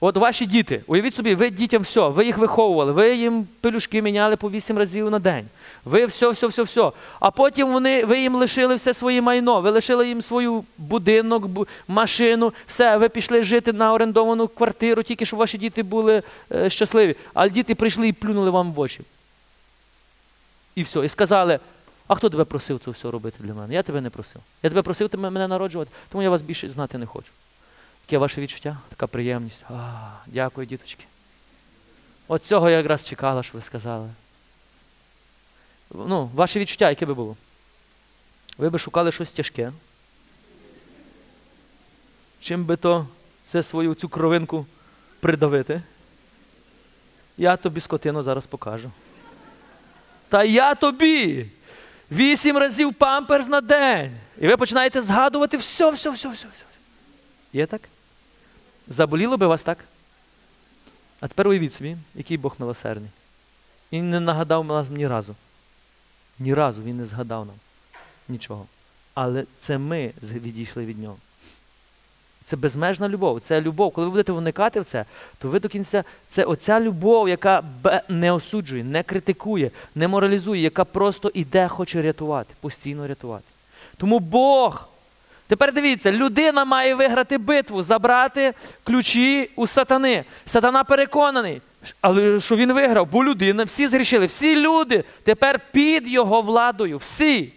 От 0.00 0.16
ваші 0.16 0.46
діти, 0.46 0.82
уявіть 0.86 1.14
собі, 1.14 1.34
ви 1.34 1.50
дітям 1.50 1.82
все, 1.82 2.08
ви 2.08 2.24
їх 2.24 2.38
виховували, 2.38 2.92
ви 2.92 3.16
їм 3.16 3.48
пелюшки 3.60 4.02
міняли 4.02 4.36
по 4.36 4.50
вісім 4.50 4.78
разів 4.78 5.10
на 5.10 5.18
день. 5.18 5.46
Ви 5.84 6.06
все, 6.06 6.28
все, 6.30 6.46
все, 6.46 6.62
все. 6.62 6.92
А 7.20 7.30
потім 7.30 7.72
вони, 7.72 8.04
ви 8.04 8.20
їм 8.20 8.34
лишили 8.34 8.74
все 8.74 8.94
своє 8.94 9.20
майно, 9.20 9.60
ви 9.60 9.70
лишили 9.70 10.08
їм 10.08 10.22
свою 10.22 10.64
будинок, 10.78 11.68
машину, 11.88 12.52
все, 12.66 12.96
ви 12.96 13.08
пішли 13.08 13.42
жити 13.42 13.72
на 13.72 13.92
орендовану 13.92 14.48
квартиру, 14.48 15.02
тільки 15.02 15.26
щоб 15.26 15.38
ваші 15.38 15.58
діти 15.58 15.82
були 15.82 16.22
е, 16.52 16.70
щасливі. 16.70 17.16
А 17.34 17.48
діти 17.48 17.74
прийшли 17.74 18.08
і 18.08 18.12
плюнули 18.12 18.50
вам 18.50 18.72
в 18.72 18.80
очі. 18.80 19.00
І 20.74 20.82
все. 20.82 21.04
І 21.04 21.08
сказали: 21.08 21.58
а 22.08 22.14
хто 22.14 22.30
тебе 22.30 22.44
просив 22.44 22.80
це 22.84 22.90
все 22.90 23.10
робити 23.10 23.36
для 23.40 23.54
мене? 23.54 23.74
Я 23.74 23.82
тебе 23.82 24.00
не 24.00 24.10
просив. 24.10 24.42
Я 24.62 24.70
тебе 24.70 24.82
просив 24.82 25.08
тебе 25.08 25.30
мене 25.30 25.48
народжувати, 25.48 25.90
тому 26.08 26.22
я 26.22 26.30
вас 26.30 26.42
більше 26.42 26.70
знати 26.70 26.98
не 26.98 27.06
хочу. 27.06 27.28
Яке 28.08 28.18
ваше 28.18 28.40
відчуття? 28.40 28.78
Така 28.88 29.06
приємність. 29.06 29.64
А, 29.70 30.10
дякую, 30.26 30.66
діточки. 30.66 31.04
От 32.28 32.44
цього 32.44 32.70
я 32.70 32.76
якраз 32.76 33.06
чекала, 33.06 33.42
що 33.42 33.58
ви 33.58 33.62
сказали. 33.62 34.08
Ну, 35.90 36.30
ваше 36.34 36.60
відчуття, 36.60 36.88
яке 36.90 37.06
би 37.06 37.14
було? 37.14 37.36
Ви 38.58 38.70
би 38.70 38.78
шукали 38.78 39.12
щось 39.12 39.32
тяжке. 39.32 39.72
Чим 42.40 42.64
би 42.64 42.76
то 42.76 43.06
це 43.46 43.62
свою 43.62 43.94
цю 43.94 44.08
кровинку 44.08 44.66
придавити? 45.20 45.82
Я 47.36 47.56
тобі 47.56 47.80
скотину 47.80 48.22
зараз 48.22 48.46
покажу. 48.46 48.90
Та 50.28 50.44
я 50.44 50.74
тобі! 50.74 51.50
Вісім 52.12 52.56
разів 52.58 52.94
памперс 52.94 53.48
на 53.48 53.60
день. 53.60 54.16
І 54.40 54.48
ви 54.48 54.56
починаєте 54.56 55.02
згадувати 55.02 55.56
все, 55.56 55.90
все, 55.90 56.10
все, 56.10 56.28
все, 56.28 56.48
все. 56.48 56.64
Є 57.52 57.66
так? 57.66 57.80
Заболіло 58.88 59.36
би 59.36 59.46
вас 59.46 59.62
так? 59.62 59.78
А 61.20 61.28
тепер 61.28 61.48
уявіть 61.48 61.72
собі, 61.72 61.96
який 62.14 62.36
Бог 62.36 62.54
милосердний. 62.58 63.10
Він 63.92 64.10
не 64.10 64.20
нагадав 64.20 64.64
нас 64.64 64.90
ні 64.90 65.06
разу. 65.06 65.34
Ні 66.38 66.54
разу 66.54 66.82
він 66.82 66.96
не 66.96 67.06
згадав 67.06 67.46
нам 67.46 67.56
нічого. 68.28 68.66
Але 69.14 69.44
це 69.58 69.78
ми 69.78 70.12
відійшли 70.20 70.84
від 70.84 70.98
нього. 70.98 71.16
Це 72.44 72.56
безмежна 72.56 73.08
любов. 73.08 73.40
Це 73.40 73.60
любов. 73.60 73.92
Коли 73.92 74.06
ви 74.06 74.10
будете 74.10 74.32
вникати 74.32 74.80
в 74.80 74.84
це, 74.84 75.04
то 75.38 75.48
ви 75.48 75.60
до 75.60 75.68
кінця. 75.68 76.04
Це 76.28 76.44
оця 76.44 76.80
любов, 76.80 77.28
яка 77.28 77.64
не 78.08 78.32
осуджує, 78.32 78.84
не 78.84 79.02
критикує, 79.02 79.70
не 79.94 80.08
моралізує, 80.08 80.62
яка 80.62 80.84
просто 80.84 81.30
іде, 81.34 81.68
хоче 81.68 82.02
рятувати, 82.02 82.54
постійно 82.60 83.06
рятувати. 83.06 83.44
Тому 83.96 84.18
Бог 84.18 84.88
Тепер 85.48 85.72
дивіться, 85.72 86.12
людина 86.12 86.64
має 86.64 86.94
виграти 86.94 87.38
битву, 87.38 87.82
забрати 87.82 88.54
ключі 88.84 89.50
у 89.56 89.66
сатани. 89.66 90.24
Сатана 90.46 90.84
переконаний, 90.84 91.62
але 92.00 92.40
що 92.40 92.56
він 92.56 92.72
виграв, 92.72 93.06
бо 93.06 93.24
людина, 93.24 93.64
всі 93.64 93.86
згрішили, 93.86 94.26
всі 94.26 94.56
люди 94.56 95.04
тепер 95.22 95.60
під 95.72 96.08
його 96.08 96.42
владою. 96.42 96.98
Всі. 96.98 97.52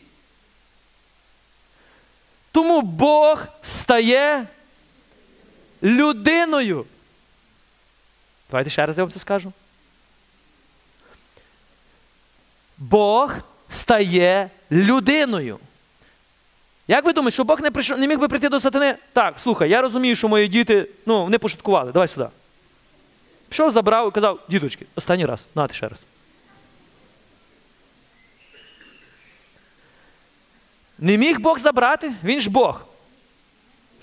Тому 2.52 2.82
Бог 2.82 3.46
стає 3.64 4.48
людиною. 5.84 6.86
Давайте 8.52 8.70
ще 8.70 8.86
раз 8.86 8.98
я 8.98 9.04
вам 9.04 9.14
це 9.14 9.20
скажу. 9.20 9.54
Бог 12.78 13.34
стає 13.70 14.50
людиною. 14.72 15.60
Як 16.90 17.06
ви 17.06 17.14
думаєте, 17.14 17.34
що 17.34 17.44
Бог 17.44 17.62
не 17.62 17.72
прийшов, 17.72 18.00
не 18.00 18.08
міг 18.08 18.20
би 18.20 18.28
прийти 18.28 18.50
до 18.50 18.60
сатани? 18.60 18.98
Так, 19.14 19.40
слухай, 19.40 19.70
я 19.70 19.82
розумію, 19.82 20.16
що 20.16 20.28
мої 20.28 20.48
діти 20.48 20.88
ну, 21.06 21.24
вони 21.24 21.38
пошуткували, 21.38 21.92
давай 21.92 22.08
сюди. 22.08 22.28
Пішов, 23.50 23.72
забрав 23.72 24.08
і 24.08 24.12
казав, 24.12 24.40
дідочки, 24.50 24.86
останній 24.96 25.26
раз, 25.26 25.46
нати 25.56 25.74
ще 25.74 25.88
раз. 25.88 26.00
Не 31.00 31.18
міг 31.18 31.40
Бог 31.40 31.60
забрати, 31.60 32.14
він 32.24 32.42
ж 32.42 32.50
Бог. 32.50 32.82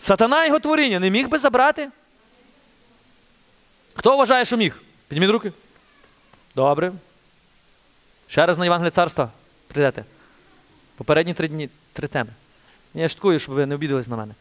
Сатана 0.01 0.47
його 0.47 0.59
творіння 0.59 1.01
не 1.01 1.11
міг 1.11 1.29
би 1.29 1.39
забрати. 1.39 1.89
Хто 3.95 4.17
вважає, 4.17 4.45
що 4.45 4.57
міг? 4.57 4.83
Підніміть 5.09 5.31
руки. 5.31 5.53
Добре. 6.55 6.93
Ще 8.29 8.47
раз 8.47 8.59
на 8.59 8.65
Євангеліє 8.65 8.91
царства 8.91 9.31
прийдете. 9.69 10.05
Попередні 10.97 11.35
три 11.35 11.49
дні, 11.49 11.69
три 11.93 12.09
теми. 12.09 12.31
Я 12.97 13.09
шуткую, 13.09 13.39
щоб 13.39 13.55
ви 13.55 13.67
не 13.67 13.75
обідались 13.75 14.09
на 14.09 14.17
мене. 14.17 14.35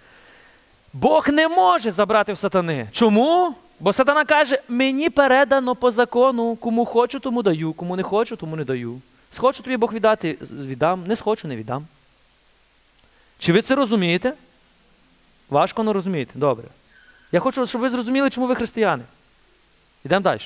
Бог 0.93 1.29
не 1.29 1.47
може 1.47 1.91
забрати 1.91 2.33
в 2.33 2.37
сатани. 2.37 2.87
Чому? 2.91 3.55
Бо 3.79 3.93
сатана 3.93 4.25
каже, 4.25 4.61
мені 4.69 5.09
передано 5.09 5.75
по 5.75 5.91
закону, 5.91 6.55
кому 6.55 6.85
хочу, 6.85 7.19
тому 7.19 7.43
даю, 7.43 7.73
кому 7.73 7.95
не 7.95 8.03
хочу, 8.03 8.35
тому 8.35 8.55
не 8.55 8.63
даю. 8.63 9.01
Схочу 9.33 9.63
тобі 9.63 9.77
Бог 9.77 9.93
віддати, 9.93 10.37
віддам, 10.51 11.03
не 11.07 11.15
схочу, 11.15 11.47
не 11.47 11.55
віддам. 11.55 11.87
Чи 13.39 13.53
ви 13.53 13.61
це 13.61 13.75
розумієте? 13.75 14.33
Важко 15.49 15.83
не 15.83 15.93
розумієте. 15.93 16.31
Добре. 16.35 16.65
Я 17.31 17.39
хочу, 17.39 17.65
щоб 17.65 17.81
ви 17.81 17.89
зрозуміли, 17.89 18.29
чому 18.29 18.47
ви 18.47 18.55
християни. 18.55 19.03
Йдемо 20.05 20.21
далі. 20.21 20.41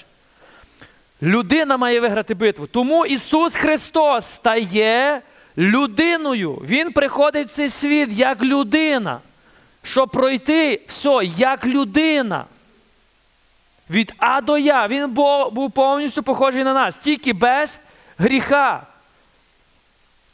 Людина 1.22 1.78
має 1.78 2.00
виграти 2.00 2.34
битву. 2.34 2.68
Тому 2.68 3.06
Ісус 3.06 3.56
Христос 3.56 4.26
стає 4.26 5.22
людиною. 5.58 6.54
Він 6.54 6.92
приходить 6.92 7.48
в 7.48 7.52
цей 7.52 7.70
світ 7.70 8.10
як 8.12 8.42
людина, 8.42 9.20
щоб 9.84 10.10
пройти 10.10 10.82
все 10.88 11.22
як 11.38 11.66
людина. 11.66 12.46
Від 13.90 14.14
А 14.18 14.42
до 14.42 14.58
Я. 14.58 14.88
Він 14.88 15.12
був 15.52 15.72
повністю 15.72 16.24
похожий 16.24 16.64
на 16.64 16.74
нас, 16.74 16.98
тільки 16.98 17.34
без 17.34 17.80
гріха. 18.18 18.88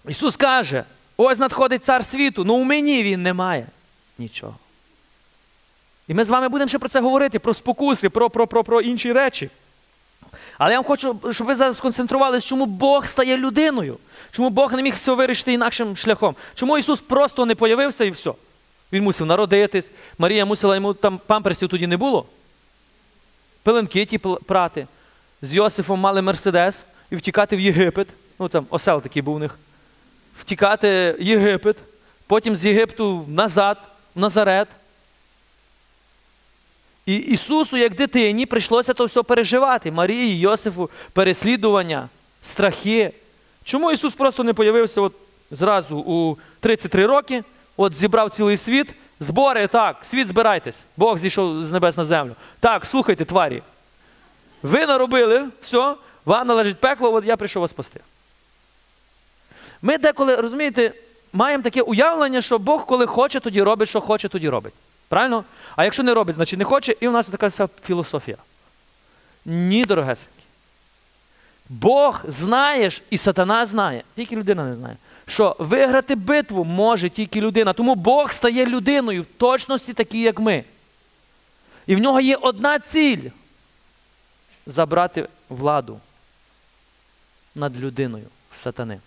Ісус 0.07 0.37
каже: 0.37 0.83
ось 1.17 1.39
надходить 1.39 1.83
цар 1.83 2.05
світу, 2.05 2.45
але 2.47 2.59
у 2.59 2.63
мені 2.63 3.03
він 3.03 3.23
не 3.23 3.33
має 3.33 3.67
нічого. 4.17 4.55
І 6.07 6.13
ми 6.13 6.23
з 6.23 6.29
вами 6.29 6.49
будемо 6.49 6.69
ще 6.69 6.79
про 6.79 6.89
це 6.89 7.01
говорити, 7.01 7.39
про 7.39 7.53
спокуси, 7.53 8.09
про, 8.09 8.29
про, 8.29 8.47
про, 8.47 8.63
про 8.63 8.81
інші 8.81 9.11
речі. 9.11 9.49
Але 10.57 10.71
я 10.71 10.77
вам 10.77 10.85
хочу, 10.85 11.19
щоб 11.31 11.47
ви 11.47 11.55
зараз 11.55 11.77
сконцентрувалися, 11.77 12.47
чому 12.47 12.65
Бог 12.65 13.05
стає 13.05 13.37
людиною, 13.37 13.97
чому 14.35 14.49
Бог 14.49 14.73
не 14.73 14.81
міг 14.81 14.95
все 14.95 15.13
вирішити 15.13 15.53
інакшим 15.53 15.97
шляхом. 15.97 16.35
Чому 16.55 16.77
Ісус 16.77 17.01
просто 17.01 17.45
не 17.45 17.55
появився 17.55 18.05
і 18.05 18.11
все. 18.11 18.31
Він 18.91 19.03
мусив 19.03 19.27
народитись. 19.27 19.91
Марія 20.17 20.45
мусила 20.45 20.75
йому 20.75 20.93
там 20.93 21.19
памперсів 21.27 21.69
тоді 21.69 21.87
не 21.87 21.97
було. 21.97 22.25
Пеленки 23.63 24.05
ті 24.05 24.17
прати. 24.17 24.87
З 25.41 25.55
Йосифом 25.55 25.99
мали 25.99 26.21
Мерседес 26.21 26.85
і 27.11 27.15
втікати 27.15 27.55
в 27.55 27.59
Єгипет. 27.59 28.07
Ну 28.39 28.47
там 28.47 28.65
осел 28.69 29.01
такий 29.01 29.21
був 29.21 29.35
у 29.35 29.39
них. 29.39 29.57
Втікати 30.39 31.15
в 31.19 31.21
Єгипет, 31.21 31.77
потім 32.27 32.55
з 32.55 32.65
Єгипту 32.65 33.25
назад, 33.27 33.77
в 34.15 34.19
Назарет. 34.19 34.67
І 37.05 37.15
Ісусу, 37.15 37.77
як 37.77 37.95
дитині, 37.95 38.45
прийшлося 38.45 38.93
то 38.93 39.05
все 39.05 39.23
переживати. 39.23 39.91
Марії, 39.91 40.39
Йосифу, 40.39 40.89
переслідування, 41.13 42.09
страхи. 42.41 43.13
Чому 43.65 43.91
Ісус 43.91 44.13
просто 44.13 44.43
не 44.43 44.53
появився 44.53 45.01
от 45.01 45.13
зразу 45.51 45.97
у 45.97 46.37
33 46.59 47.05
роки, 47.05 47.43
от 47.77 47.95
зібрав 47.95 48.29
цілий 48.29 48.57
світ, 48.57 48.93
збори, 49.19 49.67
так, 49.67 49.97
світ 50.01 50.27
збирайтесь, 50.27 50.83
Бог 50.97 51.17
зійшов 51.17 51.65
з 51.65 51.71
небес 51.71 51.97
на 51.97 52.05
землю. 52.05 52.35
Так, 52.59 52.85
слухайте, 52.85 53.25
тварі. 53.25 53.63
Ви 54.63 54.85
наробили, 54.85 55.45
все, 55.61 55.95
вам 56.25 56.47
належить 56.47 56.79
пекло, 56.79 57.13
от 57.13 57.25
я 57.25 57.37
прийшов 57.37 57.61
вас 57.61 57.71
спасти. 57.71 57.99
Ми 59.81 59.97
деколи, 59.97 60.35
розумієте, 60.35 60.91
маємо 61.33 61.63
таке 61.63 61.81
уявлення, 61.81 62.41
що 62.41 62.59
Бог, 62.59 62.85
коли 62.85 63.05
хоче, 63.05 63.39
тоді 63.39 63.61
робить, 63.61 63.89
що 63.89 64.01
хоче, 64.01 64.29
тоді 64.29 64.49
робить. 64.49 64.73
Правильно? 65.09 65.43
А 65.75 65.83
якщо 65.83 66.03
не 66.03 66.13
робить, 66.13 66.35
значить 66.35 66.59
не 66.59 66.65
хоче, 66.65 66.95
і 66.99 67.07
у 67.07 67.11
нас 67.11 67.25
така 67.25 67.47
вся 67.47 67.69
філософія. 67.85 68.37
Ні, 69.45 69.85
дорогесенькі. 69.85 70.44
Бог 71.69 72.21
знаєш, 72.27 73.01
і 73.09 73.17
сатана 73.17 73.65
знає, 73.65 74.03
тільки 74.15 74.35
людина 74.35 74.63
не 74.63 74.75
знає, 74.75 74.97
що 75.27 75.55
виграти 75.59 76.15
битву 76.15 76.63
може 76.63 77.09
тільки 77.09 77.41
людина. 77.41 77.73
Тому 77.73 77.95
Бог 77.95 78.31
стає 78.31 78.65
людиною 78.65 79.21
в 79.21 79.25
точності 79.25 79.93
такій, 79.93 80.21
як 80.21 80.39
ми. 80.39 80.63
І 81.87 81.95
в 81.95 81.99
нього 81.99 82.21
є 82.21 82.35
одна 82.35 82.79
ціль 82.79 83.29
забрати 84.65 85.27
владу 85.49 85.99
над 87.55 87.77
людиною 87.77 88.25
сатани. 88.53 88.99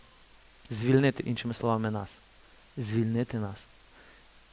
Звільнити, 0.70 1.22
іншими 1.22 1.54
словами, 1.54 1.90
нас. 1.90 2.08
Звільнити 2.76 3.38
нас. 3.38 3.56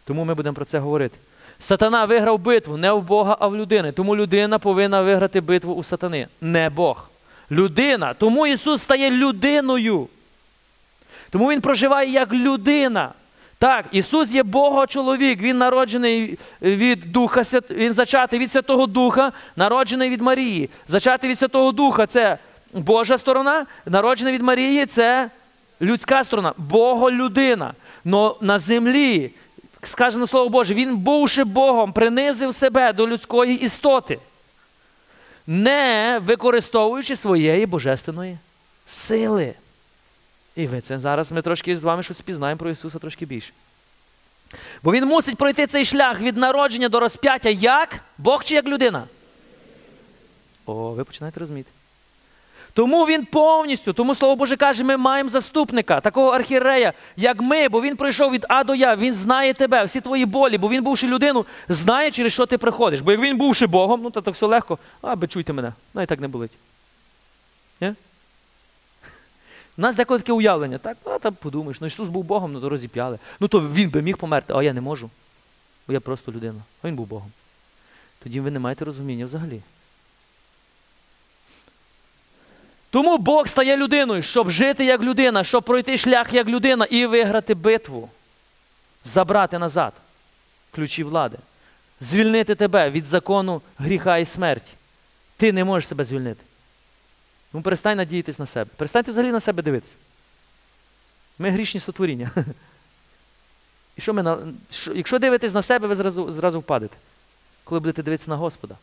Тому 0.06 0.26
ми 0.26 0.34
будемо 0.34 0.56
про 0.56 0.66
це 0.66 0.80
говорити. 0.80 1.18
Сатана 1.60 2.06
виграв 2.06 2.40
битву 2.40 2.78
не 2.78 2.92
в 2.92 3.02
Бога, 3.02 3.38
а 3.40 3.48
в 3.48 3.56
людини. 3.56 3.92
Тому 3.92 4.16
людина 4.16 4.60
повинна 4.60 5.02
виграти 5.02 5.42
битву 5.42 5.74
у 5.74 5.84
сатани, 5.84 6.28
не 6.42 6.70
Бог. 6.70 7.10
Людина. 7.52 8.14
Тому 8.14 8.48
Ісус 8.48 8.82
стає 8.82 9.12
людиною. 9.12 10.08
Тому 11.30 11.52
Він 11.52 11.62
проживає 11.62 12.12
як 12.12 12.34
людина. 12.34 13.12
Так, 13.60 13.86
Ісус 13.92 14.34
є 14.34 14.44
Бога-чоловік, 14.44 15.42
Він 15.42 15.58
народжений 15.58 16.40
від 16.62 17.12
Духа, 17.12 17.42
Він 17.70 17.94
зачатий 17.94 18.40
від 18.40 18.52
Святого 18.52 18.88
Духа, 18.88 19.32
народжений 19.56 20.10
від 20.10 20.22
Марії. 20.22 20.70
Зачатий 20.88 21.30
від 21.30 21.40
Святого 21.40 21.72
Духа 21.72 22.06
це 22.06 22.38
Божа 22.74 23.18
сторона, 23.18 23.66
народжений 23.86 24.34
від 24.34 24.42
Марії 24.42 24.86
це 24.86 25.30
людська 25.82 26.24
сторона, 26.24 26.54
Бога-людина. 26.58 27.74
Но 28.06 28.38
на 28.42 28.60
землі 28.60 29.32
сказано 29.84 30.28
Слово 30.28 30.50
Боже, 30.50 30.74
він, 30.74 30.98
бувши 30.98 31.44
Богом, 31.44 31.94
принизив 31.94 32.56
себе 32.56 32.94
до 32.94 33.08
людської 33.08 33.56
істоти, 33.56 34.20
не 35.48 36.20
використовуючи 36.24 37.16
своєї 37.16 37.66
божественної 37.66 38.38
сили. 38.86 39.54
І 40.56 40.68
ви 40.68 40.82
це 40.82 41.00
зараз 41.00 41.32
ми 41.32 41.42
трошки 41.42 41.78
з 41.78 41.84
вами 41.84 42.04
щось 42.04 42.22
пізнаємо 42.22 42.60
про 42.60 42.70
Ісуса 42.70 43.00
трошки 43.00 43.26
більше. 43.26 43.54
Бо 44.84 44.92
Він 44.92 45.06
мусить 45.06 45.38
пройти 45.38 45.68
цей 45.68 45.86
шлях 45.86 46.20
від 46.20 46.38
народження 46.38 46.90
до 46.90 47.00
розп'яття 47.00 47.50
як 47.50 48.00
Бог 48.18 48.44
чи 48.44 48.56
як 48.56 48.66
людина? 48.66 49.08
О, 50.66 50.92
ви 50.92 51.04
починаєте 51.04 51.40
розуміти. 51.40 51.72
Тому 52.76 53.06
він 53.06 53.26
повністю, 53.26 53.94
тому 53.94 54.16
Слово 54.16 54.36
Боже 54.36 54.58
каже, 54.58 54.84
ми 54.84 54.98
маємо 54.98 55.30
заступника, 55.30 56.02
такого 56.02 56.30
архірея, 56.30 56.94
як 57.18 57.42
ми, 57.42 57.70
бо 57.70 57.82
він 57.82 57.96
пройшов 57.96 58.32
від 58.32 58.46
А 58.50 58.64
до 58.64 58.76
Я, 58.76 58.96
він 58.96 59.14
знає 59.14 59.54
тебе, 59.54 59.84
всі 59.84 60.02
твої 60.02 60.26
болі, 60.26 60.58
бо 60.58 60.70
він, 60.70 60.84
бувши 60.84 61.08
людину, 61.08 61.46
знає, 61.70 62.12
через 62.12 62.34
що 62.34 62.46
ти 62.46 62.58
приходиш. 62.58 63.02
Бо 63.02 63.12
як 63.12 63.22
він 63.22 63.38
бувши 63.38 63.68
Богом, 63.68 64.02
ну 64.02 64.10
то 64.10 64.22
так 64.22 64.34
все 64.34 64.46
легко, 64.46 64.80
а 65.02 65.16
би 65.16 65.28
чуйте 65.28 65.54
мене, 65.54 65.74
навіть 65.94 66.10
так 66.10 66.20
не 66.20 66.28
болить. 66.28 66.52
Ні? 67.82 67.94
У 69.78 69.82
нас 69.82 69.96
деколи 69.96 70.20
таке 70.20 70.34
уявлення, 70.34 70.78
так, 70.78 70.98
ну 71.06 71.20
там 71.20 71.34
подумаєш, 71.34 71.82
ну 71.82 71.88
Ісус 71.88 72.10
був 72.10 72.24
Богом, 72.24 72.54
ну 72.54 72.62
то 72.62 72.70
розіп'яли. 72.70 73.20
Ну 73.40 73.48
то 73.48 73.60
він 73.60 73.90
би 73.90 74.02
міг 74.02 74.18
померти, 74.18 74.54
а 74.56 74.64
я 74.64 74.74
не 74.74 74.82
можу. 74.82 75.10
Бо 75.88 75.94
я 75.94 76.00
просто 76.00 76.32
людина. 76.32 76.62
А 76.82 76.88
він 76.88 76.96
був 76.96 77.08
Богом. 77.08 77.32
Тоді 78.24 78.40
ви 78.40 78.52
не 78.52 78.60
маєте 78.60 78.86
розуміння 78.86 79.26
взагалі. 79.26 79.62
Тому 82.96 83.18
Бог 83.18 83.48
стає 83.48 83.78
людиною, 83.78 84.24
щоб 84.24 84.50
жити 84.50 84.86
як 84.86 85.02
людина, 85.02 85.44
щоб 85.44 85.64
пройти 85.64 85.98
шлях 85.98 86.34
як 86.34 86.48
людина 86.48 86.86
і 86.86 87.06
виграти 87.06 87.54
битву, 87.54 88.10
забрати 89.04 89.60
назад 89.60 89.94
ключі 90.72 91.04
влади, 91.04 91.38
звільнити 92.00 92.56
тебе 92.56 92.90
від 92.90 93.06
закону 93.06 93.62
гріха 93.78 94.18
і 94.18 94.26
смерті. 94.26 94.72
Ти 95.38 95.54
не 95.54 95.64
можеш 95.64 95.88
себе 95.88 96.04
звільнити. 96.04 96.44
Тому 97.52 97.64
перестань 97.64 97.98
надіятись 97.98 98.40
на 98.40 98.46
себе. 98.46 98.70
Перестаньте 98.76 99.12
взагалі 99.12 99.32
на 99.32 99.40
себе 99.40 99.64
дивитися. 99.64 99.96
Ми 101.40 101.50
грішні 101.50 101.80
сотворіння. 101.80 102.32
І 103.98 104.02
що 104.02 104.14
ми 104.14 104.24
на, 104.24 104.38
якщо 104.94 105.20
дивитесь 105.20 105.54
на 105.54 105.62
себе, 105.62 105.88
ви 105.88 105.96
зразу, 105.96 106.32
зразу 106.32 106.60
впадете. 106.60 106.98
Коли 107.64 107.80
будете 107.80 108.04
дивитися 108.04 108.30
на 108.32 108.38
Господа, 108.38 108.76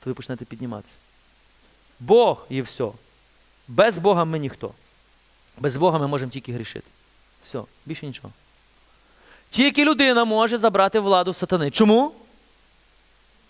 то 0.00 0.10
ви 0.10 0.14
почнете 0.14 0.44
підніматися. 0.44 0.94
Бог 2.00 2.46
є 2.50 2.62
все. 2.62 2.88
Без 3.68 3.98
Бога 3.98 4.24
ми 4.24 4.38
ніхто. 4.38 4.72
Без 5.58 5.76
Бога 5.76 5.98
ми 5.98 6.06
можемо 6.06 6.30
тільки 6.30 6.52
грішити. 6.52 6.86
Все, 7.44 7.62
більше 7.86 8.06
нічого. 8.06 8.32
Тільки 9.50 9.84
людина 9.84 10.24
може 10.24 10.56
забрати 10.58 11.00
владу 11.00 11.34
сатани. 11.34 11.70
Чому? 11.70 12.12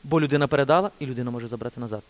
Бо 0.04 0.20
людина 0.20 0.46
передала, 0.46 0.90
і 0.98 1.06
людина 1.06 1.30
може 1.30 1.48
забрати 1.48 1.80
назад. 1.80 2.02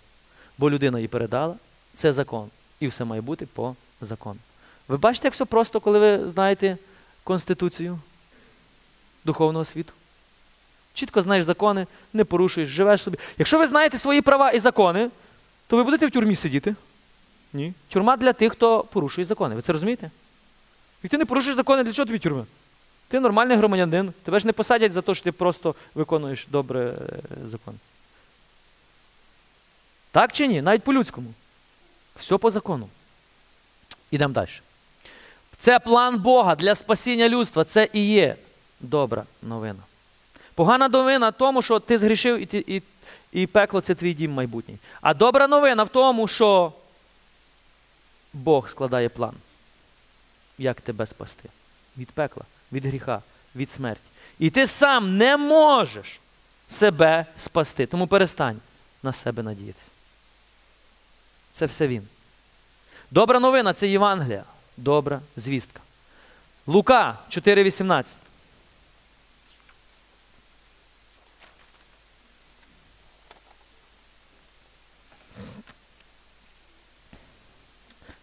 Бо 0.59 0.71
людина 0.71 0.99
її 0.99 1.09
передала, 1.09 1.55
це 1.95 2.13
закон. 2.13 2.51
І 2.81 2.89
все 2.89 3.05
має 3.05 3.21
бути 3.21 3.47
по 3.47 3.77
закону. 4.01 4.41
Ви 4.89 4.97
бачите, 4.97 5.27
як 5.27 5.35
все 5.35 5.45
просто, 5.45 5.81
коли 5.81 5.99
ви 5.99 6.29
знаєте 6.29 6.77
Конституцію 7.25 7.99
духовного 9.25 9.65
світу? 9.65 9.93
Чітко 10.95 11.23
знаєш 11.23 11.45
закони, 11.45 11.87
не 12.13 12.25
порушуєш, 12.25 12.69
живеш 12.69 13.03
собі. 13.03 13.19
Якщо 13.39 13.59
ви 13.59 13.67
знаєте 13.67 13.99
свої 13.99 14.23
права 14.23 14.51
і 14.51 14.59
закони, 14.59 15.11
то 15.67 15.77
ви 15.77 15.85
будете 15.85 16.07
в 16.07 16.11
тюрмі 16.11 16.37
сидіти. 16.37 16.75
Ні. 17.53 17.73
Тюрма 17.89 18.17
для 18.17 18.33
тих, 18.33 18.53
хто 18.53 18.83
порушує 18.83 19.25
закони. 19.25 19.55
Ви 19.55 19.63
це 19.63 19.73
розумієте? 19.73 20.11
Як 21.03 21.11
ти 21.11 21.19
не 21.19 21.25
порушуєш 21.25 21.57
закони, 21.57 21.85
для 21.85 21.93
чого 21.93 22.07
тобі 22.07 22.19
тюрма? 22.19 22.47
Ти 23.09 23.21
нормальний 23.21 23.57
громадянин, 23.57 24.13
тебе 24.23 24.41
ж 24.41 24.47
не 24.47 24.53
посадять 24.53 24.93
за 24.93 25.03
те, 25.03 25.15
що 25.15 25.25
ти 25.25 25.33
просто 25.33 25.75
виконуєш 25.95 26.47
добре 26.51 26.81
е, 26.81 26.95
закон. 27.51 27.75
Так 30.11 30.33
чи 30.33 30.47
ні? 30.47 30.63
Навіть 30.63 30.83
по-людському. 30.83 31.35
Все 32.17 32.39
по 32.39 32.51
закону. 32.51 32.89
Ідемо 34.11 34.35
далі. 34.35 34.49
Це 35.59 35.79
план 35.79 36.19
Бога 36.19 36.55
для 36.55 36.75
спасіння 36.75 37.29
людства. 37.29 37.65
Це 37.65 37.89
і 37.93 38.07
є 38.07 38.37
добра 38.81 39.25
новина. 39.43 39.81
Погана 40.55 40.89
новина 40.89 41.29
в 41.29 41.33
тому, 41.33 41.63
що 41.63 41.81
ти 41.81 41.99
згрішив 41.99 42.39
і, 42.39 42.47
ти, 42.47 42.65
і, 42.67 42.83
і 43.33 43.47
пекло 43.47 43.81
це 43.81 43.95
твій 43.95 44.15
дім 44.15 44.33
майбутній. 44.33 44.77
А 45.01 45.15
добра 45.15 45.49
новина 45.49 45.83
в 45.83 45.89
тому, 45.89 46.29
що 46.29 46.73
Бог 48.33 48.71
складає 48.71 49.09
план, 49.09 49.35
як 50.59 50.81
тебе 50.81 51.07
спасти. 51.07 51.49
Від 51.99 52.11
пекла, 52.11 52.45
від 52.73 52.87
гріха, 52.87 53.23
від 53.57 53.71
смерті. 53.71 54.01
І 54.39 54.51
ти 54.51 54.67
сам 54.67 55.17
не 55.17 55.37
можеш 55.37 56.21
себе 56.69 57.27
спасти. 57.39 57.87
Тому 57.87 58.07
перестань 58.07 58.61
на 59.03 59.13
себе 59.13 59.43
надіятися. 59.43 59.87
Це 61.53 61.67
все 61.67 61.87
він. 61.87 62.09
Добра 63.11 63.41
новина 63.41 63.73
це 63.73 63.89
Євангелія. 63.89 64.45
Добра 64.77 65.21
звістка. 65.37 65.81
Лука 66.67 67.19
4,18. 67.31 68.05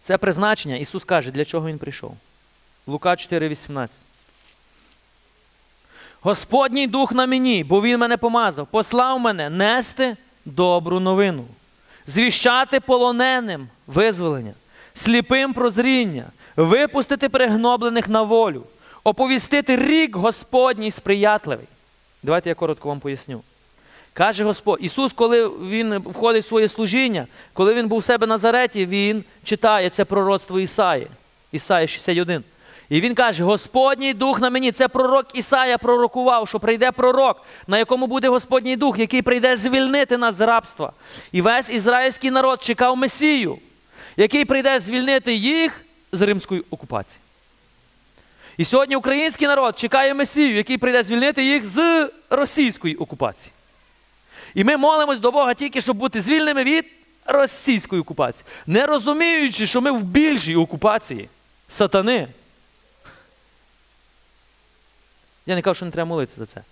Це 0.06 0.18
призначення. 0.18 0.76
Ісус 0.76 1.04
каже, 1.04 1.30
для 1.30 1.44
чого 1.44 1.68
Він 1.68 1.78
прийшов. 1.78 2.16
Лука 2.86 3.10
4,18. 3.10 3.88
Господній 6.20 6.86
дух 6.86 7.12
на 7.12 7.26
мені, 7.26 7.64
бо 7.64 7.82
Він 7.82 7.98
мене 7.98 8.16
помазав, 8.16 8.66
послав 8.66 9.20
мене 9.20 9.50
нести 9.50 10.16
добру 10.44 11.00
новину, 11.00 11.44
звіщати 12.06 12.80
полоненим 12.80 13.68
визволення, 13.86 14.52
сліпим 14.94 15.52
прозріння, 15.52 16.24
випустити 16.56 17.28
пригноблених 17.28 18.08
на 18.08 18.22
волю, 18.22 18.66
оповістити 19.04 19.76
рік 19.76 20.16
Господній 20.16 20.90
сприятливий. 20.90 21.66
Давайте 22.22 22.48
я 22.48 22.54
коротко 22.54 22.88
вам 22.88 23.00
поясню. 23.00 23.42
Каже 24.16 24.44
Господь, 24.44 24.78
Ісус, 24.82 25.12
коли 25.12 25.48
Він 25.48 25.98
входить 25.98 26.44
в 26.44 26.48
своє 26.48 26.68
служіння, 26.68 27.26
коли 27.52 27.74
Він 27.74 27.88
був 27.88 27.98
у 27.98 28.02
себе 28.02 28.26
на 28.26 28.34
Назареті, 28.34 28.86
Він 28.86 29.24
читає 29.44 29.90
це 29.90 30.04
пророцтво 30.04 30.60
Ісаї. 30.60 31.06
Ісаї 31.52 31.88
61. 31.88 32.44
І 32.88 33.00
він 33.00 33.14
каже: 33.14 33.44
Господній 33.44 34.14
дух 34.14 34.40
на 34.40 34.50
мені. 34.50 34.72
Це 34.72 34.88
пророк 34.88 35.26
Ісая 35.34 35.78
пророкував, 35.78 36.48
що 36.48 36.60
прийде 36.60 36.92
пророк, 36.92 37.42
на 37.66 37.78
якому 37.78 38.06
буде 38.06 38.28
Господній 38.28 38.76
дух, 38.76 38.98
який 38.98 39.22
прийде 39.22 39.56
звільнити 39.56 40.16
нас 40.16 40.34
з 40.34 40.40
рабства. 40.40 40.92
І 41.32 41.40
весь 41.40 41.70
ізраїльський 41.70 42.30
народ 42.30 42.62
чекав 42.62 42.96
Месію, 42.96 43.58
який 44.16 44.44
прийде 44.44 44.80
звільнити 44.80 45.34
їх 45.34 45.84
з 46.12 46.22
римської 46.22 46.62
окупації. 46.70 47.20
І 48.56 48.64
сьогодні 48.64 48.96
український 48.96 49.48
народ 49.48 49.78
чекає 49.78 50.14
Месію, 50.14 50.56
який 50.56 50.78
прийде 50.78 51.02
звільнити 51.02 51.44
їх 51.44 51.66
з 51.66 52.10
російської 52.30 52.96
окупації. 52.96 53.52
І 54.56 54.64
ми 54.64 54.76
молимось 54.76 55.18
до 55.18 55.32
Бога 55.32 55.54
тільки, 55.54 55.80
щоб 55.80 55.96
бути 55.96 56.20
звільними 56.20 56.64
від 56.64 56.84
російської 57.26 58.02
окупації, 58.02 58.44
не 58.66 58.86
розуміючи, 58.86 59.66
що 59.66 59.80
ми 59.80 59.90
в 59.90 60.02
більшій 60.02 60.56
окупації 60.56 61.28
сатани. 61.68 62.28
Я 65.46 65.54
не 65.54 65.62
кажу, 65.62 65.74
що 65.74 65.84
не 65.84 65.90
треба 65.90 66.08
молитися 66.08 66.38
за 66.38 66.46
це. 66.46 66.62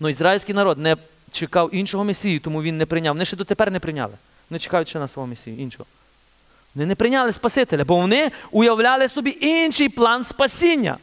Але 0.00 0.10
ізраїльський 0.10 0.54
народ 0.54 0.78
не 0.78 0.96
чекав 1.30 1.74
іншого 1.74 2.04
месію, 2.04 2.40
тому 2.40 2.62
він 2.62 2.78
не 2.78 2.86
прийняв. 2.86 3.14
Вони 3.14 3.24
ще 3.24 3.36
дотепер 3.36 3.70
не 3.70 3.80
прийняли. 3.80 4.14
Вони 4.50 4.58
чекають 4.58 4.88
ще 4.88 4.98
на 4.98 5.08
свого 5.08 5.26
месію, 5.26 5.56
іншого. 5.56 5.86
Вони 6.74 6.86
не 6.86 6.94
прийняли 6.94 7.32
Спасителя, 7.32 7.84
бо 7.84 7.96
вони 7.96 8.30
уявляли 8.50 9.08
собі 9.08 9.38
інший 9.40 9.88
план 9.88 10.24
спасіння. 10.24 10.98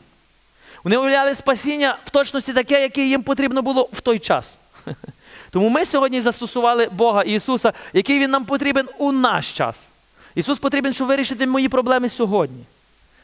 Вони 0.84 0.97
уявляли 0.97 1.36
спасіння 1.36 1.97
в 2.05 2.10
точності 2.10 2.53
таке, 2.53 2.82
яке 2.82 3.05
їм 3.05 3.23
потрібно 3.23 3.62
було 3.62 3.89
в 3.93 4.01
той 4.01 4.19
час. 4.19 4.58
Тому 5.49 5.69
ми 5.69 5.85
сьогодні 5.85 6.21
застосували 6.21 6.89
Бога 6.91 7.23
Ісуса, 7.23 7.73
який 7.93 8.19
Він 8.19 8.31
нам 8.31 8.45
потрібен 8.45 8.88
у 8.97 9.12
наш 9.12 9.53
час. 9.53 9.89
Ісус 10.35 10.59
потрібен, 10.59 10.93
щоб 10.93 11.07
вирішити 11.07 11.47
мої 11.47 11.69
проблеми 11.69 12.09
сьогодні. 12.09 12.63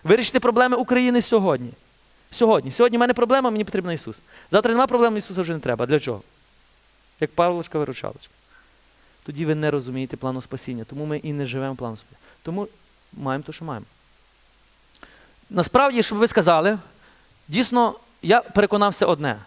Вирішити 0.04 0.40
проблеми 0.40 0.78
України 0.78 1.22
сьогодні. 1.22 1.70
Сьогодні. 2.32 2.72
Сьогодні 2.72 2.98
в 2.98 3.02
мене 3.02 3.14
проблема, 3.14 3.50
мені 3.50 3.64
потрібен 3.64 3.92
Ісус. 3.92 4.16
Завтра 4.52 4.72
нема 4.72 4.88
проблем, 4.88 5.18
Ісуса 5.18 5.42
вже 5.42 5.54
не 5.54 5.60
треба. 5.60 5.86
Для 5.86 6.00
чого? 6.00 6.22
Як 7.20 7.32
Павлочка 7.32 7.80
виручалочка. 7.80 8.34
Тоді 9.26 9.46
ви 9.46 9.56
не 9.56 9.72
розумієте 9.72 10.18
плану 10.18 10.42
спасіння. 10.42 10.84
Тому 10.84 11.06
ми 11.06 11.18
і 11.18 11.34
не 11.34 11.46
живемо 11.46 11.76
планом 11.76 11.98
спасіння. 11.98 12.20
Тому 12.44 12.68
маємо 13.14 13.44
те, 13.44 13.54
що 13.54 13.66
маємо. 13.66 13.86
Насправді, 15.50 16.04
щоб 16.04 16.18
ви 16.18 16.28
сказали, 16.28 16.78
дійсно, 17.48 17.96
я 18.22 18.42
переконався 18.42 19.06
одне. 19.06 19.38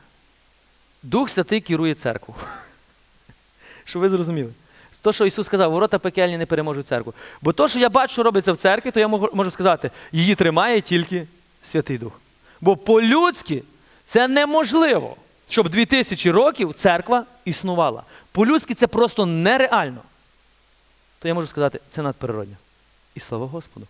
Дух 1.03 1.31
Святий 1.31 1.61
керує 1.61 1.95
церкву. 1.95 2.35
Щоб 3.89 4.03
ви 4.03 4.09
зрозуміли. 4.09 4.53
То, 5.03 5.13
що 5.13 5.27
Ісус 5.27 5.47
сказав, 5.47 5.73
ворота 5.73 5.99
пекельні 5.99 6.39
не 6.39 6.47
переможуть 6.47 6.87
церкву. 6.87 7.15
Бо 7.43 7.53
то, 7.53 7.69
що 7.69 7.79
я 7.79 7.89
бачу, 7.89 8.13
що 8.13 8.23
робиться 8.23 8.53
в 8.53 8.57
церкві, 8.57 8.91
то 8.91 9.01
я 9.01 9.09
можу, 9.09 9.51
сказати, 9.51 9.91
її 10.13 10.35
тримає 10.35 10.81
тільки 10.81 11.27
Святий 11.63 11.99
Дух. 11.99 12.21
Бо 12.61 12.77
по-людськи 12.77 13.63
це 14.05 14.29
неможливо, 14.29 15.17
щоб 15.49 15.69
2000 15.69 16.31
років 16.31 16.75
церква 16.75 17.25
існувала. 17.45 18.03
По-людськи 18.33 18.75
це 18.75 18.87
просто 18.87 19.27
нереально. 19.27 20.01
То 21.19 21.29
я 21.29 21.35
можу 21.35 21.47
сказати, 21.47 21.81
це 21.89 22.03
надприродньо. 22.03 22.57
І 23.15 23.21
слава 23.21 23.47
Господу. 23.47 23.87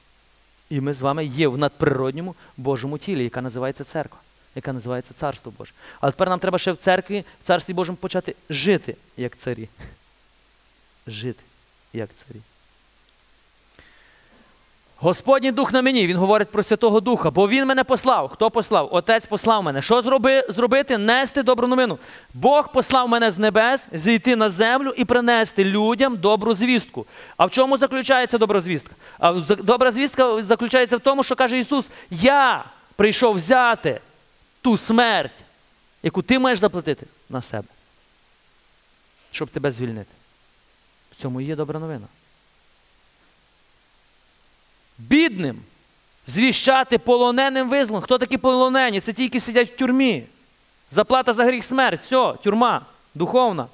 І 0.71 0.81
ми 0.81 0.95
з 0.95 1.01
вами 1.01 1.25
є 1.25 1.49
в 1.49 1.59
надприродньому 1.59 2.35
Божому 2.57 2.99
тілі, 2.99 3.25
яка 3.25 3.43
називається 3.43 3.85
церква, 3.85 4.19
яка 4.59 4.73
називається 4.73 5.15
Царство 5.15 5.53
Боже. 5.59 5.73
Але 6.01 6.13
тепер 6.13 6.29
нам 6.29 6.39
треба 6.39 6.59
ще 6.59 6.73
в 6.73 6.77
церкві, 6.77 7.25
в 7.43 7.47
царстві 7.47 7.75
Божому 7.75 7.97
почати 7.97 8.35
жити 8.51 8.97
як 9.17 9.37
царі. 9.37 9.69
Жити 11.07 11.43
як 11.93 12.11
царі. 12.15 12.41
Господній 15.01 15.53
дух 15.53 15.73
на 15.73 15.83
мені, 15.83 16.07
він 16.07 16.17
говорить 16.17 16.49
про 16.49 16.63
Святого 16.63 17.01
Духа, 17.01 17.31
бо 17.31 17.49
Він 17.49 17.67
мене 17.67 17.85
послав. 17.85 18.29
Хто 18.29 18.51
послав? 18.51 18.89
Отець 18.93 19.27
послав 19.27 19.63
мене. 19.63 19.83
Що 19.83 20.03
зроби, 20.03 20.45
зробити? 20.49 20.99
Нести 20.99 21.43
добру 21.43 21.69
новину. 21.69 21.99
Бог 22.35 22.73
послав 22.73 23.09
мене 23.09 23.31
з 23.31 23.39
небес, 23.39 23.89
зійти 23.93 24.37
на 24.37 24.51
землю 24.51 24.95
і 24.97 25.05
принести 25.05 25.65
людям 25.65 26.17
добру 26.17 26.55
звістку. 26.55 27.07
А 27.37 27.47
в 27.47 27.51
чому 27.51 27.77
заключається 27.77 28.39
добра 28.39 28.61
звістка? 28.61 28.95
А 29.19 29.33
добра 29.59 29.91
звістка 29.91 30.43
заключається 30.43 30.97
в 30.97 31.01
тому, 31.01 31.25
що 31.25 31.37
каже 31.37 31.59
Ісус: 31.59 31.91
Я 32.11 32.65
прийшов 32.97 33.35
взяти 33.35 34.01
ту 34.69 34.79
смерть, 34.79 35.33
яку 36.03 36.23
ти 36.23 36.39
маєш 36.39 36.59
заплатити 36.59 37.07
на 37.29 37.43
себе, 37.43 37.69
щоб 39.33 39.49
тебе 39.49 39.71
звільнити. 39.71 40.11
В 41.13 41.15
цьому 41.15 41.41
є 41.41 41.57
добра 41.57 41.81
новина. 41.81 42.07
Бідним 44.99 45.61
звіщати 46.27 46.99
полоненим 46.99 47.69
визволення. 47.69 48.05
Хто 48.05 48.19
такі 48.19 48.39
полонені? 48.39 49.01
Це 49.01 49.13
ті, 49.13 49.23
які 49.23 49.41
сидять 49.41 49.71
в 49.71 49.77
тюрмі. 49.77 50.25
Заплата 50.91 51.33
за 51.33 51.45
гріх 51.45 51.65
смерть. 51.65 52.01
Все, 52.01 52.35
тюрма, 52.43 52.87
духовна. 53.15 53.67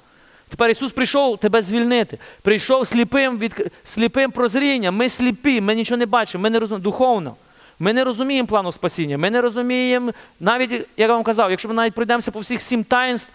Тепер 0.49 0.69
Ісус 0.69 0.91
прийшов 0.91 1.37
тебе 1.37 1.61
звільнити. 1.61 2.17
Прийшов 2.41 2.87
сліпим 2.87 3.37
від 3.37 3.71
сліпим 3.83 4.31
прозрінням. 4.31 4.95
Ми 4.95 5.09
сліпі, 5.09 5.61
ми 5.61 5.75
нічого 5.75 5.97
не 5.97 6.05
бачимо, 6.05 6.41
ми 6.41 6.49
не 6.49 6.59
розуміємо. 6.59 6.83
Духовно. 6.83 7.35
Ми 7.79 7.93
не 7.93 8.03
розуміємо 8.03 8.47
плану 8.47 8.71
спасіння, 8.71 9.17
ми 9.17 9.29
не 9.29 9.41
розуміємо, 9.41 10.11
навіть, 10.39 10.71
як 10.71 10.87
я 10.97 11.07
вам 11.07 11.23
казав, 11.23 11.51
якщо 11.51 11.67
ми 11.67 11.73
навіть 11.73 11.93
пройдемося 11.93 12.31
по 12.31 12.39
всіх 12.39 12.61
сім 12.61 12.83
таїнств, 12.83 13.29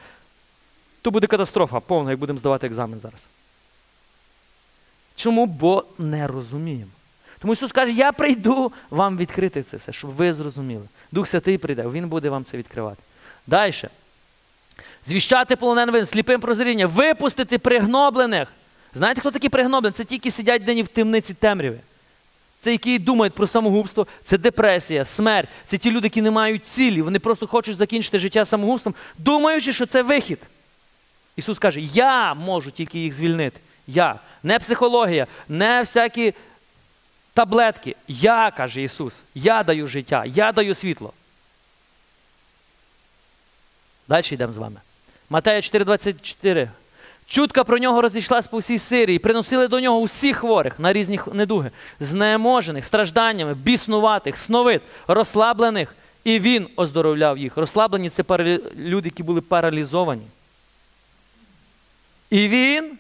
то 1.03 1.11
буде 1.11 1.27
катастрофа 1.27 1.81
повна, 1.81 2.11
як 2.11 2.21
будемо 2.21 2.39
здавати 2.39 2.67
екзамен 2.67 3.01
зараз. 3.01 3.27
Чому? 5.17 5.47
Бо 5.47 5.85
не 5.99 6.27
розуміємо. 6.27 6.91
Тому 7.39 7.53
Ісус 7.53 7.73
каже, 7.73 7.93
я 7.93 8.13
прийду 8.13 8.73
вам 8.91 9.17
відкрити 9.17 9.63
це 9.63 9.77
все, 9.77 9.93
щоб 9.93 10.11
ви 10.11 10.33
зрозуміли. 10.33 10.85
Дух 11.13 11.29
Святий 11.29 11.59
прийде, 11.59 11.89
Він 11.89 12.09
буде 12.09 12.29
вам 12.29 12.45
це 12.45 12.57
відкривати. 12.57 13.03
Далі. 13.47 13.75
Звіщати 15.07 15.57
полоненим, 15.57 16.07
сліпим 16.07 16.41
прозріння, 16.41 16.87
випустити 16.87 17.59
пригноблених. 17.59 18.49
Знаєте, 18.95 19.21
хто 19.21 19.31
такі 19.31 19.49
пригноблені? 19.49 19.93
Це 19.93 20.05
ті, 20.05 20.15
які 20.15 20.31
сидять 20.31 20.65
день 20.65 20.83
в 20.83 20.89
темниці 20.89 21.35
темряви. 21.35 21.79
Це 22.61 22.73
які 22.73 22.99
думають 22.99 23.35
про 23.35 23.47
самогубство, 23.47 24.07
це 24.23 24.39
депресія, 24.39 25.05
смерть. 25.05 25.49
Це 25.65 25.79
ті 25.79 25.91
люди, 25.91 26.07
які 26.07 26.23
не 26.23 26.31
мають 26.31 26.67
цілі. 26.67 27.03
Вони 27.03 27.19
просто 27.19 27.47
хочуть 27.47 27.77
закінчити 27.77 28.19
життя 28.19 28.45
самогубством, 28.45 28.95
думаючи, 29.19 29.73
що 29.73 29.87
це 29.87 30.03
вихід. 30.03 30.39
Ісус 31.37 31.59
каже, 31.59 31.81
я 31.81 32.35
можу 32.35 32.71
тільки 32.71 32.99
їх 32.99 33.13
звільнити. 33.13 33.61
Я. 33.87 34.19
Не 34.43 34.59
психологія, 34.59 35.27
не 35.49 35.81
всякі 35.81 36.35
таблетки. 37.35 37.97
Я, 38.09 38.51
каже 38.51 38.83
Ісус, 38.83 39.15
я 39.35 39.63
даю 39.63 39.87
життя, 39.87 40.25
я 40.27 40.53
даю 40.53 40.75
світло. 40.75 41.13
Далі 44.09 44.25
йдемо 44.31 44.53
з 44.53 44.57
вами. 44.57 44.81
Матея 45.31 45.61
4,24. 45.61 46.69
Чутка 47.31 47.65
про 47.65 47.79
нього 47.79 48.03
розійшлась 48.03 48.47
по 48.47 48.59
всій 48.59 48.79
Сирії, 48.79 49.19
приносили 49.19 49.69
до 49.69 49.81
нього 49.81 49.99
усіх 49.99 50.37
хворих 50.37 50.79
на 50.79 50.93
різні 50.93 51.21
недуги, 51.33 51.71
знеможених, 52.01 52.85
стражданнями, 52.85 53.55
біснуватих, 53.55 54.37
сновид, 54.37 54.83
розслаблених, 55.09 55.95
і 56.25 56.41
він 56.41 56.69
оздоровляв 56.77 57.39
їх. 57.39 57.57
Розслаблені 57.57 58.11
це 58.11 58.23
паралі... 58.23 58.61
люди, 58.77 59.09
які 59.09 59.23
були 59.23 59.41
паралізовані. 59.41 60.27
І 62.31 62.49
він 62.49 62.99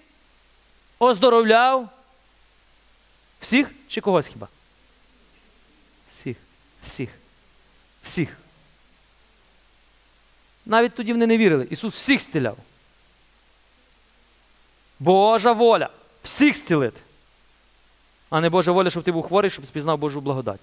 оздоровляв 0.99 1.89
всіх 3.41 3.71
чи 3.89 4.01
когось 4.01 4.27
хіба? 4.27 4.49
Всіх, 6.15 6.37
всіх, 6.85 7.11
всіх. 8.03 8.37
Навіть 10.67 10.95
тоді 10.95 11.13
вони 11.13 11.27
не 11.27 11.37
вірили. 11.37 11.67
Ісус 11.71 11.95
всіх 11.95 12.21
зціляв. 12.21 12.57
Божа 15.01 15.53
воля. 15.53 15.89
Всіх 16.23 16.57
зцілити. 16.57 17.01
А 18.31 18.41
не 18.41 18.51
Божа 18.51 18.73
воля, 18.73 18.91
щоб 18.91 19.03
ти 19.03 19.13
був 19.13 19.23
хворий, 19.23 19.51
щоб 19.51 19.67
спізнав 19.67 19.99
Божу 19.99 20.21
благодать. 20.21 20.61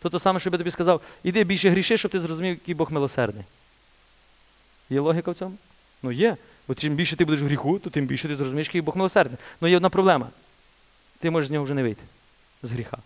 То 0.00 0.10
те 0.10 0.18
саме, 0.18 0.40
щоб 0.40 0.52
я 0.52 0.58
тобі 0.58 0.70
сказав, 0.70 1.00
іди 1.22 1.44
більше 1.44 1.70
гріши, 1.70 1.96
щоб 1.96 2.10
ти 2.10 2.20
зрозумів, 2.20 2.50
який 2.50 2.74
Бог 2.74 2.92
милосердний. 2.92 3.44
Є 4.90 5.00
логіка 5.00 5.30
в 5.30 5.34
цьому? 5.34 5.56
Ну 6.02 6.12
є. 6.12 6.36
Бо 6.68 6.74
чим 6.74 6.94
більше 6.94 7.16
ти 7.16 7.24
будеш 7.24 7.40
в 7.40 7.44
гріху, 7.44 7.78
то 7.78 7.90
тим 7.90 8.06
більше 8.06 8.28
ти 8.28 8.36
зрозумієш, 8.36 8.66
який 8.66 8.80
Бог 8.80 8.96
милосердний. 8.96 9.38
Ну 9.60 9.68
є 9.68 9.76
одна 9.76 9.90
проблема. 9.90 10.28
Ти 11.18 11.30
можеш 11.30 11.48
з 11.48 11.50
нього 11.50 11.64
вже 11.64 11.74
не 11.74 11.82
вийти. 11.82 12.02
З 12.62 12.72
гріха. 12.72 12.98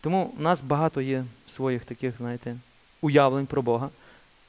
Тому 0.00 0.34
в 0.38 0.40
нас 0.40 0.60
багато 0.60 1.00
є 1.00 1.24
своїх 1.50 1.84
таких, 1.84 2.14
знаєте, 2.18 2.56
уявлень 3.00 3.46
про 3.46 3.62
Бога. 3.62 3.90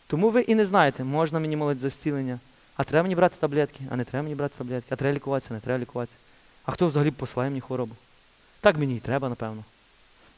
Тому 0.08 0.30
ви 0.30 0.42
і 0.42 0.56
не 0.56 0.66
знаєте, 0.66 1.04
можна 1.04 1.40
мені 1.40 1.56
молити 1.56 1.80
за 1.80 1.90
зцілення, 1.90 2.40
а 2.76 2.84
треба 2.84 3.04
мені 3.04 3.16
брати 3.16 3.36
таблетки, 3.40 3.80
а 3.90 3.96
не 3.96 4.04
треба 4.04 4.24
мені 4.24 4.36
брати 4.36 4.54
таблетки, 4.58 4.88
а 4.94 4.96
треба 4.96 5.16
лікуватися, 5.16 5.54
не 5.54 5.60
треба 5.60 5.80
лікуватися. 5.80 6.18
А 6.66 6.72
хто 6.72 6.88
взагалі 6.88 7.12
посилає 7.12 7.50
мені 7.50 7.62
хворобу? 7.62 7.96
Так 8.62 8.78
мені 8.78 8.96
і 8.96 9.00
треба, 9.00 9.30
напевно. 9.30 9.64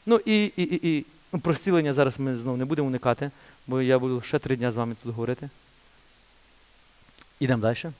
Ну 0.06 0.20
і 0.24 0.44
і, 0.44 0.62
і, 0.62 0.96
і 0.96 1.06
ну, 1.32 1.40
про 1.40 1.54
зцілення 1.54 1.92
зараз 1.92 2.18
ми 2.18 2.36
знову 2.36 2.56
не 2.56 2.64
будемо 2.64 2.88
уникати, 2.88 3.30
бо 3.66 3.82
я 3.82 3.98
буду 3.98 4.20
ще 4.20 4.38
три 4.38 4.56
дні 4.56 4.70
з 4.70 4.76
вами 4.76 4.96
тут 5.02 5.12
говорити. 5.14 5.50
Ідемо 7.40 7.62
далі. 7.62 7.92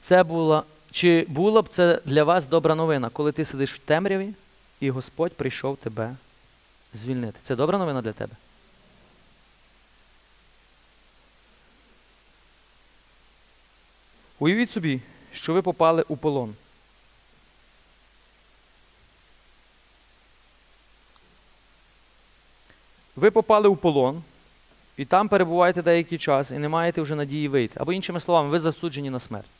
Це 0.00 0.22
була, 0.24 0.62
Чи 0.90 1.26
була 1.28 1.62
б 1.62 1.68
це 1.68 2.00
для 2.04 2.24
вас 2.24 2.46
добра 2.46 2.74
новина, 2.74 3.10
коли 3.10 3.32
ти 3.32 3.44
сидиш 3.44 3.74
в 3.74 3.78
темряві 3.78 4.34
і 4.80 4.90
Господь 4.90 5.32
прийшов 5.32 5.76
тебе 5.76 6.16
звільнити? 6.94 7.38
Це 7.42 7.56
добра 7.56 7.78
новина 7.78 8.02
для 8.02 8.12
тебе? 8.12 8.32
Уявіть 14.38 14.70
собі, 14.70 15.00
що 15.32 15.52
ви 15.52 15.62
попали 15.62 16.04
у 16.08 16.16
полон. 16.16 16.54
Ви 23.16 23.30
попали 23.30 23.68
у 23.68 23.76
полон, 23.76 24.22
і 24.96 25.04
там 25.04 25.28
перебуваєте 25.28 25.82
деякий 25.82 26.18
час, 26.18 26.50
і 26.50 26.58
не 26.58 26.68
маєте 26.68 27.02
вже 27.02 27.14
надії 27.14 27.48
вийти. 27.48 27.80
Або 27.80 27.92
іншими 27.92 28.20
словами, 28.20 28.48
ви 28.48 28.60
засуджені 28.60 29.10
на 29.10 29.20
смерть. 29.20 29.50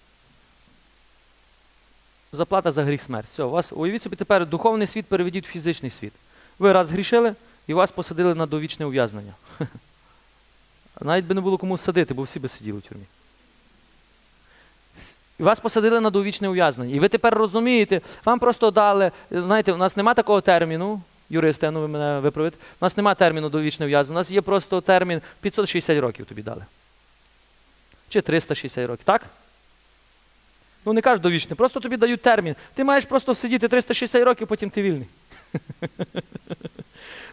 Заплата 2.33 2.73
за 2.73 2.85
гріх 2.85 3.03
смерть. 3.03 3.29
Все, 3.29 3.45
вас, 3.45 3.73
уявіть 3.73 4.03
собі, 4.03 4.17
тепер 4.17 4.47
духовний 4.47 4.87
світ 4.87 5.07
переведіть 5.07 5.47
в 5.47 5.51
фізичний 5.51 5.91
світ. 5.91 6.13
Ви 6.59 6.73
раз 6.73 6.91
грішили 6.91 7.35
і 7.67 7.75
вас 7.75 7.91
посадили 7.91 8.35
на 8.35 8.47
довічне 8.47 8.87
ув'язнення. 8.87 9.35
Навіть 11.01 11.25
би 11.25 11.35
не 11.35 11.41
було 11.41 11.59
кому 11.59 11.79
садити, 11.79 12.15
бо 12.15 12.23
всі 12.23 12.41
би 12.41 12.49
сиділи 12.49 12.79
в 12.79 12.83
тюрмі. 12.83 13.05
І 15.41 15.43
вас 15.43 15.61
посадили 15.61 16.01
на 16.01 16.11
довічне 16.11 16.49
ув'язнення. 16.49 16.95
І 16.95 16.99
ви 16.99 17.09
тепер 17.09 17.35
розумієте, 17.35 18.01
вам 18.25 18.39
просто 18.39 18.71
дали, 18.71 19.11
знаєте, 19.31 19.73
у 19.73 19.77
нас 19.77 19.97
нема 19.97 20.15
такого 20.15 20.41
терміну, 20.41 21.03
юристи, 21.31 21.71
ну 21.71 21.81
ви 21.81 21.89
мене 21.89 22.21
виправите, 22.21 22.57
у 22.81 22.85
нас 22.85 22.97
нема 22.97 23.15
терміну 23.15 23.49
довічне 23.49 23.87
ув'язнення, 23.87 24.19
у 24.19 24.21
нас 24.21 24.31
є 24.31 24.41
просто 24.41 24.81
термін 24.81 25.21
560 25.41 25.99
років 25.99 26.27
тобі 26.27 26.43
дали. 26.43 26.65
Чи 28.09 28.21
360 28.21 28.89
років, 28.89 29.05
так? 29.05 29.27
Ну 30.85 30.93
не 30.93 31.01
кажуть 31.01 31.23
довічне, 31.23 31.57
просто 31.57 31.81
тобі 31.81 31.97
дають 31.97 32.23
термін. 32.23 32.57
Ти 32.75 32.85
маєш 32.85 33.05
просто 33.05 33.35
сидіти 33.35 33.69
360 33.69 34.25
років, 34.25 34.47
потім 34.47 34.71
ти 34.71 34.83
вільний. 34.83 35.09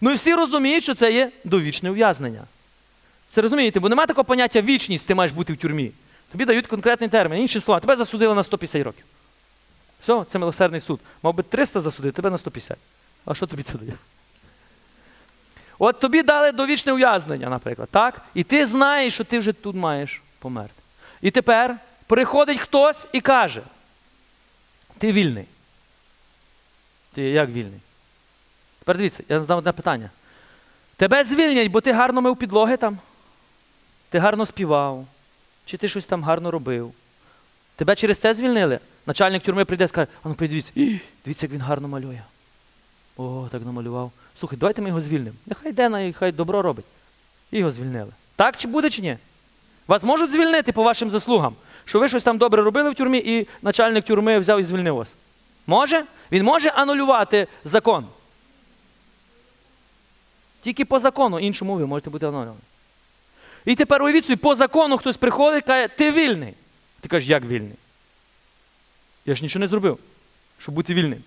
Ну 0.01 0.11
і 0.11 0.15
всі 0.15 0.35
розуміють, 0.35 0.83
що 0.83 0.93
це 0.93 1.11
є 1.11 1.31
довічне 1.43 1.89
ув'язнення. 1.89 2.43
Це 3.29 3.41
розумієте, 3.41 3.79
бо 3.79 3.89
немає 3.89 4.07
такого 4.07 4.25
поняття 4.25 4.61
вічність, 4.61 5.07
ти 5.07 5.15
маєш 5.15 5.31
бути 5.31 5.53
в 5.53 5.57
тюрмі. 5.57 5.91
Тобі 6.35 6.45
дають 6.45 6.67
конкретний 6.67 7.09
термін. 7.09 7.39
Інші 7.39 7.61
слова, 7.61 7.79
тебе 7.79 7.95
засудили 7.95 8.35
на 8.35 8.43
150 8.43 8.83
років. 8.83 9.05
Все, 10.01 10.23
це 10.27 10.39
милосердний 10.39 10.79
суд. 10.79 10.99
Мав 11.23 11.33
би 11.33 11.43
300 11.43 11.81
засудити, 11.81 12.15
тебе 12.15 12.29
на 12.29 12.37
150. 12.37 12.77
А 13.25 13.33
що 13.33 13.47
тобі 13.47 13.63
це 13.63 13.77
дає? 13.77 13.93
От 15.79 15.99
тобі 15.99 16.23
дали 16.23 16.51
довічне 16.51 16.93
ув'язнення, 16.93 17.49
наприклад, 17.49 17.89
так? 17.91 18.21
І 18.33 18.43
ти 18.43 18.67
знаєш, 18.67 19.13
що 19.13 19.23
ти 19.23 19.39
вже 19.39 19.53
тут 19.53 19.75
маєш 19.75 20.21
померти. 20.39 20.81
І 21.21 21.31
тепер 21.31 21.77
приходить 22.07 22.61
хтось 22.61 23.07
і 23.13 23.21
каже: 23.21 23.61
ти 24.97 25.11
вільний. 25.11 25.45
Ти 27.13 27.21
як 27.21 27.49
вільний? 27.49 27.79
Тепер 28.79 28.97
дивіться, 28.97 29.23
я 29.29 29.41
задам 29.41 29.57
одне 29.57 29.71
питання. 29.71 30.09
Тебе 30.97 31.23
звільнять, 31.23 31.71
бо 31.71 31.81
ти 31.81 31.91
гарно 31.91 32.21
мив 32.21 32.37
підлоги 32.37 32.77
там, 32.77 32.99
ти 34.09 34.19
гарно 34.19 34.45
співав, 34.45 35.05
чи 35.65 35.77
ти 35.77 35.87
щось 35.87 36.05
там 36.05 36.23
гарно 36.23 36.51
робив. 36.51 36.93
Тебе 37.75 37.95
через 37.95 38.19
це 38.19 38.33
звільнили? 38.33 38.79
Начальник 39.05 39.43
тюрми 39.43 39.65
прийде 39.65 39.83
і 39.83 39.87
скаже, 39.87 40.07
а 40.23 40.29
ну 40.29 40.35
подивіться, 40.35 40.71
дивіться, 41.25 41.45
як 41.45 41.51
він 41.51 41.61
гарно 41.61 41.87
малює. 41.87 42.21
О, 43.17 43.47
так 43.51 43.65
намалював. 43.65 44.11
Слухай, 44.39 44.59
давайте 44.59 44.81
ми 44.81 44.87
його 44.87 45.01
звільнимо. 45.01 45.35
Нехай 45.45 45.71
йде 45.71 45.89
на 45.89 46.13
хай 46.13 46.31
добро 46.31 46.61
робить. 46.61 46.85
І 47.51 47.57
його 47.57 47.71
звільнили. 47.71 48.11
Так 48.35 48.57
чи 48.57 48.67
буде, 48.67 48.89
чи 48.89 49.01
ні? 49.01 49.17
Вас 49.87 50.03
можуть 50.03 50.31
звільнити 50.31 50.71
по 50.71 50.83
вашим 50.83 51.11
заслугам, 51.11 51.55
що 51.85 51.99
ви 51.99 52.09
щось 52.09 52.23
там 52.23 52.37
добре 52.37 52.63
робили 52.63 52.89
в 52.89 52.95
тюрмі, 52.95 53.17
і 53.17 53.47
начальник 53.61 54.05
тюрми 54.05 54.39
взяв 54.39 54.59
і 54.59 54.63
звільнив 54.63 54.95
вас. 54.95 55.13
Може? 55.67 56.05
Він 56.31 56.43
може 56.43 56.69
анулювати 56.69 57.47
закон. 57.63 58.07
Тільки 60.61 60.85
по 60.85 60.99
закону, 60.99 61.39
іншому 61.39 61.75
ви 61.75 61.85
можете 61.85 62.09
бути 62.09 62.25
анульовані. 62.25 62.59
І 63.65 63.75
тепер 63.75 64.03
уявіть 64.03 64.25
собі, 64.25 64.35
по 64.35 64.55
закону 64.55 64.97
хтось 64.97 65.17
приходить 65.17 65.63
і 65.63 65.67
каже, 65.67 65.87
ти 65.87 66.11
вільний. 66.11 66.53
Ти 67.01 67.09
кажеш, 67.09 67.29
як 67.29 67.45
вільний? 67.45 67.75
Я 69.25 69.35
ж 69.35 69.43
нічого 69.43 69.61
не 69.61 69.67
зробив, 69.67 69.99
щоб 70.59 70.75
бути 70.75 70.93
вільним. 70.93 71.23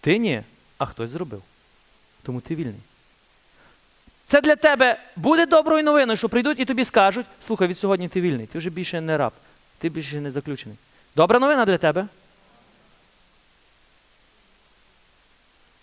Ти 0.00 0.18
ні, 0.18 0.42
а 0.78 0.86
хтось 0.86 1.10
зробив. 1.10 1.42
Тому 2.22 2.40
ти 2.40 2.54
вільний. 2.54 2.80
Це 4.26 4.40
для 4.40 4.56
тебе 4.56 5.00
буде 5.16 5.46
доброю 5.46 5.84
новиною, 5.84 6.16
що 6.16 6.28
прийдуть 6.28 6.60
і 6.60 6.64
тобі 6.64 6.84
скажуть, 6.84 7.26
слухай, 7.46 7.68
від 7.68 7.78
сьогодні 7.78 8.08
ти 8.08 8.20
вільний, 8.20 8.46
ти 8.46 8.58
вже 8.58 8.70
більше 8.70 9.00
не 9.00 9.16
раб, 9.16 9.32
ти 9.78 9.88
більше 9.88 10.20
не 10.20 10.30
заключений. 10.30 10.78
Добра 11.16 11.38
новина 11.38 11.64
для 11.64 11.78
тебе. 11.78 12.06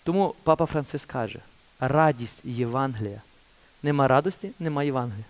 Тому 0.04 0.34
папа 0.42 0.66
Франциск 0.66 1.08
каже, 1.08 1.38
радість 1.80 2.40
Євангелія. 2.44 3.22
Нема 3.82 4.08
радості, 4.08 4.50
нема 4.58 4.84
Євангелія. 4.84 5.24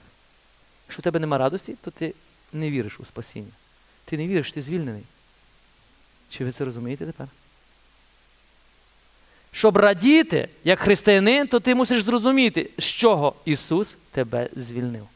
Якщо 0.90 1.00
в 1.00 1.02
тебе 1.02 1.18
нема 1.18 1.38
радості, 1.38 1.74
то 1.84 1.90
ти 1.90 2.14
не 2.52 2.70
віриш 2.70 3.00
у 3.00 3.04
спасіння. 3.04 3.52
Ти 4.04 4.16
не 4.16 4.26
віриш, 4.26 4.52
ти 4.52 4.62
звільнений. 4.62 5.02
Чи 6.30 6.44
ви 6.44 6.52
це 6.52 6.64
розумієте 6.64 7.06
тепер? 7.06 7.28
Щоб 9.52 9.76
радіти, 9.76 10.48
як 10.64 10.78
християнин, 10.78 11.46
то 11.46 11.60
ти 11.60 11.74
мусиш 11.74 12.02
зрозуміти, 12.02 12.70
з 12.78 12.84
чого 12.84 13.34
Ісус 13.44 13.88
тебе 14.10 14.48
звільнив. 14.56 15.06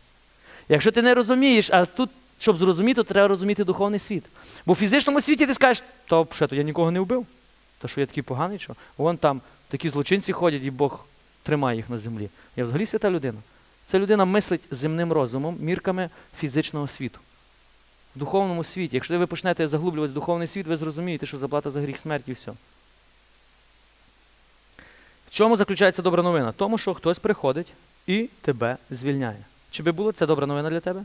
Якщо 0.68 0.92
ти 0.92 1.02
не 1.02 1.14
розумієш, 1.14 1.70
а 1.72 1.86
тут, 1.86 2.10
щоб 2.38 2.56
зрозуміти, 2.56 3.02
то 3.02 3.14
треба 3.14 3.28
розуміти 3.28 3.64
духовний 3.64 4.00
світ. 4.00 4.24
Бо 4.66 4.72
в 4.72 4.76
фізичному 4.76 5.20
світі 5.20 5.46
ти 5.46 5.54
скажеш, 5.54 5.84
то 6.06 6.26
що, 6.32 6.48
то 6.48 6.56
я 6.56 6.62
нікого 6.62 6.90
не 6.90 7.00
вбив. 7.00 7.26
То 7.78 7.88
що 7.88 8.00
я 8.00 8.06
такий 8.06 8.22
поганий, 8.22 8.58
що 8.58 8.74
вон 8.98 9.16
там 9.16 9.40
такі 9.68 9.88
злочинці 9.88 10.32
ходять, 10.32 10.62
і 10.62 10.70
Бог 10.70 11.04
тримає 11.42 11.76
їх 11.76 11.90
на 11.90 11.98
землі. 11.98 12.28
Я 12.56 12.64
взагалі 12.64 12.86
свята 12.86 13.10
людина. 13.10 13.38
Ця 13.87 13.99
людина 13.99 14.24
мислить 14.24 14.62
земним 14.70 15.12
розумом, 15.12 15.57
мірками 15.61 16.11
фізичного 16.39 16.89
світу. 16.89 17.18
В 18.16 18.18
духовному 18.18 18.64
світі. 18.64 18.97
Якщо 18.97 19.18
ви 19.18 19.26
почнете 19.26 19.68
заглублюватися 19.68 20.12
в 20.12 20.14
духовний 20.14 20.49
світ, 20.49 20.66
ви 20.66 20.76
зрозумієте, 20.76 21.26
що 21.26 21.39
заплата 21.39 21.70
за 21.70 21.80
гріх 21.80 21.99
смерті 21.99 22.30
і 22.30 22.35
все. 22.35 22.53
В 25.28 25.30
чому 25.30 25.57
заключається 25.57 26.03
добра 26.03 26.22
новина? 26.22 26.53
Тому, 26.53 26.78
що 26.78 26.95
хтось 26.95 27.18
приходить 27.18 27.72
і 28.07 28.28
тебе 28.41 28.76
звільняє. 28.91 29.45
Чи 29.70 29.82
би 29.82 29.93
була 29.93 30.12
це 30.12 30.26
добра 30.26 30.47
новина 30.47 30.70
для 30.70 30.80
тебе? 30.80 31.05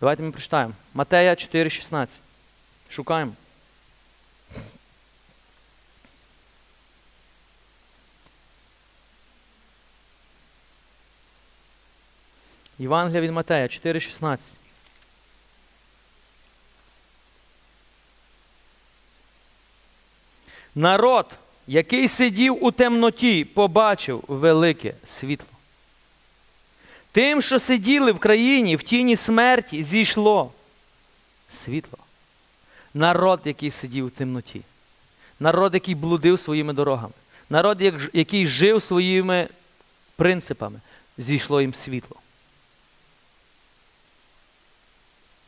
Давайте 0.00 0.22
ми 0.22 0.30
прочитаємо. 0.30 0.72
Матея 0.94 1.34
4,16. 1.34 2.08
Шукаємо. 2.88 3.32
Євангелія 12.78 13.20
від 13.20 13.32
Матея 13.32 13.66
4,16. 13.66 14.38
Народ, 20.74 21.34
який 21.66 22.08
сидів 22.08 22.64
у 22.64 22.70
темноті, 22.70 23.44
побачив 23.44 24.24
велике 24.28 24.94
світло. 25.04 25.48
Тим, 27.12 27.42
що 27.42 27.58
сиділи 27.58 28.12
в 28.12 28.18
країні 28.18 28.76
в 28.76 28.82
тіні 28.82 29.16
смерті, 29.16 29.82
зійшло 29.82 30.52
світло. 31.50 31.98
Народ, 32.94 33.40
який 33.44 33.70
сидів 33.70 34.06
у 34.06 34.10
темноті. 34.10 34.60
Народ, 35.40 35.74
який 35.74 35.94
блудив 35.94 36.40
своїми 36.40 36.72
дорогами. 36.72 37.12
Народ, 37.50 37.82
який 38.12 38.46
жив 38.46 38.82
своїми 38.82 39.48
принципами, 40.16 40.80
зійшло 41.18 41.60
їм 41.60 41.74
світло. 41.74 42.16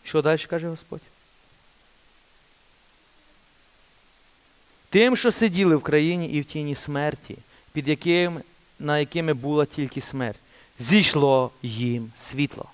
Що 0.07 0.22
далі 0.22 0.40
каже 0.40 0.68
Господь? 0.68 1.00
Тим, 4.90 5.16
що 5.16 5.32
сиділи 5.32 5.76
в 5.76 5.82
країні 5.82 6.28
і 6.28 6.40
в 6.40 6.44
тіні 6.44 6.74
смерті, 6.74 7.38
під 7.72 7.88
яким, 7.88 8.42
на 8.78 8.98
якими 8.98 9.34
була 9.34 9.66
тільки 9.66 10.00
смерть, 10.00 10.38
зійшло 10.78 11.50
їм 11.62 12.12
світло. 12.16 12.64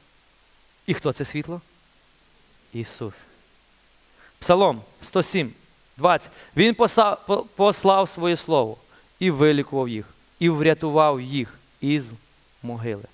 І 0.87 0.95
хто 0.95 1.13
це 1.13 1.25
світло? 1.25 1.61
Ісус. 2.73 3.15
Псалом 4.39 4.83
107, 5.03 5.53
20. 5.97 6.31
Він 6.57 6.75
послав 7.57 8.09
своє 8.09 8.37
слово 8.37 8.77
і 9.19 9.31
вилікував 9.31 9.89
їх, 9.89 10.07
і 10.39 10.49
врятував 10.49 11.21
їх 11.21 11.59
із 11.81 12.07
могили. 12.63 13.05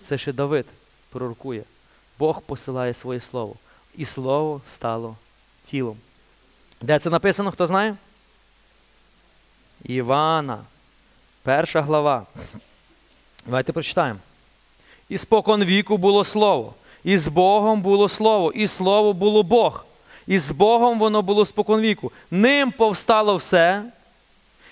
Це 0.00 0.18
ще 0.18 0.32
Давид 0.32 0.66
пророкує. 1.10 1.64
Бог 2.18 2.42
посилає 2.42 2.94
своє 2.94 3.20
слово. 3.20 3.54
І 3.96 4.04
слово 4.04 4.60
стало 4.66 5.16
тілом. 5.70 5.96
Де 6.80 6.98
це 6.98 7.10
написано, 7.10 7.50
хто 7.50 7.66
знає? 7.66 7.96
Івана. 9.84 10.58
Перша 11.42 11.82
глава. 11.82 12.26
Давайте 13.46 13.72
прочитаємо. 13.72 14.18
І 15.08 15.18
спокон 15.18 15.64
віку 15.64 15.98
було 15.98 16.24
слово, 16.24 16.74
і 17.04 17.18
з 17.18 17.28
Богом 17.28 17.82
було 17.82 18.08
слово, 18.08 18.52
і 18.52 18.66
слово 18.66 19.12
було 19.12 19.42
Бог. 19.42 19.84
І 20.26 20.38
з 20.38 20.50
Богом 20.50 20.98
воно 20.98 21.22
було 21.22 21.46
спокон 21.46 21.80
віку. 21.80 22.12
Ним 22.30 22.72
повстало 22.72 23.36
все, 23.36 23.82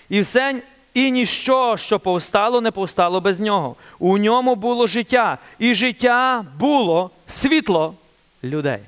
і 0.09 0.21
все 0.21 0.61
і 0.93 1.11
ніщо, 1.11 1.77
що 1.77 1.99
повстало, 1.99 2.61
не 2.61 2.71
повстало 2.71 3.21
без 3.21 3.39
нього. 3.39 3.75
У 3.99 4.17
ньому 4.17 4.55
було 4.55 4.87
життя, 4.87 5.37
і 5.59 5.75
життя 5.75 6.45
було 6.59 7.11
світло 7.27 7.95
людей. 8.43 8.79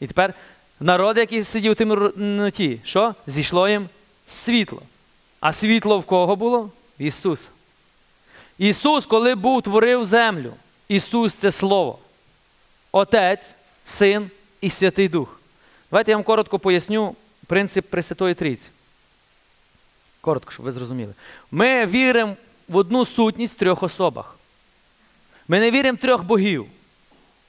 І 0.00 0.06
тепер 0.06 0.34
народ, 0.80 1.18
який 1.18 1.44
сидів 1.44 1.72
у 1.72 1.74
темноті, 1.74 2.80
що? 2.84 3.14
Зійшло 3.26 3.68
їм 3.68 3.88
світло. 4.26 4.82
А 5.40 5.52
світло 5.52 5.98
в 5.98 6.04
кого 6.04 6.36
було? 6.36 6.70
Ісус. 6.98 7.48
Ісус, 8.58 9.06
коли 9.06 9.34
був 9.34 9.62
творив 9.62 10.04
землю, 10.04 10.52
Ісус 10.88 11.34
це 11.34 11.52
Слово. 11.52 11.98
Отець, 12.92 13.54
Син 13.84 14.30
і 14.60 14.70
Святий 14.70 15.08
Дух. 15.08 15.40
Давайте 15.90 16.10
я 16.10 16.16
вам 16.16 16.24
коротко 16.24 16.58
поясню 16.58 17.16
принцип 17.46 17.86
Пресвятої 17.90 18.34
Трійці. 18.34 18.68
Коротко, 20.20 20.50
щоб 20.50 20.64
ви 20.66 20.72
зрозуміли. 20.72 21.14
Ми 21.50 21.86
віримо 21.86 22.36
в 22.68 22.76
одну 22.76 23.04
сутність 23.04 23.56
в 23.56 23.58
трьох 23.58 23.82
особах. 23.82 24.36
Ми 25.48 25.60
не 25.60 25.70
віримо 25.70 25.96
в 25.96 26.00
трьох 26.00 26.22
богів. 26.22 26.66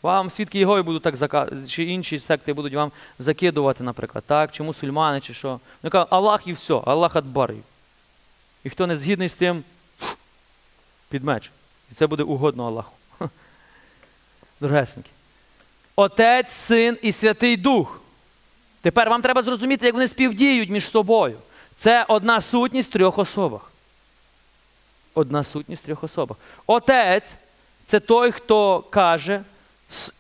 Вам 0.01 0.29
свідки 0.29 0.59
Єгови 0.59 0.81
будуть 0.81 1.03
так 1.03 1.15
зака... 1.15 1.49
чи 1.69 1.83
інші 1.83 2.19
секти 2.19 2.53
будуть 2.53 2.73
вам 2.73 2.91
закидувати, 3.19 3.83
наприклад, 3.83 4.23
так, 4.27 4.51
чи 4.51 4.63
мусульмани, 4.63 5.21
чи 5.21 5.33
що. 5.33 5.59
Вони 5.83 5.91
кажуть, 5.91 6.07
Аллах 6.11 6.47
і 6.47 6.53
все, 6.53 6.73
Аллах 6.73 7.15
адбар. 7.15 7.53
І 8.63 8.69
хто 8.69 8.87
не 8.87 8.97
згідний 8.97 9.29
з 9.29 9.35
тим, 9.35 9.63
під 11.09 11.23
меч. 11.23 11.51
І 11.91 11.95
це 11.95 12.07
буде 12.07 12.23
угодно 12.23 12.67
Аллаху. 12.67 12.91
Дорогесенькі. 14.61 15.09
Отець, 15.95 16.51
Син 16.51 16.97
і 17.01 17.11
Святий 17.11 17.57
Дух. 17.57 18.01
Тепер 18.81 19.09
вам 19.09 19.21
треба 19.21 19.43
зрозуміти, 19.43 19.85
як 19.85 19.95
вони 19.95 20.07
співдіють 20.07 20.69
між 20.69 20.89
собою. 20.89 21.37
Це 21.75 22.05
одна 22.07 22.41
сутність 22.41 22.89
в 22.89 22.93
трьох 22.93 23.17
особах. 23.17 23.71
Одна 25.13 25.43
сутність 25.43 25.83
в 25.83 25.85
трьох 25.85 26.03
особах. 26.03 26.37
Отець 26.67 27.35
це 27.85 27.99
той, 27.99 28.31
хто 28.31 28.79
каже. 28.79 29.41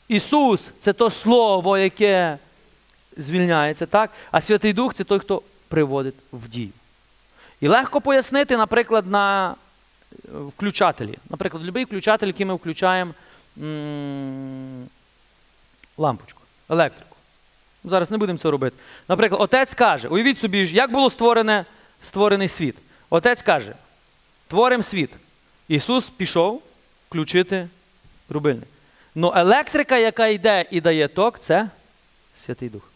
Ісус 0.07 0.69
це 0.79 0.93
то 0.93 1.09
Слово, 1.09 1.77
яке 1.77 2.37
звільняється, 3.17 3.85
так? 3.85 4.09
а 4.31 4.41
Святий 4.41 4.73
Дух 4.73 4.93
це 4.93 5.03
той, 5.03 5.19
хто 5.19 5.41
приводить 5.67 6.15
в 6.31 6.49
дію. 6.49 6.69
І 7.61 7.67
легко 7.67 8.01
пояснити, 8.01 8.57
наприклад, 8.57 9.07
на 9.07 9.55
включателі. 10.47 11.17
Наприклад, 11.29 11.63
будь-який 11.63 11.85
включатель, 11.85 12.27
який 12.27 12.45
ми 12.45 12.53
включаємо 12.53 13.13
м 13.61 14.87
лампочку, 15.97 16.41
електрику. 16.69 17.15
Зараз 17.83 18.11
не 18.11 18.17
будемо 18.17 18.39
це 18.39 18.51
робити. 18.51 18.75
Наприклад, 19.07 19.41
отець 19.41 19.73
каже, 19.73 20.07
уявіть 20.07 20.39
собі, 20.39 20.67
як 20.67 20.91
було 20.91 21.09
створене, 21.09 21.65
створений 22.01 22.47
світ. 22.47 22.75
Отець 23.09 23.41
каже, 23.41 23.73
творимо 24.47 24.83
світ. 24.83 25.11
Ісус 25.67 26.09
пішов 26.09 26.61
включити 27.07 27.67
рубильник. 28.29 28.67
Ну 29.15 29.33
електрика, 29.35 29.97
яка 29.97 30.27
йде 30.27 30.65
і 30.71 30.81
дає 30.81 31.07
ток, 31.07 31.39
це 31.39 31.69
Святий 32.37 32.69
Дух. 32.69 32.91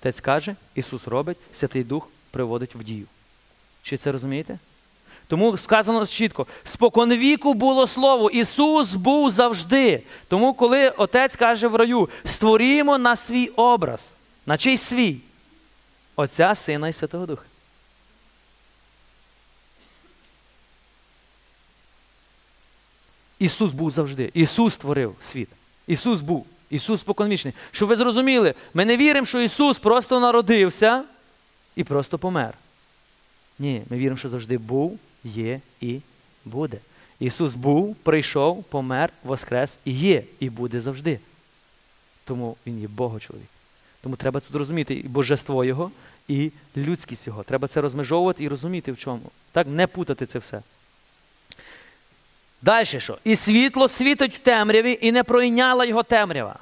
Отець 0.00 0.20
каже, 0.20 0.56
Ісус 0.74 1.08
робить, 1.08 1.36
Святий 1.54 1.84
Дух 1.84 2.08
приводить 2.30 2.74
в 2.74 2.82
дію. 2.84 3.06
Чи 3.82 3.96
це 3.96 4.12
розумієте? 4.12 4.58
Тому 5.26 5.56
сказано 5.56 6.06
чітко: 6.06 6.46
споконвіку 6.64 7.54
було 7.54 7.86
слово, 7.86 8.30
Ісус 8.30 8.94
був 8.94 9.30
завжди. 9.30 10.02
Тому, 10.28 10.54
коли 10.54 10.88
Отець 10.88 11.36
каже 11.36 11.68
в 11.68 11.76
раю, 11.76 12.08
створімо 12.24 12.98
на 12.98 13.16
свій 13.16 13.46
образ, 13.48 14.08
на 14.46 14.58
чий 14.58 14.76
свій 14.76 15.16
Отця, 16.16 16.54
Сина 16.54 16.88
і 16.88 16.92
Святого 16.92 17.26
Духа. 17.26 17.42
Ісус 23.40 23.72
був 23.72 23.90
завжди. 23.90 24.30
Ісус 24.34 24.74
створив 24.74 25.14
світ. 25.20 25.48
Ісус 25.86 26.20
був. 26.20 26.46
Ісус 26.70 27.00
споконвічний. 27.00 27.54
Щоб 27.70 27.88
ви 27.88 27.96
зрозуміли, 27.96 28.54
ми 28.74 28.84
не 28.84 28.96
віримо, 28.96 29.26
що 29.26 29.40
Ісус 29.40 29.78
просто 29.78 30.20
народився 30.20 31.04
і 31.76 31.84
просто 31.84 32.18
помер. 32.18 32.54
Ні, 33.58 33.82
ми 33.90 33.96
віримо, 33.96 34.16
що 34.16 34.28
завжди 34.28 34.58
був, 34.58 34.98
є 35.24 35.60
і 35.80 36.00
буде. 36.44 36.78
Ісус 37.20 37.54
був, 37.54 37.96
прийшов, 37.96 38.64
помер, 38.64 39.12
воскрес 39.24 39.78
і 39.84 39.92
є, 39.92 40.24
і 40.40 40.50
буде 40.50 40.80
завжди. 40.80 41.20
Тому 42.24 42.56
Він 42.66 42.80
є 42.80 42.88
Богочоловік. 42.88 43.48
Тому 44.02 44.16
треба 44.16 44.40
тут 44.40 44.56
розуміти 44.56 44.94
і 44.94 45.08
божество 45.08 45.64
Його, 45.64 45.90
і 46.28 46.50
людськість 46.76 47.26
Його. 47.26 47.42
Треба 47.42 47.68
це 47.68 47.80
розмежовувати 47.80 48.44
і 48.44 48.48
розуміти 48.48 48.92
в 48.92 48.98
чому. 48.98 49.30
Так, 49.52 49.66
не 49.66 49.86
путати 49.86 50.26
це 50.26 50.38
все. 50.38 50.62
Далі 52.62 52.86
що? 52.86 53.18
І 53.24 53.36
світло 53.36 53.88
світить 53.88 54.36
в 54.36 54.38
темряві, 54.38 54.98
і 55.00 55.12
не 55.12 55.22
пройняла 55.22 55.84
його 55.84 56.02
темрява. 56.02 56.56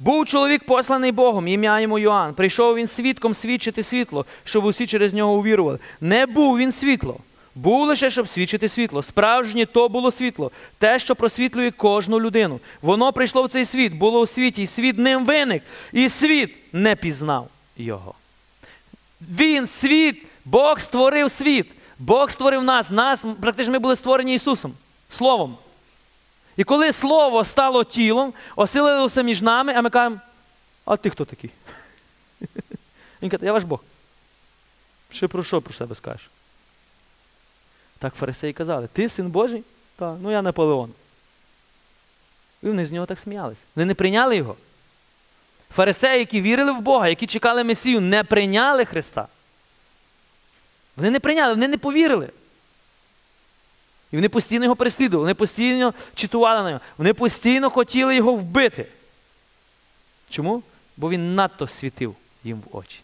Був 0.00 0.26
чоловік 0.26 0.64
посланий 0.64 1.12
Богом, 1.12 1.48
ім'я 1.48 1.80
йому 1.80 1.98
Йоанн. 1.98 2.34
Прийшов 2.34 2.76
він 2.76 2.86
свідком 2.86 3.34
свідчити 3.34 3.82
світло, 3.82 4.26
щоб 4.44 4.64
усі 4.64 4.86
через 4.86 5.14
нього 5.14 5.32
увірували. 5.32 5.78
Не 6.00 6.26
був 6.26 6.58
він 6.58 6.72
світло. 6.72 7.20
Був 7.54 7.86
лише, 7.86 8.10
щоб 8.10 8.28
свідчити 8.28 8.68
світло. 8.68 9.02
Справжнє 9.02 9.66
то 9.66 9.88
було 9.88 10.10
світло, 10.10 10.50
те, 10.78 10.98
що 10.98 11.16
просвітлює 11.16 11.70
кожну 11.70 12.20
людину. 12.20 12.60
Воно 12.82 13.12
прийшло 13.12 13.42
в 13.42 13.48
цей 13.48 13.64
світ, 13.64 13.92
було 13.92 14.20
у 14.20 14.26
світі, 14.26 14.62
і 14.62 14.66
світ 14.66 14.98
ним 14.98 15.24
виник, 15.24 15.62
і 15.92 16.08
світ 16.08 16.54
не 16.72 16.96
пізнав 16.96 17.48
його. 17.76 18.14
Він, 19.38 19.66
світ, 19.66 20.22
Бог 20.44 20.80
створив 20.80 21.30
світ. 21.30 21.66
Бог 21.98 22.30
створив 22.30 22.64
нас. 22.64 22.90
Нас 22.90 23.24
практично 23.40 23.72
ми 23.72 23.78
були 23.78 23.96
створені 23.96 24.34
Ісусом, 24.34 24.72
Словом. 25.10 25.58
І 26.56 26.64
коли 26.64 26.92
Слово 26.92 27.44
стало 27.44 27.84
тілом, 27.84 28.32
оселилося 28.56 29.22
між 29.22 29.42
нами, 29.42 29.72
а 29.76 29.82
ми 29.82 29.90
кажемо, 29.90 30.20
а 30.84 30.96
ти 30.96 31.10
хто 31.10 31.24
такий? 31.24 31.50
Він 33.22 33.30
каже, 33.30 33.44
я 33.44 33.52
ваш 33.52 33.64
Бог. 33.64 33.80
Ще 35.10 35.28
про 35.28 35.44
що 35.44 35.60
про 35.60 35.74
себе 35.74 35.94
скажеш? 35.94 36.30
Так 37.98 38.14
фарисеї 38.14 38.52
казали, 38.52 38.88
ти 38.92 39.08
син 39.08 39.30
Божий? 39.30 39.64
Так, 39.96 40.16
ну 40.20 40.30
я 40.30 40.42
Наполеон. 40.42 40.92
І 42.62 42.66
вони 42.66 42.86
з 42.86 42.92
нього 42.92 43.06
так 43.06 43.18
сміялися. 43.18 43.60
Вони 43.74 43.86
не 43.86 43.94
прийняли 43.94 44.36
його. 44.36 44.56
Фарисеї, 45.74 46.18
які 46.18 46.40
вірили 46.40 46.72
в 46.72 46.80
Бога, 46.80 47.08
які 47.08 47.26
чекали 47.26 47.64
Месію, 47.64 48.00
не 48.00 48.24
прийняли 48.24 48.84
Христа. 48.84 49.28
Вони 50.96 51.10
не 51.10 51.20
прийняли, 51.20 51.54
вони 51.54 51.68
не 51.68 51.78
повірили. 51.78 52.30
І 54.12 54.16
вони 54.16 54.28
постійно 54.28 54.64
його 54.64 54.76
переслідували, 54.76 55.24
вони 55.24 55.34
постійно 55.34 55.94
читували 56.14 56.62
на 56.62 56.70
нього, 56.70 56.80
вони 56.98 57.14
постійно 57.14 57.70
хотіли 57.70 58.16
його 58.16 58.34
вбити. 58.34 58.86
Чому? 60.30 60.62
Бо 60.96 61.10
він 61.10 61.34
надто 61.34 61.66
світив 61.66 62.16
їм 62.44 62.62
в 62.70 62.76
очі. 62.76 63.00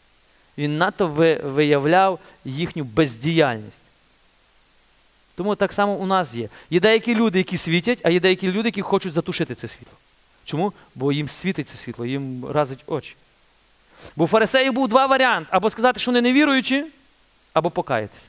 Він 0.58 0.78
надто 0.78 1.08
виявляв 1.44 2.18
їхню 2.44 2.84
бездіяльність. 2.84 3.82
Тому 5.34 5.56
так 5.56 5.72
само 5.72 5.92
у 5.92 6.06
нас 6.06 6.34
є. 6.34 6.48
Є 6.70 6.80
деякі 6.80 7.14
люди, 7.14 7.38
які 7.38 7.56
світять, 7.56 7.98
а 8.04 8.10
є 8.10 8.20
деякі 8.20 8.48
люди, 8.48 8.68
які 8.68 8.82
хочуть 8.82 9.12
затушити 9.12 9.54
це 9.54 9.68
світло. 9.68 9.92
Чому? 10.44 10.72
Бо 10.94 11.12
їм 11.12 11.28
світить 11.28 11.68
це 11.68 11.76
світло, 11.76 12.06
їм 12.06 12.46
разить 12.46 12.84
очі. 12.86 13.16
Бо 14.16 14.24
у 14.24 14.26
фарисеїв 14.26 14.72
був 14.72 14.88
два 14.88 15.06
варіанти: 15.06 15.48
або 15.50 15.70
сказати, 15.70 16.00
що 16.00 16.10
вони 16.10 16.20
не 16.20 16.32
віруючі, 16.32 16.86
або 17.52 17.70
покаятися. 17.70 18.24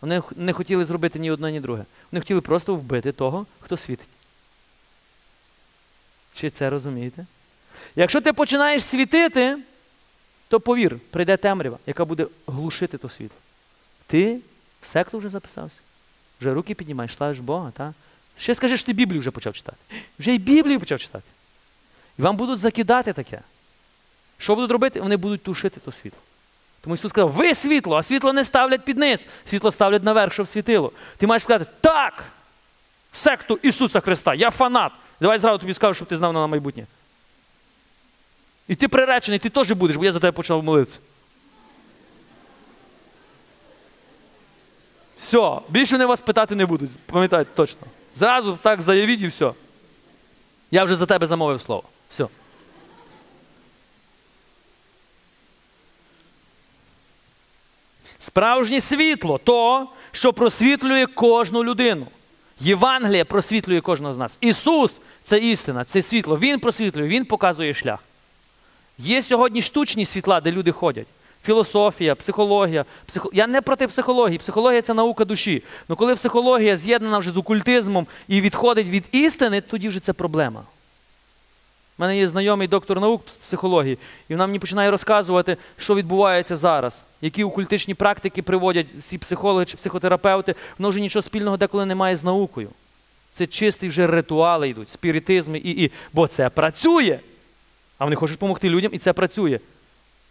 Вони 0.00 0.22
не 0.36 0.52
хотіли 0.52 0.84
зробити 0.84 1.18
ні 1.18 1.30
одне, 1.30 1.52
ні 1.52 1.60
друге. 1.60 1.84
Вони 2.12 2.20
хотіли 2.20 2.40
просто 2.40 2.74
вбити 2.74 3.12
того, 3.12 3.46
хто 3.60 3.76
світить. 3.76 4.08
Чи 6.34 6.50
це 6.50 6.70
розумієте? 6.70 7.26
Якщо 7.96 8.20
ти 8.20 8.32
починаєш 8.32 8.84
світити, 8.84 9.58
то 10.48 10.60
повір, 10.60 10.98
прийде 11.10 11.36
темрява, 11.36 11.78
яка 11.86 12.04
буде 12.04 12.26
глушити 12.46 12.98
то 12.98 13.08
світло. 13.08 13.38
Ти 14.06 14.40
в 14.82 14.86
секту 14.86 15.18
вже 15.18 15.28
записався. 15.28 15.78
Вже 16.40 16.54
руки 16.54 16.74
піднімаєш, 16.74 17.16
славиш 17.16 17.38
Бога, 17.38 17.70
так? 17.70 17.92
Ще 18.38 18.54
скажи, 18.54 18.76
що 18.76 18.86
ти 18.86 18.92
Біблію 18.92 19.20
вже 19.20 19.30
почав 19.30 19.54
читати. 19.54 19.78
Вже 20.18 20.34
і 20.34 20.38
Біблію 20.38 20.80
почав 20.80 21.00
читати. 21.00 21.24
І 22.18 22.22
вам 22.22 22.36
будуть 22.36 22.58
закидати 22.58 23.12
таке. 23.12 23.40
Що 24.38 24.54
будуть 24.54 24.70
робити? 24.70 25.00
Вони 25.00 25.16
будуть 25.16 25.42
тушити 25.42 25.80
то 25.80 25.92
світло. 25.92 26.20
Тому 26.86 26.94
Ісус 26.94 27.10
сказав, 27.10 27.30
ви 27.30 27.54
світло, 27.54 27.96
а 27.96 28.02
світло 28.02 28.32
не 28.32 28.44
ставлять 28.44 28.84
під 28.84 28.98
низ, 28.98 29.26
світло 29.44 29.72
ставлять 29.72 30.02
наверх, 30.02 30.32
щоб 30.32 30.48
світило. 30.48 30.92
Ти 31.16 31.26
маєш 31.26 31.42
сказати, 31.42 31.70
так! 31.80 32.24
Секту 33.12 33.58
Ісуса 33.62 34.00
Христа, 34.00 34.34
я 34.34 34.50
фанат. 34.50 34.92
Давай 35.20 35.38
зразу 35.38 35.58
тобі 35.58 35.74
скажу, 35.74 35.94
щоб 35.94 36.08
ти 36.08 36.16
знав 36.16 36.32
на 36.32 36.46
майбутнє. 36.46 36.86
І 38.68 38.74
ти 38.74 38.88
приречений, 38.88 39.38
ти 39.38 39.50
теж 39.50 39.72
будеш, 39.72 39.96
бо 39.96 40.04
я 40.04 40.12
за 40.12 40.20
тебе 40.20 40.32
почав 40.32 40.64
молитися. 40.64 40.98
Все, 45.18 45.58
більше 45.68 45.94
вони 45.94 46.06
вас 46.06 46.20
питати 46.20 46.54
не 46.54 46.66
будуть, 46.66 46.90
пам'ятайте 47.06 47.50
точно. 47.54 47.86
Зразу 48.14 48.58
так 48.62 48.82
заявіть 48.82 49.20
і 49.20 49.26
все. 49.26 49.52
Я 50.70 50.84
вже 50.84 50.96
за 50.96 51.06
тебе 51.06 51.26
замовив 51.26 51.60
слово. 51.60 51.82
Все. 52.10 52.26
Справжнє 58.26 58.80
світло 58.80 59.40
то, 59.44 59.86
що 60.12 60.32
просвітлює 60.32 61.06
кожну 61.06 61.64
людину. 61.64 62.06
Євангелія 62.60 63.24
просвітлює 63.24 63.80
кожного 63.80 64.14
з 64.14 64.18
нас. 64.18 64.38
Ісус 64.40 65.00
це 65.22 65.38
істина, 65.38 65.84
це 65.84 66.02
світло. 66.02 66.38
Він 66.38 66.60
просвітлює, 66.60 67.08
Він 67.08 67.24
показує 67.24 67.74
шлях. 67.74 67.98
Є 68.98 69.22
сьогодні 69.22 69.62
штучні 69.62 70.04
світла, 70.04 70.40
де 70.40 70.52
люди 70.52 70.72
ходять. 70.72 71.06
Філософія, 71.44 72.14
психологія. 72.14 72.84
Психо... 73.06 73.30
Я 73.32 73.46
не 73.46 73.60
проти 73.60 73.86
психології. 73.86 74.38
Психологія 74.38 74.82
це 74.82 74.94
наука 74.94 75.24
душі. 75.24 75.62
Але 75.88 75.96
коли 75.96 76.14
психологія 76.14 76.76
з'єднана 76.76 77.18
вже 77.18 77.30
з 77.30 77.36
окультизмом 77.36 78.06
і 78.28 78.40
відходить 78.40 78.88
від 78.88 79.04
істини, 79.12 79.60
тоді 79.60 79.88
вже 79.88 80.00
це 80.00 80.12
проблема. 80.12 80.62
У 81.98 82.02
мене 82.02 82.18
є 82.18 82.28
знайомий 82.28 82.68
доктор 82.68 83.00
наук 83.00 83.22
з 83.28 83.36
психології, 83.36 83.98
і 84.28 84.34
вона 84.34 84.46
мені 84.46 84.58
починає 84.58 84.90
розказувати, 84.90 85.56
що 85.78 85.94
відбувається 85.94 86.56
зараз, 86.56 87.02
які 87.20 87.44
окультичні 87.44 87.94
практики 87.94 88.42
приводять 88.42 88.86
всі 88.98 89.18
психологи 89.18 89.64
чи 89.64 89.76
психотерапевти, 89.76 90.54
воно 90.78 90.90
вже 90.90 91.00
нічого 91.00 91.22
спільного 91.22 91.56
деколи 91.56 91.86
немає 91.86 92.16
з 92.16 92.24
наукою. 92.24 92.68
Це 93.32 93.46
чисті 93.46 93.88
вже 93.88 94.06
ритуали 94.06 94.68
йдуть, 94.68 94.88
спіритизми, 94.88 95.58
і, 95.58 95.84
і, 95.84 95.92
бо 96.12 96.26
це 96.26 96.48
працює. 96.48 97.18
А 97.98 98.04
вони 98.04 98.16
хочуть 98.16 98.36
допомогти 98.36 98.70
людям, 98.70 98.90
і 98.94 98.98
це 98.98 99.12
працює. 99.12 99.60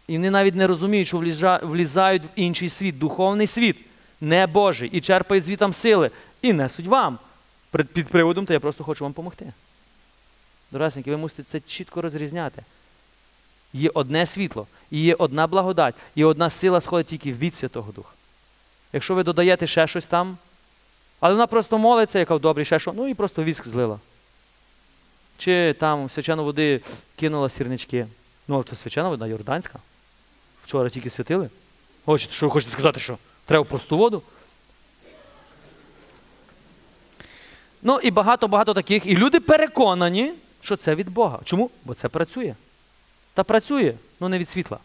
І 0.07 0.16
вони 0.16 0.30
навіть 0.30 0.55
не 0.55 0.68
розуміють, 0.68 1.07
що 1.07 1.18
влізають 1.63 2.24
в 2.24 2.28
інший 2.36 2.70
світ, 2.70 2.99
духовний 2.99 3.47
світ, 3.47 3.78
не 4.22 4.47
Божий, 4.47 4.89
і 4.89 5.01
черпають 5.01 5.43
звітам 5.43 5.74
сили, 5.74 6.11
і 6.41 6.53
несуть 6.53 6.88
вам. 6.88 7.20
Під 7.93 8.07
приводом, 8.07 8.45
то 8.45 8.53
я 8.53 8.59
просто 8.59 8.84
хочу 8.84 9.03
вам 9.03 9.11
допомогти. 9.11 9.45
Доросники, 10.72 11.11
ви 11.11 11.18
мусите 11.18 11.43
це 11.43 11.59
чітко 11.59 12.01
розрізняти. 12.01 12.63
Є 13.74 13.89
одне 13.93 14.26
світло, 14.26 14.68
і 14.91 15.01
є 15.01 15.16
одна 15.16 15.47
благодать, 15.47 15.95
і 16.16 16.24
одна 16.24 16.49
сила 16.49 16.82
сходить 16.82 17.07
тільки 17.07 17.34
від 17.34 17.55
Святого 17.55 17.91
Духа. 17.91 18.09
Якщо 18.93 19.16
ви 19.16 19.24
додаєте 19.24 19.68
ще 19.68 19.88
щось 19.88 20.05
там, 20.05 20.38
але 21.20 21.34
вона 21.34 21.47
просто 21.47 21.78
молиться, 21.78 22.20
яка 22.20 22.36
в 22.36 22.39
добрі, 22.39 22.66
ще 22.66 22.80
що, 22.80 22.93
ну 22.93 23.07
і 23.07 23.13
просто 23.13 23.43
віск 23.43 23.68
злила. 23.68 23.99
Чи 25.38 25.76
там 25.80 26.09
свячану 26.09 26.43
води 26.43 26.82
кинула 27.16 27.49
сірнички. 27.49 28.07
Ну, 28.47 28.55
але 28.55 28.63
то 28.63 28.76
свячана 28.76 29.09
вода 29.09 29.28
Йорданська. 29.28 29.80
Вчора 30.66 30.89
тільки 30.89 31.09
святили. 31.09 31.49
Хочете, 32.05 32.34
що 32.34 32.45
ви 32.45 32.51
хочете 32.51 32.72
сказати, 32.72 32.99
що 32.99 33.18
треба 33.45 33.63
просту 33.63 33.97
воду? 33.97 34.22
Ну 37.82 37.99
і 37.99 38.11
багато-багато 38.11 38.74
таких. 38.74 39.05
І 39.05 39.18
люди 39.18 39.39
переконані, 39.39 40.34
що 40.66 40.76
це 40.76 40.95
від 40.95 41.09
Бога. 41.09 41.39
Чому? 41.43 41.70
Бо 41.86 41.93
це 41.93 42.09
працює. 42.09 42.55
Та 43.34 43.43
працює, 43.43 43.93
ну 44.20 44.30
не 44.30 44.38
від 44.38 44.49
світла, 44.49 44.78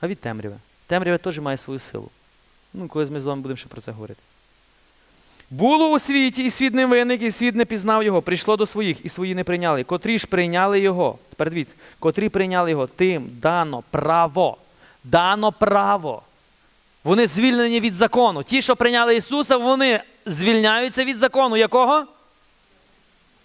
а 0.00 0.08
від 0.08 0.20
темряви. 0.20 0.56
Темрява 0.86 1.18
теж 1.18 1.38
має 1.38 1.56
свою 1.56 1.80
силу. 1.80 2.10
Ну, 2.74 2.88
колись 2.88 3.10
ми 3.10 3.20
з 3.20 3.24
вами 3.24 3.42
будемо 3.42 3.56
ще 3.56 3.68
про 3.68 3.80
це 3.80 3.92
говорити. 3.92 4.20
Було 5.50 5.88
у 5.88 5.98
світі, 5.98 6.44
і 6.44 6.50
світ 6.50 6.74
не 6.74 6.86
виник, 6.86 7.22
і 7.22 7.30
світ 7.30 7.54
не 7.54 7.64
пізнав 7.64 8.02
його. 8.02 8.22
Прийшло 8.22 8.56
до 8.56 8.66
своїх, 8.66 9.04
і 9.04 9.08
свої 9.08 9.34
не 9.34 9.44
прийняли. 9.44 9.84
Котрі 9.84 10.18
ж 10.18 10.26
прийняли 10.26 10.80
його. 10.80 11.18
Тепер 11.30 11.50
дивіться, 11.50 11.74
котрі 11.98 12.28
прийняли 12.28 12.70
його, 12.70 12.86
тим 12.86 13.28
дано 13.30 13.82
право. 13.90 14.56
Дано 15.04 15.52
право. 15.52 16.22
Вони 17.04 17.26
звільнені 17.26 17.80
від 17.80 17.94
закону. 17.94 18.42
Ті, 18.42 18.62
що 18.62 18.76
прийняли 18.76 19.16
Ісуса, 19.16 19.56
вони 19.56 20.02
звільняються 20.26 21.04
від 21.04 21.18
закону. 21.18 21.56
Якого? 21.56 22.06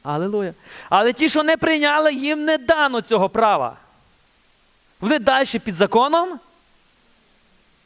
Аллилуйя. 0.04 0.54
Але 0.90 1.14
ті, 1.14 1.30
що 1.30 1.44
не 1.44 1.58
прийняли, 1.58 2.14
їм 2.14 2.46
не 2.46 2.58
дано 2.58 3.02
цього 3.02 3.30
права. 3.30 3.78
Вони 5.02 5.20
далі 5.20 5.60
під 5.60 5.76
законом. 5.76 6.40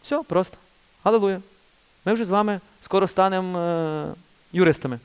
Все, 0.03 0.23
просто. 0.23 0.57
Аллилуйя. 1.03 1.41
Ми 2.05 2.13
вже 2.13 2.25
з 2.25 2.29
вами 2.29 2.59
скоро 2.81 3.07
станемо 3.07 3.59
е, 3.59 4.07
юристами. 4.53 4.99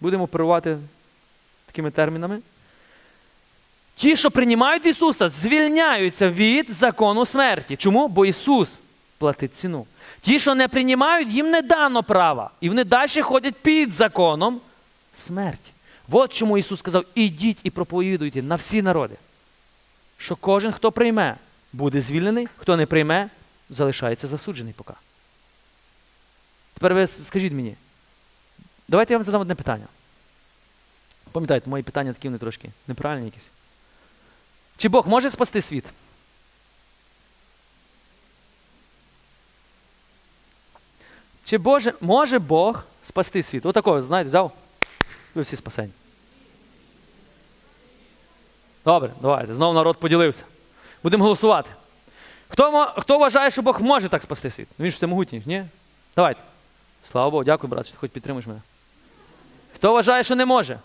Будемо 0.00 0.24
оперувати 0.24 0.78
такими 1.66 1.90
термінами. 1.90 2.40
Ті, 3.94 4.16
що 4.16 4.30
приймають 4.30 4.86
Ісуса, 4.86 5.28
звільняються 5.28 6.28
від 6.28 6.70
закону 6.70 7.26
смерті. 7.26 7.76
Чому? 7.76 8.08
Бо 8.08 8.26
Ісус 8.26 8.78
платить 9.18 9.54
ціну. 9.54 9.86
Ті, 10.20 10.40
що 10.40 10.54
не 10.54 10.68
приймають, 10.68 11.28
їм 11.28 11.50
не 11.50 11.62
дано 11.62 12.02
права. 12.02 12.50
І 12.60 12.68
вони 12.68 12.84
далі 12.84 13.22
ходять 13.22 13.54
під 13.54 13.92
законом 13.92 14.60
смерті. 15.14 15.70
От 16.10 16.32
чому 16.32 16.58
Ісус 16.58 16.80
сказав: 16.80 17.04
ідіть 17.14 17.58
і 17.62 17.70
проповідуйте 17.70 18.42
на 18.42 18.54
всі 18.54 18.82
народи. 18.82 19.16
Що 20.18 20.36
кожен, 20.36 20.72
хто 20.72 20.92
прийме, 20.92 21.36
буде 21.72 22.00
звільнений, 22.00 22.48
хто 22.56 22.76
не 22.76 22.86
прийме, 22.86 23.30
залишається 23.70 24.28
засуджений 24.28 24.72
поки. 24.72 24.92
Тепер 26.74 26.94
ви 26.94 27.06
скажіть 27.06 27.52
мені, 27.52 27.76
давайте 28.88 29.12
я 29.12 29.18
вам 29.18 29.24
задам 29.24 29.40
одне 29.40 29.54
питання. 29.54 29.86
Пам'ятаєте, 31.32 31.70
мої 31.70 31.82
питання 31.82 32.12
такі 32.12 32.28
вони 32.28 32.38
трошки 32.38 32.70
неправильні 32.86 33.24
якісь. 33.24 33.50
Чи 34.76 34.88
Бог 34.88 35.08
може 35.08 35.30
спасти 35.30 35.62
світ? 35.62 35.84
Чи 41.44 41.58
Боже, 41.58 41.94
може 42.00 42.38
Бог 42.38 42.84
спасти 43.04 43.42
світ? 43.42 43.66
Отакого, 43.66 44.02
знаєте, 44.02 44.28
взяв. 44.28 44.52
Ви 45.34 45.42
всі 45.42 45.56
спасені. 45.56 45.90
Добре, 48.84 49.12
давайте. 49.20 49.54
Знову 49.54 49.74
народ 49.74 49.96
поділився. 49.96 50.44
Будемо 51.02 51.24
голосувати. 51.24 51.70
Хто, 52.48 52.94
хто 52.98 53.18
вважає, 53.18 53.50
що 53.50 53.62
Бог 53.62 53.82
може 53.82 54.08
так 54.08 54.22
спасти 54.22 54.50
світ? 54.50 54.68
Ну, 54.78 54.84
Він 54.84 54.92
ж 54.92 54.98
це 54.98 55.06
могутній, 55.06 55.42
ні? 55.46 55.64
Давайте. 56.16 56.40
Слава 57.10 57.30
Богу, 57.30 57.44
дякую, 57.44 57.70
брат, 57.70 57.86
що 57.86 57.92
ти 57.92 57.98
хоч 58.00 58.10
підтримуєш 58.10 58.46
мене. 58.46 58.60
Хто 59.74 59.92
вважає, 59.92 60.24
що 60.24 60.36
не 60.36 60.44
може? 60.44 60.78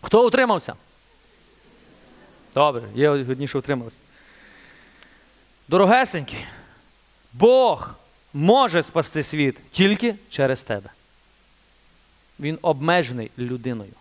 Хто 0.00 0.26
утримався? 0.26 0.74
Добре, 2.54 2.82
є 2.94 3.08
одні, 3.10 3.48
що 3.48 3.58
утрималися. 3.58 4.00
Дорогесенькі, 5.68 6.36
Бог 7.32 7.90
може 8.34 8.82
спасти 8.82 9.22
світ 9.22 9.70
тільки 9.70 10.14
через 10.30 10.62
тебе. 10.62 10.90
Він 12.40 12.58
обмежений 12.62 13.30
людиною. 13.38 13.92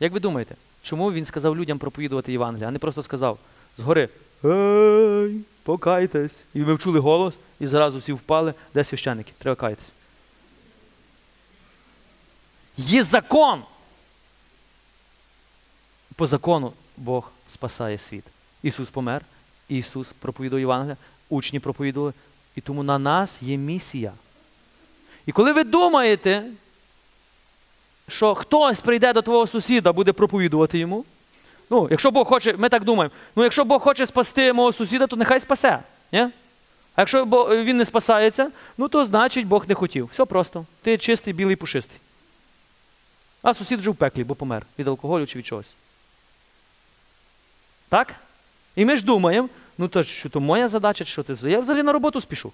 Як 0.00 0.12
ви 0.12 0.20
думаєте, 0.20 0.54
чому 0.86 1.12
він 1.12 1.24
сказав 1.24 1.56
людям 1.56 1.78
проповідувати 1.78 2.32
Євангелія, 2.32 2.68
а 2.68 2.70
не 2.70 2.78
просто 2.78 3.02
сказав 3.02 3.38
згори 3.78 4.08
Ей, 4.44 5.40
покайтесь. 5.62 6.36
І 6.54 6.62
ви 6.62 6.74
вчули 6.74 6.98
голос, 6.98 7.34
і 7.60 7.66
зразу 7.66 7.98
всі 7.98 8.12
впали, 8.12 8.54
де 8.74 8.84
священники? 8.84 9.32
Треба 9.38 9.54
каятись. 9.54 9.92
Є 12.76 13.02
закон. 13.02 13.62
По 16.16 16.26
закону 16.26 16.72
Бог 16.96 17.30
спасає 17.52 17.98
світ. 17.98 18.24
Ісус 18.62 18.90
помер, 18.90 19.24
Ісус 19.68 20.08
проповідував 20.18 20.60
Євангелія, 20.60 20.96
учні 21.28 21.60
проповідували, 21.60 22.12
і 22.56 22.60
тому 22.60 22.82
на 22.82 22.98
нас 22.98 23.42
є 23.42 23.56
місія. 23.56 24.12
І 25.26 25.32
коли 25.32 25.52
ви 25.52 25.64
думаєте, 25.64 26.44
що 28.08 28.34
хтось 28.34 28.80
прийде 28.80 29.12
до 29.12 29.22
твого 29.22 29.46
сусіда, 29.46 29.92
буде 29.92 30.12
проповідувати 30.12 30.78
йому. 30.78 31.04
Ну, 31.70 31.88
якщо 31.90 32.10
Бог 32.10 32.26
хоче, 32.26 32.54
ми 32.58 32.68
так 32.68 32.84
думаємо, 32.84 33.14
ну 33.36 33.42
якщо 33.42 33.64
Бог 33.64 33.82
хоче 33.82 34.06
спасти 34.06 34.52
мого 34.52 34.72
сусіда, 34.72 35.06
то 35.06 35.16
нехай 35.16 35.40
спасе. 35.40 35.78
Ні? 36.12 36.28
А 36.94 37.00
якщо 37.00 37.24
він 37.64 37.76
не 37.76 37.84
спасається, 37.84 38.50
ну 38.78 38.88
то 38.88 39.04
значить 39.04 39.46
Бог 39.46 39.68
не 39.68 39.74
хотів. 39.74 40.08
Все 40.12 40.24
просто. 40.24 40.66
Ти 40.82 40.98
чистий, 40.98 41.32
білий, 41.32 41.56
пушистий. 41.56 42.00
А 43.42 43.54
сусід 43.54 43.78
вже 43.78 43.90
в 43.90 43.96
пеклі, 43.96 44.24
бо 44.24 44.34
помер 44.34 44.66
від 44.78 44.88
алкоголю 44.88 45.26
чи 45.26 45.38
від 45.38 45.46
чогось. 45.46 45.66
Так? 47.88 48.14
І 48.76 48.84
ми 48.84 48.96
ж 48.96 49.04
думаємо, 49.04 49.48
ну 49.78 49.88
то 49.88 50.02
що 50.02 50.28
то 50.28 50.40
моя 50.40 50.68
задача, 50.68 51.04
що 51.04 51.22
ти? 51.22 51.50
Я 51.50 51.60
взагалі 51.60 51.82
на 51.82 51.92
роботу 51.92 52.20
спішу. 52.20 52.52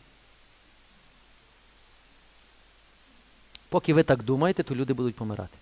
Поки 3.73 3.95
ви 3.95 4.03
так 4.03 4.23
думаєте, 4.23 4.63
то 4.63 4.75
люди 4.75 4.93
будуть 4.93 5.15
помирати. 5.15 5.57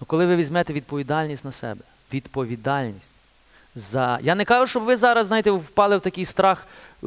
Ну 0.00 0.06
коли 0.06 0.26
ви 0.26 0.36
візьмете 0.36 0.72
відповідальність 0.72 1.44
на 1.44 1.52
себе, 1.52 1.80
відповідальність 2.12 3.10
за. 3.74 4.18
Я 4.22 4.34
не 4.34 4.44
кажу, 4.44 4.66
щоб 4.66 4.82
ви 4.82 4.96
зараз, 4.96 5.26
знаєте, 5.26 5.50
впали 5.50 5.96
в 5.96 6.00
такий 6.00 6.24
страх 6.24 6.66
е, 7.04 7.06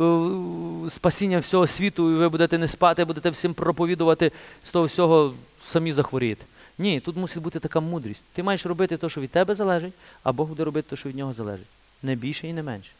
спасіння 0.89 1.39
всього 1.39 1.67
світу, 1.67 2.11
і 2.11 2.15
ви 2.15 2.29
будете 2.29 2.57
не 2.57 2.67
спати, 2.67 3.05
будете 3.05 3.29
всім 3.29 3.53
проповідувати 3.53 4.31
з 4.63 4.71
того 4.71 4.85
всього 4.85 5.33
самі 5.61 5.91
захворієте. 5.91 6.45
Ні, 6.77 6.99
тут 6.99 7.17
мусить 7.17 7.43
бути 7.43 7.59
така 7.59 7.79
мудрість. 7.79 8.23
Ти 8.33 8.43
маєш 8.43 8.65
робити 8.65 8.97
те, 8.97 9.09
що 9.09 9.21
від 9.21 9.31
тебе 9.31 9.55
залежить, 9.55 9.93
а 10.23 10.31
Бог 10.31 10.47
буде 10.47 10.63
робити 10.63 10.89
те, 10.89 10.95
що 10.95 11.09
від 11.09 11.15
нього 11.15 11.33
залежить. 11.33 11.67
Не 12.03 12.15
більше 12.15 12.47
і 12.47 12.53
не 12.53 12.63
менше. 12.63 12.91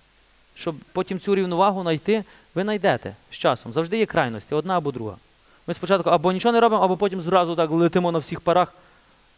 Щоб 0.56 0.76
потім 0.92 1.20
цю 1.20 1.36
рівновагу 1.36 1.82
знайти, 1.82 2.24
ви 2.56 2.64
знайдете 2.64 3.16
з 3.32 3.36
часом. 3.36 3.74
Завжди 3.74 3.98
є 3.98 4.06
крайності, 4.06 4.56
одна 4.56 4.78
або 4.78 4.92
друга. 4.92 5.18
Ми 5.68 5.74
спочатку 5.74 6.10
або 6.10 6.32
нічого 6.32 6.54
не 6.54 6.60
робимо, 6.60 6.84
або 6.84 6.98
потім 6.98 7.22
зразу 7.22 7.56
так 7.56 7.72
летимо 7.72 8.12
на 8.12 8.20
всіх 8.20 8.42
парах. 8.42 8.74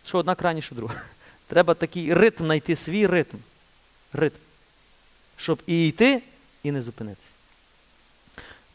Що 0.05 0.17
одна 0.17 0.35
крайніше, 0.35 0.65
що 0.65 0.75
друга. 0.75 0.95
Треба 1.47 1.73
такий 1.73 2.13
ритм 2.13 2.45
знайти, 2.45 2.75
свій 2.75 3.07
ритм. 3.07 3.37
Ритм. 4.13 4.37
Щоб 5.37 5.61
і 5.67 5.87
йти, 5.87 6.21
і 6.63 6.71
не 6.71 6.81
зупинитися. 6.81 7.29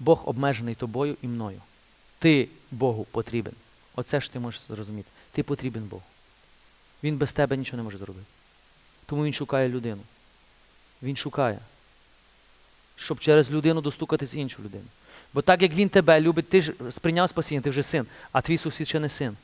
Бог 0.01 0.23
обмежений 0.29 0.75
тобою 0.75 1.17
і 1.23 1.27
мною. 1.27 1.61
Ти 2.19 2.49
Богу 2.71 3.07
потрібен. 3.11 3.55
Оце 3.97 4.21
ж 4.21 4.33
ти 4.33 4.39
можеш 4.39 4.61
зрозуміти. 4.69 5.09
Ти 5.33 5.43
потрібен 5.43 5.83
Богу. 5.83 6.03
Він 7.03 7.17
без 7.17 7.33
тебе 7.33 7.57
нічого 7.57 7.77
не 7.77 7.83
може 7.83 7.99
зробити. 7.99 8.27
Тому 9.07 9.25
він 9.25 9.33
шукає 9.33 9.69
людину. 9.69 10.03
Він 11.03 11.17
шукає, 11.17 11.59
щоб 12.97 13.21
через 13.21 13.51
людину 13.51 13.81
достукатись 13.81 14.35
іншу 14.35 14.63
людину. 14.63 14.85
Бо 15.35 15.43
так 15.43 15.63
як 15.63 15.75
він 15.75 15.89
тебе 15.89 16.21
любить, 16.21 16.49
ти 16.49 16.63
ж 16.63 16.73
сприйняв 16.91 17.29
спасіння, 17.29 17.61
ти 17.61 17.71
вже 17.71 17.83
син, 17.83 18.07
а 18.33 18.41
твій 18.41 18.59
сусід 18.59 18.89
ще 18.89 19.01
не 19.01 19.09
син. 19.09 19.37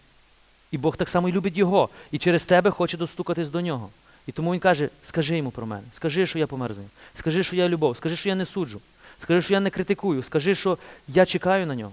І 0.71 0.79
Бог 0.79 0.97
так 0.97 1.09
само 1.09 1.29
і 1.29 1.33
любить 1.33 1.57
його. 1.57 1.89
І 2.11 2.19
через 2.19 2.45
тебе 2.45 2.71
хоче 2.71 2.97
достукатись 2.97 3.49
до 3.49 3.61
нього. 3.61 3.91
І 4.27 4.33
тому 4.33 4.53
він 4.53 4.61
каже: 4.61 4.89
скажи 5.03 5.37
йому 5.37 5.51
про 5.51 5.67
мене, 5.67 5.83
скажи, 5.97 6.27
що 6.27 6.39
я 6.39 6.47
помер 6.47 6.75
за 6.75 6.81
ним, 6.81 6.91
скажи, 7.19 7.45
що 7.45 7.57
я 7.57 7.69
любов, 7.69 7.97
скажи, 7.97 8.17
що 8.17 8.29
я 8.29 8.35
не 8.35 8.45
суджу, 8.45 8.81
скажи, 9.23 9.43
що 9.43 9.55
я 9.55 9.61
не 9.61 9.71
критикую, 9.71 10.23
скажи, 10.23 10.55
що 10.55 10.79
я 11.09 11.27
чекаю 11.27 11.67
на 11.67 11.75
нього. 11.75 11.93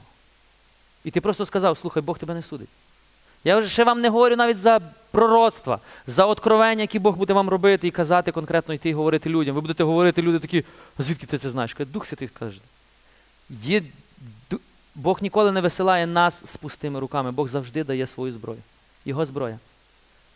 І 1.04 1.12
ти 1.12 1.22
просто 1.22 1.46
сказав, 1.46 1.78
слухай, 1.78 2.04
Бог 2.04 2.20
тебе 2.20 2.34
не 2.34 2.42
судить. 2.42 2.70
Я 3.44 3.58
вже 3.58 3.70
ще 3.70 3.84
вам 3.84 4.02
не 4.02 4.10
говорю 4.10 4.36
навіть 4.36 4.58
за 4.58 4.80
пророцтва, 5.12 5.80
за 6.08 6.26
откровення, 6.26 6.82
які 6.82 7.00
Бог 7.00 7.18
буде 7.18 7.34
вам 7.34 7.50
робити 7.50 7.88
і 7.88 7.92
казати 7.92 8.32
конкретно 8.32 8.74
йти 8.74 8.90
і 8.90 8.94
говорити 8.94 9.30
людям. 9.30 9.56
Ви 9.56 9.62
будете 9.62 9.84
говорити, 9.84 10.22
люди 10.22 10.40
такі, 10.40 10.64
звідки 11.00 11.26
ти 11.26 11.38
це 11.38 11.50
знаєш? 11.50 11.74
Каже, 11.74 11.90
Дух 11.90 12.06
Святий 12.06 12.28
каже. 12.28 12.60
Є, 13.50 13.82
Бог 14.96 15.20
ніколи 15.22 15.52
не 15.52 15.62
висилає 15.62 16.08
нас 16.08 16.46
з 16.46 16.58
пустими 16.58 17.00
руками, 17.00 17.32
Бог 17.32 17.48
завжди 17.48 17.84
дає 17.84 18.08
свою 18.08 18.34
зброю. 18.34 18.60
Його 19.06 19.26
зброя. 19.26 19.60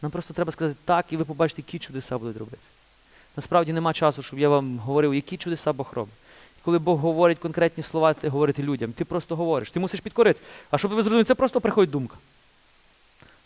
Нам 0.02 0.12
просто 0.12 0.34
треба 0.34 0.52
сказати 0.52 0.80
так, 0.86 1.06
і 1.10 1.18
ви 1.18 1.26
побачите, 1.26 1.62
які 1.62 1.80
чудеса 1.80 2.18
будуть 2.18 2.38
робитися. 2.38 2.68
Насправді 3.36 3.74
нема 3.74 3.94
часу, 3.94 4.24
щоб 4.24 4.40
я 4.40 4.50
вам 4.50 4.78
говорив, 4.80 5.16
які 5.16 5.38
чудеса 5.38 5.74
Бог 5.74 5.92
робить. 5.96 6.14
І 6.58 6.62
коли 6.66 6.80
Бог 6.80 6.98
говорить 6.98 7.40
конкретні 7.40 7.84
слова, 7.84 8.14
ти 8.14 8.30
говорити 8.30 8.64
людям, 8.64 8.94
ти 8.94 9.06
просто 9.06 9.36
говориш, 9.36 9.72
ти 9.72 9.80
мусиш 9.80 10.00
підкоритися. 10.00 10.46
А 10.72 10.78
щоб 10.78 10.92
ви 10.92 11.02
зрозуміли, 11.02 11.24
це 11.24 11.36
просто 11.36 11.62
приходить 11.62 11.92
думка. 11.92 12.16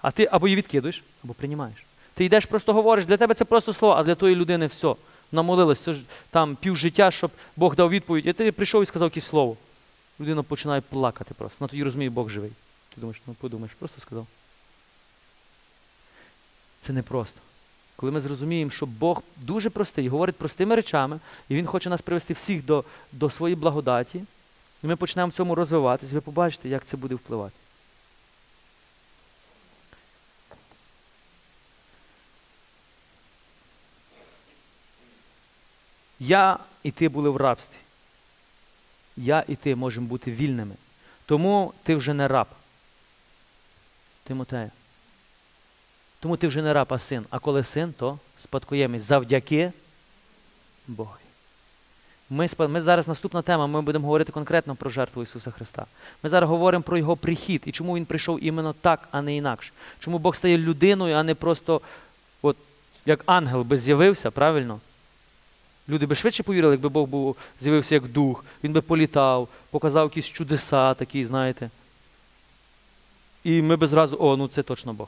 А 0.01 0.11
ти 0.11 0.27
або 0.31 0.47
її 0.47 0.55
відкидуєш, 0.55 1.03
або 1.23 1.33
приймаєш. 1.33 1.85
Ти 2.13 2.25
йдеш, 2.25 2.45
просто 2.45 2.73
говориш, 2.73 3.05
для 3.05 3.17
тебе 3.17 3.33
це 3.33 3.45
просто 3.45 3.73
слово, 3.73 3.93
а 3.93 4.03
для 4.03 4.15
тої 4.15 4.35
людини 4.35 4.67
все. 4.67 4.95
Намолилась 5.31 5.87
там 6.29 6.55
пів 6.55 6.77
життя, 6.77 7.11
щоб 7.11 7.31
Бог 7.55 7.75
дав 7.75 7.89
відповідь. 7.89 8.25
І 8.25 8.33
ти 8.33 8.51
прийшов 8.51 8.83
і 8.83 8.85
сказав 8.85 9.05
якесь 9.05 9.25
слово. 9.25 9.57
Людина 10.19 10.43
починає 10.43 10.81
плакати 10.81 11.33
просто. 11.33 11.57
Ну 11.59 11.67
тоді 11.67 11.83
розуміє, 11.83 12.09
Бог 12.09 12.29
живий. 12.29 12.51
Ти 12.95 13.01
думаєш, 13.01 13.21
ну 13.27 13.33
подумаєш, 13.33 13.71
просто 13.79 14.01
сказав. 14.01 14.27
Це 16.81 16.93
непросто. 16.93 17.39
Коли 17.95 18.11
ми 18.11 18.21
зрозуміємо, 18.21 18.71
що 18.71 18.85
Бог 18.85 19.23
дуже 19.37 19.69
простий, 19.69 20.07
говорить 20.07 20.35
простими 20.35 20.75
речами, 20.75 21.19
і 21.49 21.55
Він 21.55 21.65
хоче 21.65 21.89
нас 21.89 22.01
привести 22.01 22.33
всіх 22.33 22.65
до, 22.65 22.83
до 23.11 23.29
своєї 23.29 23.55
благодаті, 23.55 24.23
і 24.83 24.87
ми 24.87 24.95
почнемо 24.95 25.29
в 25.29 25.31
цьому 25.31 25.55
розвиватись, 25.55 26.11
ви 26.11 26.21
побачите, 26.21 26.69
як 26.69 26.85
це 26.85 26.97
буде 26.97 27.15
впливати. 27.15 27.55
Я 36.19 36.59
і 36.83 36.91
ти 36.91 37.09
були 37.09 37.29
в 37.29 37.37
рабстві. 37.37 37.77
Я 39.17 39.43
і 39.47 39.55
ти 39.55 39.75
можемо 39.75 40.07
бути 40.07 40.31
вільними. 40.31 40.75
Тому 41.25 41.73
ти 41.83 41.95
вже 41.95 42.13
не 42.13 42.27
раб. 42.27 42.47
Тимотея. 44.23 44.71
Тому 46.19 46.37
ти 46.37 46.47
вже 46.47 46.61
не 46.61 46.73
раб, 46.73 46.87
а 46.89 46.99
син. 46.99 47.25
А 47.29 47.39
коли 47.39 47.63
син, 47.63 47.93
то 47.93 48.19
спадкоємець 48.37 49.03
завдяки 49.03 49.71
Богові. 50.87 51.19
Ми, 52.29 52.47
ми 52.59 52.81
зараз 52.81 53.07
наступна 53.07 53.41
тема, 53.41 53.67
ми 53.67 53.81
будемо 53.81 54.05
говорити 54.05 54.31
конкретно 54.31 54.75
про 54.75 54.89
жертву 54.89 55.23
Ісуса 55.23 55.51
Христа. 55.51 55.85
Ми 56.23 56.29
зараз 56.29 56.49
говоримо 56.49 56.83
про 56.83 56.97
Його 56.97 57.15
прихід 57.15 57.61
і 57.65 57.71
чому 57.71 57.95
Він 57.95 58.05
прийшов 58.05 58.43
іменно 58.43 58.73
так, 58.73 59.07
а 59.11 59.21
не 59.21 59.35
інакше. 59.35 59.71
Чому 59.99 60.19
Бог 60.19 60.35
стає 60.35 60.57
людиною, 60.57 61.15
а 61.15 61.23
не 61.23 61.35
просто 61.35 61.81
от, 62.41 62.57
як 63.05 63.23
ангел 63.25 63.61
би 63.61 63.77
з'явився, 63.77 64.31
правильно? 64.31 64.79
Люди 65.89 66.05
би 66.05 66.15
швидше 66.15 66.43
повірили, 66.43 66.73
якби 66.73 66.89
Бог 66.89 67.07
був, 67.07 67.35
з'явився 67.61 67.95
як 67.95 68.07
дух, 68.07 68.45
він 68.63 68.73
би 68.73 68.81
політав, 68.81 69.47
показав 69.69 70.03
якісь 70.05 70.25
чудеса 70.25 70.93
такі, 70.93 71.25
знаєте. 71.25 71.69
І 73.43 73.61
ми 73.61 73.75
би 73.75 73.87
зразу, 73.87 74.17
о, 74.19 74.37
ну 74.37 74.47
це 74.47 74.63
точно 74.63 74.93
Бог. 74.93 75.07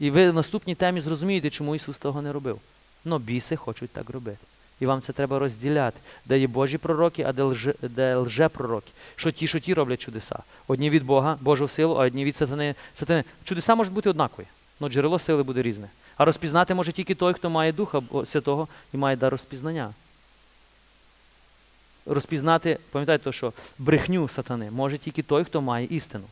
І 0.00 0.10
ви 0.10 0.30
в 0.30 0.34
наступній 0.34 0.74
темі 0.74 1.00
зрозумієте, 1.00 1.50
чому 1.50 1.74
Ісус 1.74 1.98
того 1.98 2.22
не 2.22 2.32
робив. 2.32 2.60
Но 3.04 3.18
біси 3.18 3.56
хочуть 3.56 3.90
так 3.90 4.10
робити. 4.10 4.38
І 4.80 4.86
вам 4.86 5.02
це 5.02 5.12
треба 5.12 5.38
розділяти, 5.38 6.00
де 6.24 6.38
є 6.38 6.46
Божі 6.46 6.78
пророки, 6.78 7.22
а 7.22 7.32
де, 7.32 7.42
лже, 7.42 7.74
де 7.82 8.16
лжепророки. 8.16 8.90
Що 9.16 9.30
ті, 9.30 9.46
що 9.46 9.60
ті 9.60 9.74
роблять 9.74 10.00
чудеса. 10.00 10.38
Одні 10.68 10.90
від 10.90 11.04
Бога, 11.04 11.38
Божу 11.40 11.68
силу, 11.68 11.94
а 11.94 12.06
одні 12.06 12.24
від 12.24 12.36
сатани. 12.36 12.74
сатани. 12.94 13.24
Чудеса 13.44 13.74
можуть 13.74 13.92
бути 13.92 14.10
однакові, 14.10 14.46
але 14.80 14.90
джерело 14.90 15.18
сили 15.18 15.42
буде 15.42 15.62
різне. 15.62 15.88
А 16.16 16.24
розпізнати 16.24 16.74
може 16.74 16.92
тільки 16.92 17.14
той, 17.14 17.34
хто 17.34 17.50
має 17.50 17.72
Духа 17.72 18.02
Святого 18.26 18.68
і 18.92 18.96
має 18.96 19.16
дар 19.16 19.30
розпізнання. 19.30 19.94
Розпізнати, 22.06 22.78
пам'ятайте, 22.90 23.32
що 23.32 23.52
брехню 23.78 24.28
сатани 24.28 24.70
може 24.70 24.98
тільки 24.98 25.22
той, 25.22 25.44
хто 25.44 25.60
має 25.60 25.86
істину. 25.86 26.24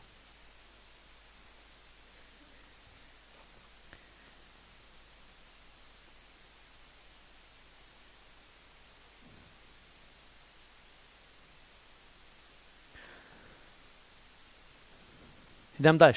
Йдемо 15.79 15.97
далі. 15.97 16.15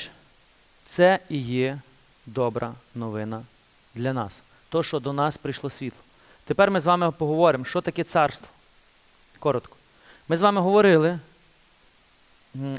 Це 0.86 1.18
і 1.28 1.38
є 1.38 1.78
добра 2.26 2.74
новина 2.94 3.42
для 3.96 4.12
нас. 4.12 4.32
То, 4.68 4.82
що 4.82 5.00
до 5.00 5.12
нас 5.12 5.36
прийшло 5.36 5.70
світло. 5.70 6.00
Тепер 6.44 6.70
ми 6.70 6.80
з 6.80 6.86
вами 6.86 7.10
поговоримо, 7.10 7.64
що 7.64 7.80
таке 7.80 8.04
царство. 8.04 8.48
Коротко. 9.38 9.76
Ми 10.28 10.36
з 10.36 10.40
вами 10.40 10.60
говорили 10.60 11.18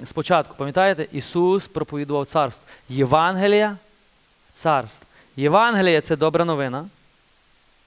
спочатку, 0.06 0.56
пам'ятаєте, 0.58 1.08
Ісус 1.12 1.68
проповідував 1.68 2.26
царство. 2.26 2.64
Євангелія 2.90 3.78
царство. 4.54 5.08
Євангелія 5.36 6.02
це 6.02 6.16
добра 6.16 6.46
новина, 6.46 6.86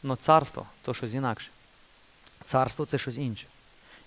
але 0.04 0.16
царство 0.16 0.66
то 0.82 0.94
щось 0.94 1.14
інакше. 1.14 1.50
Царство 2.44 2.86
це 2.86 2.98
щось 2.98 3.16
інше. 3.16 3.46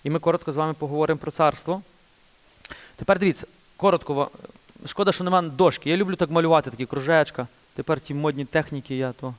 І 0.04 0.10
ми 0.10 0.18
коротко 0.18 0.52
з 0.52 0.56
вами 0.56 0.74
поговоримо 0.74 1.18
про 1.18 1.30
царство. 1.30 1.82
Тепер 2.96 3.18
дивіться, 3.18 3.46
коротко, 3.76 4.30
шкода, 4.86 5.12
що 5.12 5.24
немає 5.24 5.48
дошки. 5.48 5.90
Я 5.90 5.96
люблю 5.96 6.16
так 6.16 6.30
малювати, 6.30 6.70
такі 6.70 6.86
кружечка. 6.86 7.46
Тепер 7.74 8.00
ті 8.00 8.14
модні 8.14 8.44
техніки, 8.44 8.96
я 8.96 9.12
то. 9.12 9.34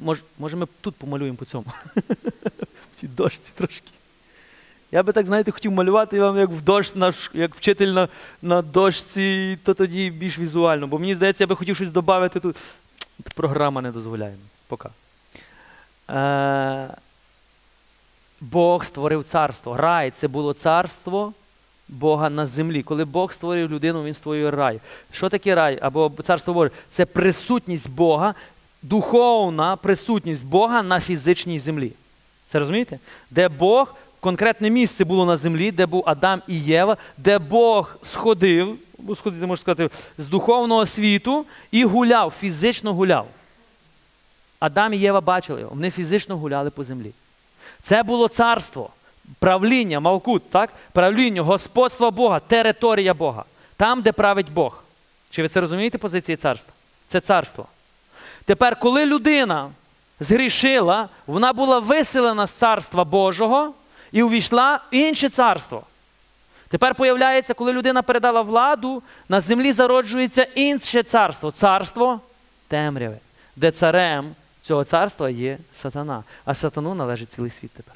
Мож, 0.00 0.18
може, 0.38 0.56
ми 0.56 0.66
тут 0.80 0.94
помалюємо 0.94 1.36
по 1.38 1.44
цьому. 1.44 1.66
В 2.96 3.00
цій 3.00 3.06
дошці 3.08 3.52
трошки. 3.54 3.90
Я 4.92 5.02
би 5.02 5.12
так, 5.12 5.26
знаєте, 5.26 5.50
хотів 5.50 5.72
малювати 5.72 6.20
вам 6.20 6.38
як 6.38 6.50
в 6.50 6.60
дощ, 6.62 6.94
на 6.94 7.12
ш- 7.12 7.30
як 7.34 7.54
вчитель 7.54 7.88
на, 7.88 8.08
на 8.42 8.62
дошці, 8.62 9.58
то 9.64 9.74
тоді 9.74 10.10
більш 10.10 10.38
візуально. 10.38 10.86
Бо 10.86 10.98
мені 10.98 11.14
здається, 11.14 11.44
я 11.44 11.48
би 11.48 11.56
хотів 11.56 11.76
щось 11.76 11.90
додати 11.90 12.40
тут. 12.40 12.56
Програма 13.34 13.80
не 13.82 13.92
дозволяє. 13.92 14.36
Пока. 14.68 14.90
Е, 16.10 16.94
Бог 18.40 18.84
створив 18.84 19.24
царство. 19.24 19.76
Рай 19.76 20.10
це 20.10 20.28
було 20.28 20.52
царство 20.52 21.32
Бога 21.88 22.30
на 22.30 22.46
землі. 22.46 22.82
Коли 22.82 23.04
Бог 23.04 23.32
створив 23.32 23.70
людину, 23.70 24.04
Він 24.04 24.14
створює 24.14 24.50
рай. 24.50 24.80
Що 25.12 25.28
таке 25.28 25.54
рай 25.54 25.78
або 25.82 26.12
царство 26.24 26.54
Боже? 26.54 26.70
Це 26.90 27.06
присутність 27.06 27.90
Бога, 27.90 28.34
духовна 28.82 29.76
присутність 29.76 30.46
Бога 30.46 30.82
на 30.82 31.00
фізичній 31.00 31.58
землі. 31.58 31.92
Це 32.46 32.58
розумієте? 32.58 32.98
Де 33.30 33.48
Бог, 33.48 33.94
конкретне 34.20 34.70
місце 34.70 35.04
було 35.04 35.26
на 35.26 35.36
землі, 35.36 35.70
де 35.70 35.86
був 35.86 36.02
Адам 36.06 36.42
і 36.48 36.58
Єва, 36.58 36.96
де 37.18 37.38
Бог 37.38 37.96
сходив, 38.02 38.78
сходити, 39.16 39.46
можна 39.46 39.62
сказати, 39.62 39.94
з 40.18 40.28
духовного 40.28 40.86
світу 40.86 41.44
і 41.70 41.84
гуляв, 41.84 42.30
фізично 42.38 42.94
гуляв. 42.94 43.26
Адам 44.58 44.94
і 44.94 44.96
Єва 44.96 45.20
бачили 45.20 45.60
його, 45.60 45.74
вони 45.74 45.90
фізично 45.90 46.36
гуляли 46.36 46.70
по 46.70 46.84
землі. 46.84 47.12
Це 47.82 48.02
було 48.02 48.28
царство, 48.28 48.90
правління, 49.38 50.00
Малкут, 50.00 50.50
так? 50.50 50.70
правління, 50.92 51.42
господство 51.42 52.10
Бога, 52.10 52.40
територія 52.40 53.14
Бога. 53.14 53.44
Там, 53.76 54.02
де 54.02 54.12
править 54.12 54.52
Бог. 54.52 54.82
Чи 55.30 55.42
ви 55.42 55.48
це 55.48 55.60
розумієте 55.60 55.98
позиції 55.98 56.36
царства? 56.36 56.72
Це 57.08 57.20
царство. 57.20 57.66
Тепер, 58.44 58.78
коли 58.78 59.06
людина 59.06 59.70
згрішила, 60.20 61.08
вона 61.26 61.52
була 61.52 61.78
виселена 61.78 62.46
з 62.46 62.52
царства 62.52 63.04
Божого 63.04 63.74
і 64.12 64.22
увійшла 64.22 64.76
в 64.76 64.94
інше 64.94 65.28
царство. 65.28 65.82
Тепер 66.68 66.94
появляється, 66.94 67.54
коли 67.54 67.72
людина 67.72 68.02
передала 68.02 68.42
владу, 68.42 69.02
на 69.28 69.40
землі 69.40 69.72
зароджується 69.72 70.42
інше 70.42 71.02
царство 71.02 71.50
царство 71.50 72.20
темряви, 72.68 73.18
де 73.56 73.70
царем 73.70 74.34
цього 74.62 74.84
царства 74.84 75.30
є 75.30 75.58
сатана, 75.74 76.24
а 76.44 76.54
сатану 76.54 76.94
належить 76.94 77.32
цілий 77.32 77.50
світ 77.50 77.70
тепер. 77.70 77.94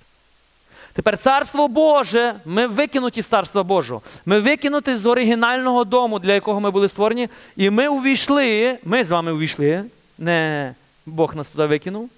Тепер 0.99 1.19
царство 1.19 1.69
Боже, 1.69 2.35
ми 2.45 2.67
викинуті 2.67 3.23
з 3.23 3.27
царства 3.27 3.63
Божого. 3.63 4.03
Ми 4.27 4.41
викинуті 4.41 4.97
з 4.97 5.07
оригінального 5.07 5.85
дому, 5.85 6.19
для 6.19 6.33
якого 6.33 6.61
ми 6.61 6.71
були 6.71 6.89
створені, 6.89 7.29
і 7.57 7.71
ми 7.71 7.89
увійшли, 7.89 8.79
ми 8.85 9.05
з 9.05 9.11
вами 9.11 9.33
увійшли, 9.33 9.85
не 10.19 10.75
Бог 11.07 11.37
нас 11.37 11.49
туди 11.49 11.67
викинув. 11.67 12.11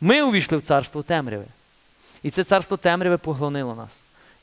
Ми 0.00 0.22
увійшли 0.22 0.58
в 0.58 0.62
царство 0.62 1.02
темряви. 1.02 1.44
І 2.22 2.30
це 2.30 2.44
царство 2.44 2.76
темряви 2.76 3.18
поглонило 3.18 3.74
нас. 3.74 3.90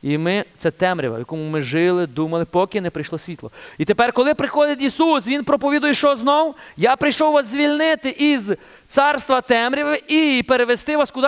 І 0.01 0.17
ми, 0.17 0.45
це 0.57 0.71
темрява, 0.71 1.15
в 1.15 1.19
якому 1.19 1.49
ми 1.49 1.61
жили, 1.61 2.07
думали, 2.07 2.45
поки 2.45 2.81
не 2.81 2.89
прийшло 2.89 3.17
світло. 3.17 3.51
І 3.77 3.85
тепер, 3.85 4.13
коли 4.13 4.33
приходить 4.33 4.81
Ісус, 4.81 5.27
Він 5.27 5.43
проповідує, 5.43 5.93
що 5.93 6.15
знов? 6.15 6.55
Я 6.77 6.95
прийшов 6.95 7.33
вас 7.33 7.45
звільнити 7.45 8.09
із 8.09 8.51
царства 8.87 9.41
темряви 9.41 10.01
і 10.07 10.43
перевести 10.47 10.97
вас 10.97 11.11
куди? 11.11 11.27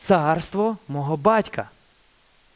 Царство 0.00 0.78
мого 0.88 1.16
батька. 1.16 1.68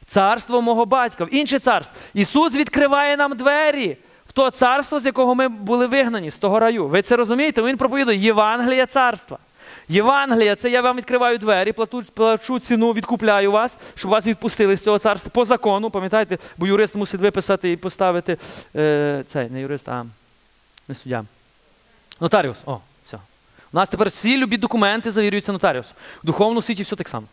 Царство 0.07 0.63
мого 0.63 0.87
батька, 0.87 1.25
в 1.25 1.35
інше 1.35 1.59
царство. 1.59 1.97
Ісус 2.15 2.55
відкриває 2.55 3.17
нам 3.17 3.37
двері 3.37 3.97
в 4.27 4.33
то 4.33 4.51
царство, 4.51 5.01
з 5.01 5.07
якого 5.07 5.35
ми 5.35 5.49
були 5.49 5.87
вигнані, 5.87 6.31
з 6.31 6.37
того 6.37 6.61
раю. 6.61 6.87
Ви 6.87 7.03
це 7.03 7.17
розумієте? 7.17 7.63
Він 7.63 7.77
проповідує 7.77 8.19
Євангелія 8.19 8.87
царства. 8.87 9.39
Євангелія 9.89 10.57
це 10.57 10.71
я 10.71 10.81
вам 10.81 10.97
відкриваю 10.97 11.39
двері, 11.39 11.73
плату, 11.73 12.03
плачу 12.15 12.59
ціну, 12.59 12.93
відкупляю 12.93 13.53
вас, 13.53 13.79
щоб 13.95 14.11
вас 14.11 14.27
відпустили 14.27 14.77
з 14.77 14.83
цього 14.83 14.99
царства 14.99 15.31
по 15.35 15.45
закону. 15.45 15.91
Пам'ятаєте, 15.91 16.39
бо 16.57 16.67
юрист 16.67 16.95
мусить 16.95 17.21
виписати 17.21 17.73
і 17.73 17.77
поставити 17.77 18.39
е, 18.77 19.25
цей, 19.27 19.51
не 19.51 19.61
юрист, 19.61 19.89
а 19.89 20.05
не 20.89 20.95
суддя. 20.95 21.25
Нотаріус. 22.21 22.59
О. 22.67 22.81
У 23.75 23.77
нас 23.77 23.89
тепер 23.89 24.09
всі 24.09 24.39
любі 24.39 24.57
документи 24.57 25.11
завірюються 25.11 25.53
нотаріусом. 25.53 25.97
В 26.22 26.27
духовному 26.27 26.62
світі 26.62 26.83
все 26.83 26.97
так 26.97 27.09
само. 27.09 27.27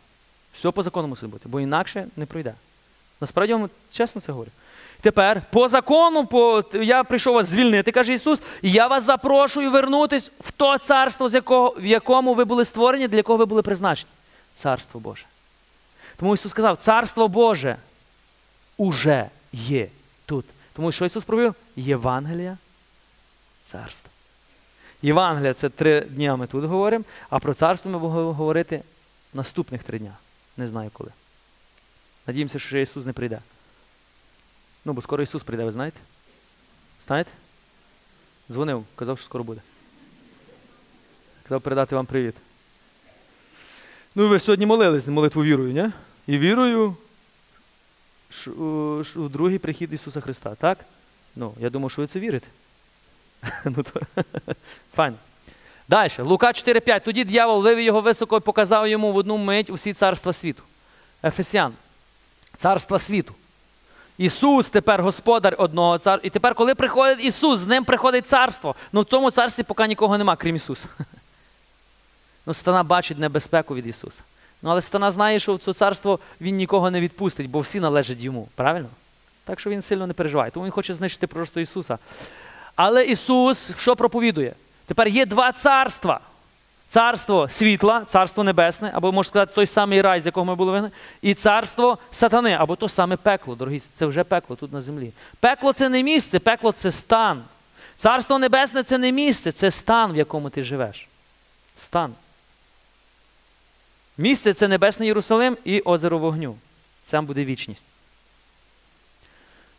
Все 0.54 0.72
по 0.72 0.84
закону 0.84 1.08
мусить 1.08 1.30
бути, 1.30 1.50
бо 1.50 1.60
інакше 1.60 2.08
не 2.18 2.26
пройде. 2.26 2.54
Насправді 3.22 3.52
я 3.52 3.58
вам 3.58 3.70
чесно 3.92 4.22
це 4.22 4.32
говорю. 4.32 4.52
Тепер 5.02 5.42
по 5.52 5.70
закону, 5.70 6.26
по, 6.26 6.64
я 6.74 7.04
прийшов 7.04 7.34
вас 7.34 7.48
звільнити, 7.48 7.92
каже 7.92 8.14
Ісус, 8.14 8.40
і 8.62 8.72
я 8.72 8.88
вас 8.88 9.04
запрошую 9.04 9.72
вернутись 9.72 10.32
в 10.40 10.52
то 10.52 10.78
царство, 10.78 11.30
з 11.30 11.34
якого, 11.34 11.76
в 11.80 11.86
якому 11.86 12.34
ви 12.34 12.46
були 12.46 12.66
створені, 12.66 13.08
для 13.08 13.18
якого 13.18 13.38
ви 13.38 13.46
були 13.46 13.62
призначені. 13.62 14.10
Царство 14.54 15.00
Боже. 15.00 15.26
Тому 16.18 16.34
Ісус 16.34 16.52
сказав, 16.52 16.78
Царство 16.78 17.28
Боже 17.28 17.78
уже 18.78 19.30
є 19.54 19.88
тут. 20.26 20.46
Тому 20.74 20.92
що 20.92 21.06
Ісус 21.06 21.24
провів 21.24 21.56
Євангелія 21.76 22.58
царства. 23.64 24.11
Євангелія 25.02 25.54
це 25.54 25.70
три 25.70 26.02
дня 26.02 26.36
ми 26.36 26.48
тут 26.48 26.64
говоримо, 26.64 27.06
а 27.30 27.40
про 27.40 27.54
царство 27.54 27.92
ми 27.92 28.00
будемо 28.00 28.34
говорити 28.34 28.84
наступних 29.34 29.84
три 29.84 30.00
дня. 30.00 30.18
Не 30.58 30.68
знаю 30.68 30.90
коли. 30.94 31.10
Надіємося, 32.28 32.60
що 32.60 32.68
ще 32.68 32.82
Ісус 32.82 33.06
не 33.06 33.14
прийде. 33.14 33.40
Ну, 34.86 34.94
бо 34.94 35.02
скоро 35.02 35.24
Ісус 35.24 35.44
прийде, 35.44 35.66
ви 35.66 35.72
знаєте? 35.72 36.00
Знаєте? 37.08 37.32
Дзвонив, 38.52 38.86
казав, 38.96 39.18
що 39.18 39.26
скоро 39.26 39.44
буде. 39.44 39.62
Казав 41.44 41.62
передати 41.62 41.96
вам 41.96 42.06
привіт. 42.06 42.36
Ну, 44.16 44.28
ви 44.28 44.40
сьогодні 44.40 44.66
молились 44.66 45.08
молитву 45.08 45.44
вірою, 45.44 45.74
ні? 45.74 45.92
І 46.28 46.38
вірою 46.38 46.96
у 49.16 49.30
другий 49.30 49.60
прихід 49.60 49.94
Ісуса 49.94 50.22
Христа, 50.22 50.56
так? 50.56 50.86
Ну, 51.36 51.54
я 51.60 51.70
думаю, 51.70 51.90
що 51.90 52.02
ви 52.02 52.08
це 52.08 52.20
вірите. 52.20 52.48
ну, 53.66 53.86
Файн. 54.96 55.16
Далі, 55.88 56.12
Лука 56.20 56.48
4,5. 56.48 57.02
Тоді 57.04 57.24
дьявол 57.24 57.64
вивів 57.64 57.84
його 57.84 58.02
високо 58.02 58.38
і 58.38 58.40
показав 58.40 58.88
йому 58.88 59.12
в 59.12 59.16
одну 59.16 59.38
мить 59.38 59.70
усі 59.70 59.94
царства 59.94 60.34
світу. 60.34 60.64
Ефесян. 61.24 61.74
Царства 62.56 63.00
світу. 63.00 63.34
Ісус 64.18 64.70
тепер 64.70 65.04
господар 65.04 65.56
одного 65.58 65.98
царства. 65.98 66.28
І 66.28 66.30
тепер, 66.30 66.56
коли 66.56 66.76
приходить 66.76 67.26
Ісус, 67.26 67.60
з 67.60 67.68
ним 67.68 67.84
приходить 67.84 68.28
царство. 68.28 68.76
Ну 68.94 69.02
в 69.02 69.06
тому 69.06 69.32
царстві 69.32 69.64
поки 69.64 69.88
нікого 69.88 70.18
нема, 70.18 70.36
крім 70.36 70.56
Ісуса. 70.56 70.88
Ну, 72.46 72.54
стана 72.54 72.84
бачить 72.84 73.20
небезпеку 73.20 73.76
від 73.76 73.88
Ісуса. 73.88 74.22
Ну, 74.62 74.70
але 74.70 74.82
стана 74.82 75.12
знає, 75.12 75.40
що 75.40 75.56
в 75.56 75.60
це 75.60 75.74
царство 75.74 76.20
Він 76.42 76.56
нікого 76.56 76.92
не 76.92 77.02
відпустить, 77.02 77.50
бо 77.50 77.60
всі 77.60 77.80
належать 77.80 78.20
йому. 78.20 78.48
Правильно? 78.56 78.90
Так 79.46 79.60
що 79.60 79.70
він 79.70 79.82
сильно 79.82 80.08
не 80.08 80.14
переживає. 80.14 80.52
Тому 80.52 80.66
він 80.66 80.72
хоче 80.72 80.94
знищити 80.94 81.28
просто 81.28 81.60
Ісуса. 81.60 81.98
Але 82.76 83.06
Ісус 83.06 83.72
що 83.78 83.96
проповідує? 83.96 84.56
Тепер 84.86 85.08
є 85.08 85.26
два 85.26 85.52
царства. 85.52 86.20
Царство 86.88 87.50
світла, 87.50 88.04
царство 88.06 88.44
небесне, 88.44 88.92
або 88.94 89.12
можна 89.12 89.30
сказати, 89.30 89.52
той 89.56 89.68
самий 89.68 90.02
рай, 90.02 90.22
з 90.22 90.26
якого 90.26 90.46
ми 90.46 90.56
були 90.56 90.72
вигнані, 90.72 90.94
і 91.22 91.34
царство 91.34 91.98
сатани, 92.12 92.54
або 92.54 92.76
то 92.76 92.90
саме 92.90 93.18
пекло, 93.18 93.56
дорогі, 93.56 93.82
це 93.94 94.06
вже 94.06 94.24
пекло 94.24 94.56
тут 94.56 94.74
на 94.74 94.82
землі. 94.82 95.12
Пекло 95.40 95.74
це 95.74 95.90
не 95.90 96.04
місце, 96.04 96.40
пекло 96.40 96.72
це 96.72 96.92
стан. 96.92 97.44
Царство 97.98 98.40
Небесне 98.40 98.84
це 98.84 98.98
не 98.98 99.12
місце, 99.12 99.52
це 99.52 99.72
стан, 99.72 100.14
в 100.14 100.16
якому 100.16 100.50
ти 100.50 100.64
живеш. 100.64 101.08
Стан. 101.78 102.14
Місце 104.18 104.54
це 104.54 104.68
Небесний 104.68 105.08
Єрусалим 105.08 105.58
і 105.66 105.80
озеро 105.80 106.18
вогню. 106.18 106.56
Там 107.12 107.26
буде 107.26 107.46
вічність. 107.46 107.86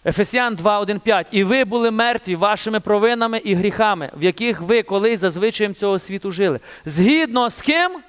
Ефесян 0.05 0.55
2, 0.55 0.79
1, 0.79 1.01
5. 1.01 1.27
І 1.31 1.45
ви 1.45 1.65
були 1.65 1.91
мертві 1.91 2.37
вашими 2.37 2.81
провинами 2.81 3.39
і 3.39 3.55
гріхами, 3.55 4.11
в 4.17 4.25
яких 4.25 4.61
ви 4.61 4.83
колись 4.83 5.21
за 5.21 5.31
цього 5.75 5.99
світу 5.99 6.33
жили. 6.33 6.61
Згідно 6.85 7.51
з 7.51 7.63
ким? 7.63 8.03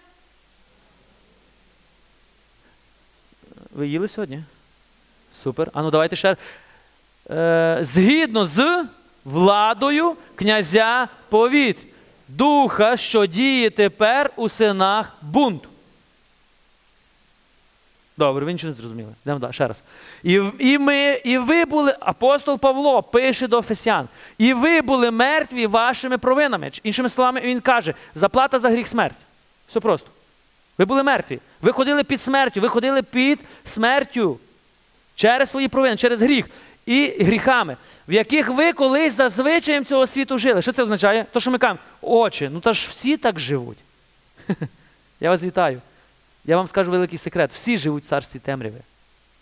Ви 3.72 3.88
їли 3.88 4.08
сьогодні? 4.08 4.44
Супер. 5.44 5.70
А 5.74 5.82
ну 5.82 5.92
давайте 5.92 6.16
ще. 6.16 6.36
Е, 7.30 7.78
згідно 7.82 8.46
з 8.46 8.86
владою 9.26 10.16
князя 10.36 11.08
повіт, 11.30 11.78
духа, 12.28 12.98
що 12.98 13.26
діє 13.26 13.70
тепер 13.70 14.32
у 14.36 14.50
синах 14.50 15.18
бунту. 15.22 15.70
Добре, 18.18 18.46
ви 18.46 18.54
нічого 18.54 18.72
не 18.74 18.78
зрозуміли. 18.78 19.10
Йдемо 19.26 19.40
далі, 19.40 19.54
ще 19.54 19.68
раз. 19.68 19.84
І, 20.24 20.42
і, 20.60 20.78
ми, 20.78 21.22
і 21.24 21.38
ви 21.38 21.66
були, 21.66 21.96
апостол 22.00 22.60
Павло 22.60 23.04
пише 23.04 23.48
до 23.48 23.60
Ефесян, 23.60 24.08
і 24.38 24.54
ви 24.54 24.82
були 24.82 25.12
мертві 25.12 25.68
вашими 25.68 26.18
провинами. 26.18 26.72
Іншими 26.84 27.10
словами, 27.10 27.42
він 27.42 27.60
каже, 27.60 27.94
заплата 28.16 28.60
за 28.60 28.70
гріх 28.70 28.88
смерть. 28.88 29.18
Все 29.68 29.80
просто. 29.80 30.10
Ви 30.78 30.86
були 30.86 31.04
мертві. 31.04 31.40
Ви 31.62 31.72
ходили 31.72 32.04
під 32.04 32.22
смертю, 32.22 32.62
ви 32.62 32.70
ходили 32.70 33.02
під 33.02 33.40
смертю 33.66 34.40
через 35.16 35.50
свої 35.50 35.68
провини, 35.68 35.96
через 35.96 36.22
гріх 36.22 36.46
і 36.86 37.24
гріхами, 37.24 37.78
в 38.08 38.14
яких 38.14 38.50
ви 38.50 38.74
колись 38.74 39.14
за 39.14 39.30
звичаєм 39.30 39.86
цього 39.86 40.08
світу 40.08 40.38
жили. 40.38 40.62
Що 40.62 40.72
це 40.72 40.84
означає? 40.84 41.26
То, 41.32 41.40
що 41.40 41.52
ми 41.52 41.58
кажемо, 41.58 41.80
очі, 42.02 42.50
ну 42.54 42.60
та 42.60 42.74
ж 42.74 42.88
всі 42.90 43.18
так 43.18 43.40
живуть. 43.40 43.78
Я 45.20 45.30
вас 45.30 45.44
вітаю. 45.44 45.82
Я 46.46 46.58
вам 46.58 46.68
скажу 46.68 46.92
великий 46.92 47.18
секрет. 47.18 47.52
Всі 47.54 47.78
живуть 47.78 48.04
в 48.04 48.08
царстві 48.08 48.40
темряви. 48.40 48.80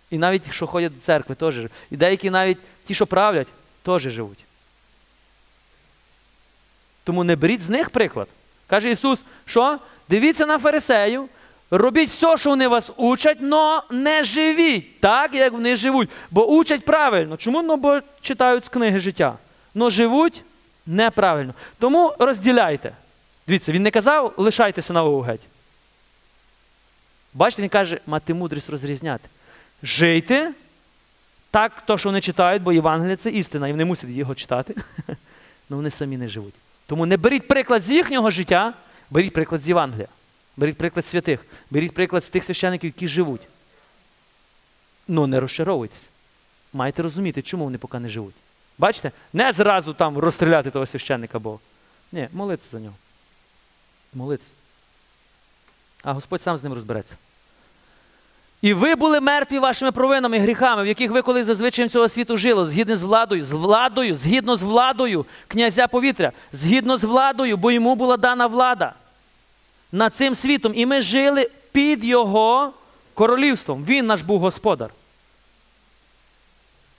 І 0.09 0.17
навіть 0.17 0.41
ті, 0.41 0.51
що 0.51 0.67
ходять 0.67 0.93
до 0.93 0.99
церкви, 0.99 1.35
теж 1.35 1.53
живуть. 1.53 1.71
І 1.91 1.97
деякі 1.97 2.29
навіть 2.29 2.57
ті, 2.85 2.95
що 2.95 3.07
правлять, 3.07 3.47
теж 3.83 4.01
живуть. 4.01 4.39
Тому 7.03 7.23
не 7.23 7.35
беріть 7.35 7.61
з 7.61 7.69
них 7.69 7.89
приклад. 7.89 8.27
Каже 8.67 8.91
Ісус, 8.91 9.23
що? 9.45 9.79
Дивіться 10.09 10.45
на 10.45 10.59
фарисеїв, 10.59 11.29
робіть 11.71 12.09
все, 12.09 12.37
що 12.37 12.49
вони 12.49 12.67
вас 12.67 12.91
учать, 12.97 13.37
але 13.51 13.81
не 13.91 14.23
живіть 14.23 14.99
так, 14.99 15.33
як 15.33 15.53
вони 15.53 15.75
живуть. 15.75 16.09
Бо 16.31 16.45
учать 16.45 16.85
правильно. 16.85 17.37
Чому? 17.37 17.61
Ну, 17.61 17.77
бо 17.77 17.99
читають 18.21 18.65
з 18.65 18.69
книги 18.69 18.99
життя. 18.99 19.37
Но 19.75 19.89
живуть 19.89 20.43
неправильно. 20.85 21.53
Тому 21.79 22.13
розділяйте. 22.19 22.93
Дивіться, 23.47 23.71
він 23.71 23.83
не 23.83 23.91
казав, 23.91 24.33
лишайте 24.37 24.81
синагогу 24.81 25.21
геть. 25.21 25.41
Бачите, 27.33 27.61
він 27.61 27.69
каже, 27.69 27.99
мати 28.07 28.33
мудрість 28.33 28.69
розрізняти. 28.69 29.29
Жийте 29.83 30.53
так, 31.51 31.81
то, 31.85 31.97
що 31.97 32.09
вони 32.09 32.21
читають, 32.21 32.63
бо 32.63 32.73
Євангелія 32.73 33.15
це 33.15 33.29
істина, 33.29 33.67
і 33.67 33.71
вони 33.71 33.85
мусять 33.85 34.09
його 34.09 34.35
читати. 34.35 34.75
але 35.07 35.15
вони 35.69 35.89
самі 35.89 36.17
не 36.17 36.27
живуть. 36.27 36.53
Тому 36.85 37.05
не 37.05 37.17
беріть 37.17 37.47
приклад 37.47 37.81
з 37.81 37.89
їхнього 37.89 38.31
життя, 38.31 38.73
беріть 39.09 39.33
приклад 39.33 39.61
з 39.61 39.67
Євангелія. 39.67 40.07
Беріть 40.57 40.77
приклад 40.77 41.05
святих, 41.05 41.45
беріть 41.71 41.93
приклад 41.93 42.23
з 42.23 42.29
тих 42.29 42.43
священиків, 42.43 42.87
які 42.87 43.07
живуть. 43.07 43.41
Ну 45.07 45.27
не 45.27 45.39
розчаровуйтесь. 45.39 46.09
Маєте 46.73 47.03
розуміти, 47.03 47.41
чому 47.41 47.63
вони 47.63 47.77
поки 47.77 47.99
не 47.99 48.09
живуть. 48.09 48.35
Бачите? 48.77 49.11
Не 49.33 49.53
зразу 49.53 49.93
там 49.93 50.17
розстріляти 50.17 50.71
того 50.71 50.85
священника, 50.85 51.39
бо. 51.39 51.59
Ні, 52.11 52.27
молитися 52.33 52.69
за 52.71 52.79
нього. 52.79 52.95
Молитися. 54.13 54.51
А 56.03 56.13
Господь 56.13 56.41
сам 56.41 56.57
з 56.57 56.63
ним 56.63 56.73
розбереться. 56.73 57.15
І 58.61 58.73
ви 58.73 58.95
були 58.95 59.19
мертві 59.19 59.59
вашими 59.59 59.91
провинами 59.91 60.37
і 60.37 60.39
гріхами, 60.39 60.83
в 60.83 60.87
яких 60.87 61.11
ви 61.11 61.21
колись 61.21 61.45
зазвичай 61.45 61.89
цього 61.89 62.09
світу 62.09 62.37
жили, 62.37 62.65
згідно 62.65 62.95
з 62.95 63.03
владою, 63.03 63.43
з 63.43 63.51
владою, 63.51 64.15
згідно 64.15 64.55
з 64.55 64.63
владою 64.63 65.25
князя 65.47 65.87
повітря, 65.87 66.31
згідно 66.51 66.97
з 66.97 67.03
владою, 67.03 67.57
бо 67.57 67.71
йому 67.71 67.95
була 67.95 68.17
дана 68.17 68.47
влада 68.47 68.93
над 69.91 70.15
цим 70.15 70.35
світом. 70.35 70.73
І 70.75 70.85
ми 70.85 71.01
жили 71.01 71.49
під 71.71 72.05
його 72.05 72.73
королівством. 73.13 73.85
Він 73.85 74.05
наш 74.05 74.21
був 74.21 74.39
господар. 74.39 74.89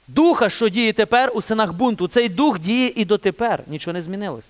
Духа, 0.09 0.51
що 0.51 0.69
діє 0.69 0.93
тепер 0.93 1.33
у 1.35 1.43
синах 1.43 1.73
бунту, 1.73 2.09
цей 2.09 2.29
дух 2.29 2.59
діє 2.59 2.93
і 2.97 3.05
дотепер. 3.05 3.63
Нічого 3.67 3.93
не 3.93 4.03
змінилось. 4.03 4.45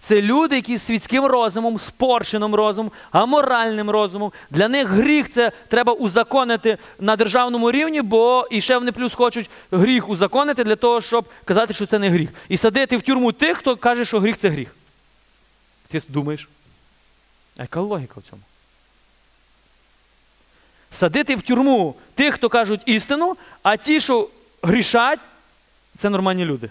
Це 0.00 0.22
люди, 0.22 0.56
які 0.56 0.76
з 0.76 0.82
світським 0.82 1.24
розумом, 1.24 1.78
спорщеним 1.78 2.54
розумом, 2.54 2.92
аморальним 3.10 3.90
розумом. 3.90 4.32
Для 4.50 4.68
них 4.68 4.88
гріх 4.88 5.30
це 5.30 5.52
треба 5.68 5.92
узаконити 5.92 6.78
на 7.00 7.16
державному 7.16 7.70
рівні, 7.70 8.02
бо 8.02 8.48
і 8.50 8.60
ще 8.60 8.78
вони 8.78 8.92
плюс 8.92 9.14
хочуть 9.14 9.50
гріх 9.70 10.08
узаконити 10.08 10.64
для 10.64 10.76
того, 10.76 11.00
щоб 11.00 11.28
казати, 11.44 11.74
що 11.74 11.86
це 11.86 11.98
не 11.98 12.10
гріх. 12.10 12.30
І 12.48 12.56
садити 12.56 12.96
в 12.96 13.02
тюрму 13.02 13.32
тих, 13.32 13.58
хто 13.58 13.76
каже, 13.76 14.04
що 14.04 14.20
гріх 14.20 14.36
це 14.36 14.48
гріх. 14.48 14.74
Ти 15.88 16.02
думаєш? 16.08 16.48
А 17.56 17.62
яка 17.62 17.80
логіка 17.80 18.20
в 18.20 18.30
цьому? 18.30 18.42
Садити 20.90 21.36
в 21.36 21.42
тюрму 21.42 21.94
тих, 22.14 22.34
хто 22.34 22.48
кажуть 22.48 22.80
істину, 22.86 23.36
а 23.62 23.76
ті, 23.76 24.00
що 24.00 24.28
грішать, 24.62 25.20
це 25.94 26.10
нормальні 26.10 26.44
люди. 26.44 26.70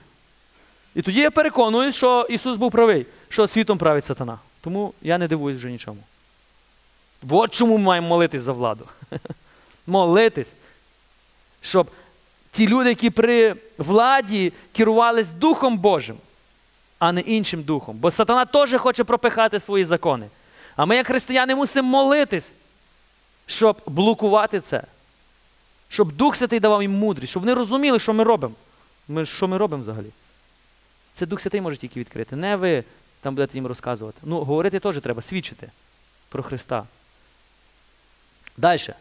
І 0.96 1.02
тоді 1.02 1.20
я 1.20 1.32
переконуюсь, 1.32 1.96
що 1.96 2.28
Ісус 2.30 2.58
був 2.58 2.72
правий, 2.72 3.06
що 3.30 3.48
світом 3.48 3.78
править 3.78 4.06
сатана. 4.06 4.39
Тому 4.62 4.93
я 5.02 5.18
не 5.18 5.28
дивуюсь 5.28 5.58
вже 5.58 5.72
нічому. 5.72 5.98
От 7.30 7.54
чому 7.54 7.78
ми 7.78 7.84
маємо 7.84 8.08
молитись 8.08 8.41
за 8.41 8.52
владу. 8.52 8.86
молитись, 9.88 10.54
щоб 11.62 11.91
ті 12.52 12.68
люди, 12.68 12.89
які 12.89 13.10
при 13.10 13.56
владі 13.78 14.54
керувались 14.74 15.30
Духом 15.30 15.78
Божим, 15.78 16.18
а 17.00 17.12
не 17.12 17.22
іншим 17.22 17.64
духом. 17.64 17.98
Бо 17.98 18.12
сатана 18.12 18.46
теж 18.46 18.74
хоче 18.74 19.04
пропихати 19.04 19.60
свої 19.60 19.86
закони. 19.86 20.30
А 20.76 20.86
ми, 20.86 20.96
як 20.96 21.08
християни, 21.08 21.56
мусимо 21.56 21.89
молитись, 21.89 22.52
щоб 23.46 23.82
блокувати 23.86 24.60
це. 24.60 24.84
Щоб 25.89 26.12
Дух 26.12 26.36
Святий 26.36 26.60
давав 26.60 26.82
їм 26.82 26.91
мудрість, 26.91 27.30
щоб 27.30 27.43
вони 27.43 27.54
розуміли, 27.54 28.00
що 28.00 28.14
ми 28.14 28.24
робимо. 28.24 28.54
Ми, 29.08 29.26
що 29.26 29.48
ми 29.48 29.58
робимо 29.58 29.84
взагалі. 29.84 30.08
Це 31.16 31.26
Дух 31.26 31.41
Святий 31.41 31.61
може 31.61 31.78
тільки 31.78 31.99
відкрити. 31.99 32.36
Не 32.36 32.55
ви 32.55 32.84
там 33.22 33.36
будете 33.36 33.57
їм 33.57 33.68
розказувати. 33.68 34.18
Ну, 34.24 34.39
говорити 34.39 34.80
теж 34.80 35.01
треба, 35.01 35.22
свідчити 35.22 35.70
про 36.30 36.43
Христа. 36.43 36.86
Далі. 38.57 38.93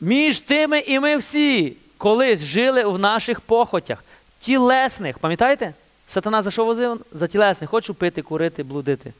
Між 0.00 0.40
тими 0.40 0.78
і 0.78 1.00
ми 1.00 1.16
всі 1.16 1.76
колись 1.98 2.40
жили 2.40 2.84
в 2.84 2.98
наших 2.98 3.40
похотях, 3.40 4.04
тілесних. 4.40 5.18
Пам'ятаєте? 5.18 5.74
Сатана 6.06 6.42
за 6.42 6.50
що 6.50 6.64
возив? 6.64 7.04
За 7.12 7.26
тілесних. 7.26 7.70
Хочу 7.70 7.94
пити, 7.94 8.22
курити, 8.22 8.62
блудити. 8.62 9.12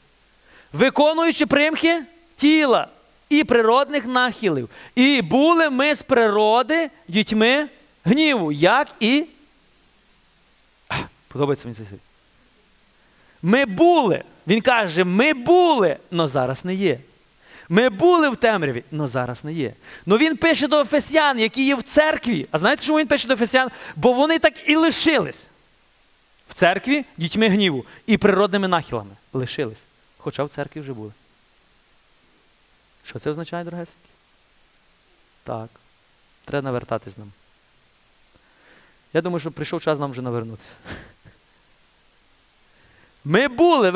Виконуючи 0.73 1.47
примхи 1.47 2.03
тіла 2.37 2.89
і 3.29 3.45
природних 3.45 4.07
нахилів. 4.07 4.69
І 4.95 5.23
були 5.23 5.71
ми 5.71 5.95
з 5.95 6.03
природи 6.03 6.91
дітьми 7.09 7.69
гніву, 8.05 8.53
як 8.53 8.89
і 9.01 9.27
Подобається 11.33 11.69
мені 11.69 11.77
цей 11.77 11.87
світ. 11.87 12.01
Ми 13.43 13.65
були. 13.65 14.25
Він 14.47 14.61
каже, 14.61 15.05
ми 15.05 15.35
були, 15.35 15.97
але 16.13 16.29
зараз 16.29 16.65
не 16.65 16.75
є. 16.75 16.99
Ми 17.69 17.89
були 17.89 18.29
в 18.29 18.37
темряві, 18.37 18.85
але 18.93 19.09
зараз 19.09 19.45
не 19.45 19.53
є. 19.53 19.75
Ну 20.07 20.17
він 20.17 20.37
пише 20.37 20.69
до 20.69 20.81
Ефесян, 20.81 21.39
які 21.39 21.67
є 21.67 21.75
в 21.75 21.83
церкві. 21.83 22.47
А 22.51 22.59
знаєте, 22.59 22.83
чому 22.85 22.99
він 22.99 23.07
пише 23.07 23.29
до 23.29 23.35
Ефесян? 23.35 23.71
Бо 23.97 24.13
вони 24.13 24.39
так 24.39 24.69
і 24.69 24.77
лишились. 24.77 25.47
В 26.49 26.55
церкві 26.55 27.05
дітьми 27.17 27.49
гніву 27.49 27.85
і 28.07 28.19
природними 28.19 28.69
нахилами 28.69 29.17
лишились. 29.33 29.83
Хоча 30.19 30.45
в 30.45 30.51
церкві 30.51 30.81
вже 30.81 30.93
були. 30.93 31.13
Що 33.05 33.19
це 33.19 33.31
означає, 33.31 33.65
дорогесенькі? 33.65 34.09
Так. 35.45 35.69
Треба 36.45 36.63
навертатись 36.63 37.19
нам. 37.19 37.33
Я 39.13 39.21
думаю, 39.21 39.41
що 39.41 39.51
прийшов 39.51 39.83
час 39.83 39.99
нам 39.99 40.11
вже 40.11 40.23
навернутися. 40.23 40.73
Ми 43.25 43.49
були, 43.49 43.91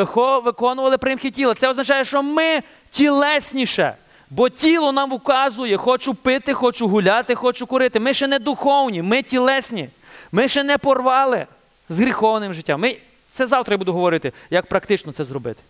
виконували 0.44 0.98
примхи 0.98 1.30
тіла. 1.30 1.54
Це 1.54 1.68
означає, 1.68 2.04
що 2.04 2.22
ми 2.22 2.62
тілесніше. 2.90 3.96
Бо 4.30 4.48
тіло 4.48 4.92
нам 4.92 5.12
вказує, 5.12 5.76
хочу 5.76 6.14
пити, 6.14 6.54
хочу 6.54 6.88
гуляти, 6.88 7.34
хочу 7.34 7.66
курити. 7.66 8.00
Ми 8.00 8.14
ще 8.14 8.26
не 8.26 8.38
духовні, 8.38 9.02
ми 9.02 9.22
тілесні. 9.22 9.88
Ми 10.32 10.48
ще 10.48 10.62
не 10.62 10.78
порвали 10.78 11.46
з 11.88 11.98
гріховним 11.98 12.54
життям. 12.54 12.80
Ми... 12.80 12.96
Це 13.30 13.46
завтра 13.46 13.74
я 13.74 13.78
буду 13.78 13.92
говорити, 13.92 14.32
як 14.50 14.66
практично 14.66 15.12
це 15.12 15.24
зробити. 15.24 15.62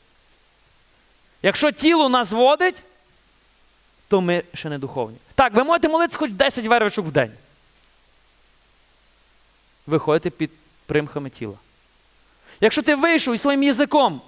Якщо 1.43 1.71
тіло 1.71 2.09
нас 2.09 2.33
водить, 2.33 2.83
то 4.09 4.21
ми 4.21 4.43
ще 4.55 4.69
не 4.69 4.79
духовні. 4.79 5.17
Так, 5.35 5.55
ви 5.55 5.65
можете 5.65 5.89
молитися 5.89 6.19
хоч 6.19 6.31
10 6.31 6.67
вервичок 6.67 7.07
в 7.07 7.11
день. 7.11 7.33
Ви 9.87 9.99
ходите 9.99 10.31
під 10.31 10.51
примхами 10.87 11.31
тіла. 11.31 11.55
Якщо 12.65 12.83
ти 12.83 12.95
вийшов 12.95 13.35
і 13.35 13.39
своїм 13.39 13.63
язиком 13.63 14.21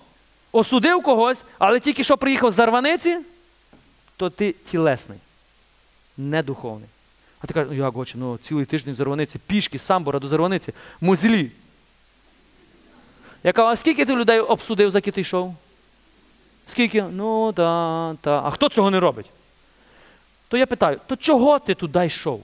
осудив 0.53 1.03
когось, 1.03 1.45
але 1.59 1.80
тільки 1.80 2.05
що 2.05 2.16
приїхав 2.16 2.51
з 2.51 2.55
зарваниці, 2.55 3.18
то 4.16 4.30
ти 4.30 4.53
тілесний, 4.53 5.18
не 6.16 6.43
духовний. 6.43 6.89
А 7.41 7.47
ти 7.47 7.55
кажеш, 7.55 7.68
ну 7.70 7.76
як 7.76 7.97
отче, 7.97 8.18
ну 8.18 8.39
цілий 8.39 8.64
тиждень 8.64 8.95
в 8.95 8.97
зарваниці, 8.97 9.39
пішки, 9.47 9.78
самбора 9.78 10.18
до 10.18 10.28
зарваниці, 10.28 10.72
музлі. 11.01 11.51
Я 13.45 13.53
кажу, 13.53 13.68
а 13.68 13.76
скільки 13.76 14.05
ти 14.05 14.14
людей 14.14 14.41
обсудив, 14.41 14.91
за 14.91 14.99
які 14.99 15.11
ти 15.11 15.20
йшов? 15.20 15.55
Скільки? 16.68 17.03
Ну, 17.03 17.53
та, 17.53 18.14
та. 18.20 18.43
А 18.45 18.51
хто 18.51 18.68
цього 18.68 18.91
не 18.91 19.01
робить? 19.01 19.26
То 20.49 20.57
я 20.57 20.66
питаю, 20.66 21.01
то 21.07 21.16
чого 21.16 21.59
ти 21.59 21.74
туди 21.74 22.07
йшов? 22.07 22.43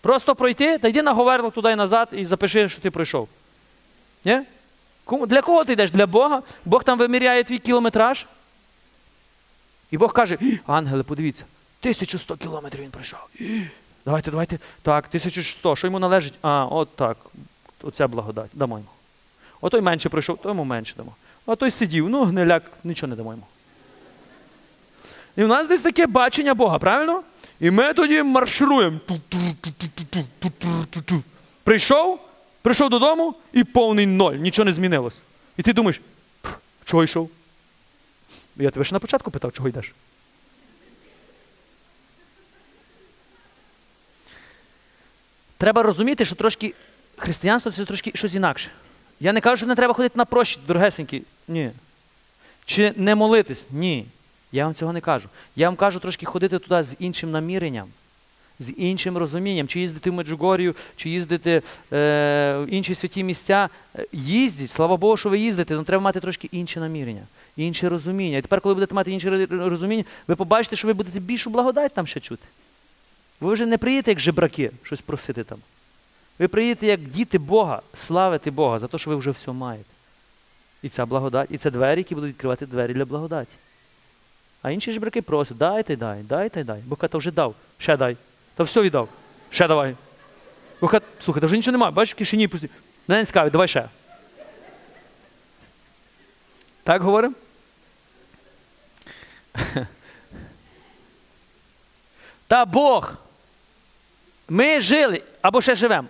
Просто 0.00 0.34
пройти, 0.34 0.78
та 0.78 0.88
йди 0.88 1.02
на 1.02 1.12
Говерло 1.12 1.50
туди 1.50 1.72
і 1.72 1.76
назад 1.76 2.08
і 2.12 2.24
запиши, 2.24 2.68
що 2.68 2.80
ти 2.80 2.90
пройшов. 2.90 3.28
Ні? 4.24 4.40
Для 5.10 5.42
кого 5.42 5.64
ти 5.64 5.72
йдеш? 5.72 5.90
Для 5.90 6.06
Бога? 6.06 6.42
Бог 6.64 6.84
там 6.84 6.98
виміряє 6.98 7.44
твій 7.44 7.58
кілометраж. 7.58 8.26
І 9.90 9.98
Бог 9.98 10.12
каже: 10.12 10.38
ангели, 10.66 11.02
подивіться, 11.02 11.44
1100 11.80 12.36
кілометрів 12.36 12.82
він 12.82 12.90
пройшов. 12.90 13.20
Давайте, 14.04 14.30
давайте. 14.30 14.58
Так, 14.82 15.06
1100. 15.08 15.76
Що 15.76 15.86
йому 15.86 15.98
належить? 15.98 16.34
А, 16.42 16.64
от 16.64 16.96
так. 16.96 17.16
Оця 17.82 18.08
благодать. 18.08 18.50
Дамо 18.52 18.76
йому. 18.76 18.88
Отой 19.60 19.80
менше 19.80 20.08
пройшов, 20.08 20.38
то 20.38 20.48
йому 20.48 20.64
менше 20.64 20.94
дамо. 20.96 21.12
А 21.46 21.56
той 21.56 21.70
сидів, 21.70 22.08
ну, 22.08 22.24
гниляк, 22.24 22.62
нічого 22.84 23.10
не 23.10 23.16
дамо 23.16 23.30
йому. 23.30 23.46
І 25.36 25.44
в 25.44 25.48
нас 25.48 25.68
десь 25.68 25.82
таке 25.82 26.06
бачення 26.06 26.54
Бога, 26.54 26.78
правильно? 26.78 27.22
І 27.60 27.70
ми 27.70 27.94
тоді 27.94 28.22
маршируємо. 28.22 28.98
Прийшов, 31.64 32.20
прийшов 32.68 32.90
додому 32.90 33.34
і 33.52 33.64
повний 33.64 34.06
ноль, 34.06 34.34
нічого 34.34 34.66
не 34.66 34.72
змінилось. 34.72 35.18
І 35.56 35.62
ти 35.62 35.72
думаєш, 35.72 36.00
чого 36.84 37.04
йшов? 37.04 37.30
Я 38.56 38.70
тебе 38.70 38.84
ще 38.84 38.94
на 38.94 38.98
початку 38.98 39.30
питав, 39.30 39.52
чого 39.52 39.68
йдеш? 39.68 39.94
Треба 45.58 45.82
розуміти, 45.82 46.24
що 46.24 46.34
трошки 46.34 46.74
християнство 47.16 47.72
це 47.72 47.84
трошки 47.84 48.12
щось 48.14 48.34
інакше. 48.34 48.70
Я 49.20 49.32
не 49.32 49.40
кажу, 49.40 49.56
що 49.56 49.66
не 49.66 49.74
треба 49.74 49.94
ходити 49.94 50.18
на 50.18 50.24
прощі, 50.24 50.58
дорогесенькі. 50.66 51.22
Ні. 51.48 51.70
Чи 52.64 52.92
не 52.96 53.14
молитись? 53.14 53.66
Ні. 53.70 54.06
Я 54.52 54.64
вам 54.64 54.74
цього 54.74 54.92
не 54.92 55.00
кажу. 55.00 55.28
Я 55.56 55.68
вам 55.68 55.76
кажу 55.76 56.00
трошки 56.00 56.26
ходити 56.26 56.58
туди 56.58 56.82
з 56.82 56.96
іншим 56.98 57.30
наміренням, 57.30 57.88
з 58.60 58.72
іншим 58.76 59.16
розумінням, 59.16 59.68
чи 59.68 59.80
їздити 59.80 60.10
в 60.10 60.14
Меджугорію, 60.14 60.74
чи 60.96 61.10
їздити 61.10 61.50
е, 61.50 61.62
в 62.58 62.66
інші 62.70 62.94
святі 62.94 63.24
місця. 63.24 63.68
Е, 63.98 64.06
Їздіть, 64.12 64.70
слава 64.70 64.96
Богу, 64.96 65.16
що 65.16 65.28
ви 65.28 65.38
їздите, 65.38 65.74
але 65.74 65.84
треба 65.84 66.02
мати 66.02 66.20
трошки 66.20 66.48
інше 66.52 66.80
намірення, 66.80 67.22
інше 67.56 67.88
розуміння. 67.88 68.38
І 68.38 68.42
тепер, 68.42 68.60
коли 68.60 68.74
будете 68.74 68.94
мати 68.94 69.12
інше 69.12 69.46
розуміння, 69.50 70.04
ви 70.28 70.36
побачите, 70.36 70.76
що 70.76 70.86
ви 70.86 70.92
будете 70.92 71.20
більшу 71.20 71.50
благодать 71.50 71.94
там 71.94 72.06
ще 72.06 72.20
чути. 72.20 72.44
Ви 73.40 73.52
вже 73.52 73.66
не 73.66 73.78
приїдете 73.78 74.10
як 74.10 74.20
жебраки, 74.20 74.70
щось 74.82 75.00
просити 75.00 75.44
там. 75.44 75.58
Ви 76.38 76.48
приїдете 76.48 76.86
як 76.86 77.00
діти 77.00 77.38
Бога, 77.38 77.82
славити 77.94 78.50
Бога 78.50 78.78
за 78.78 78.86
те, 78.86 78.98
що 78.98 79.10
ви 79.10 79.16
вже 79.16 79.30
все 79.30 79.52
маєте. 79.52 79.90
І 80.82 80.88
ця 80.88 81.06
благодать, 81.06 81.48
і 81.50 81.58
це 81.58 81.70
двері, 81.70 81.98
які 81.98 82.14
будуть 82.14 82.30
відкривати 82.30 82.66
двері 82.66 82.94
для 82.94 83.04
благодаті. 83.04 83.56
А 84.62 84.70
інші 84.70 84.92
жебраки 84.92 85.22
просять, 85.22 85.56
дайте, 85.56 85.96
дай, 85.96 86.22
дайте, 86.22 86.64
дай. 86.64 86.80
Бо 86.86 86.96
ката 86.96 87.18
вже 87.18 87.30
дав, 87.30 87.54
ще 87.78 87.96
дай. 87.96 88.16
Та 88.58 88.64
все 88.64 88.80
віддав. 88.80 89.08
Ще 89.50 89.68
давай. 89.68 89.96
Слухай, 90.80 91.40
та 91.40 91.46
вже 91.46 91.56
нічого 91.56 91.72
немає, 91.72 91.92
бачиш, 91.92 92.14
в 92.14 92.18
кишені 92.18 92.48
пусті. 92.48 92.70
Не 93.08 93.24
цікавить, 93.24 93.52
давай 93.52 93.68
ще. 93.68 93.88
Так 96.82 97.02
говоримо? 97.02 97.34
Та 102.46 102.64
Бог. 102.64 103.12
Ми 104.48 104.80
жили 104.80 105.22
або 105.42 105.60
ще 105.60 105.74
живемо. 105.74 106.08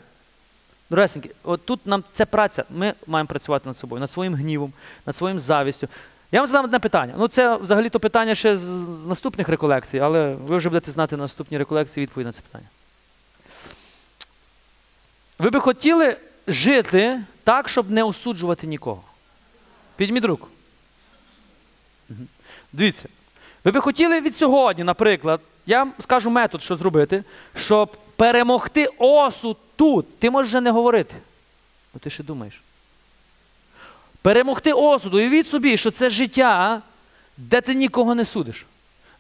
Дорогесенькі, 0.90 1.30
от 1.42 1.66
тут 1.66 1.86
нам 1.86 2.04
це 2.12 2.26
праця. 2.26 2.64
Ми 2.70 2.94
маємо 3.06 3.28
працювати 3.28 3.68
над 3.68 3.76
собою, 3.76 4.00
над 4.00 4.10
своїм 4.10 4.34
гнівом, 4.34 4.72
над 5.06 5.16
своїм 5.16 5.40
завістю. 5.40 5.88
Я 6.32 6.40
вам 6.40 6.46
задам 6.46 6.64
одне 6.64 6.78
питання. 6.78 7.14
Ну, 7.18 7.28
це 7.28 7.56
взагалі-то 7.56 8.00
питання 8.00 8.34
ще 8.34 8.56
з, 8.56 8.60
з 8.60 9.06
наступних 9.06 9.48
реколекцій, 9.48 9.98
але 9.98 10.34
ви 10.34 10.56
вже 10.56 10.68
будете 10.68 10.90
знати 10.90 11.16
на 11.16 11.22
наступній 11.22 11.58
реколекції 11.58 12.06
відповідь 12.06 12.26
на 12.26 12.32
це 12.32 12.40
питання. 12.40 12.68
Ви 15.38 15.50
би 15.50 15.60
хотіли 15.60 16.16
жити 16.46 17.20
так, 17.44 17.68
щоб 17.68 17.90
не 17.90 18.02
осуджувати 18.04 18.66
нікого? 18.66 19.02
Підніміть 19.96 20.24
руку. 20.24 20.48
Дивіться. 22.72 23.08
Ви 23.64 23.70
би 23.70 23.80
хотіли 23.80 24.20
від 24.20 24.36
сьогодні, 24.36 24.84
наприклад, 24.84 25.40
я 25.66 25.78
вам 25.78 25.92
скажу 26.00 26.30
метод, 26.30 26.62
що 26.62 26.76
зробити, 26.76 27.24
щоб 27.56 27.96
перемогти 28.16 28.88
осуд 28.98 29.56
тут. 29.76 30.18
Ти 30.18 30.30
можеш 30.30 30.50
вже 30.50 30.60
не 30.60 30.70
говорити. 30.70 31.14
Бо 31.94 32.00
ти 32.00 32.10
ще 32.10 32.22
думаєш. 32.22 32.62
Перемогти 34.22 34.72
осуд. 34.72 35.14
Уявіть 35.14 35.46
собі, 35.46 35.76
що 35.76 35.90
це 35.90 36.10
життя, 36.10 36.82
де 37.36 37.60
ти 37.60 37.74
нікого 37.74 38.14
не 38.14 38.24
судиш, 38.24 38.66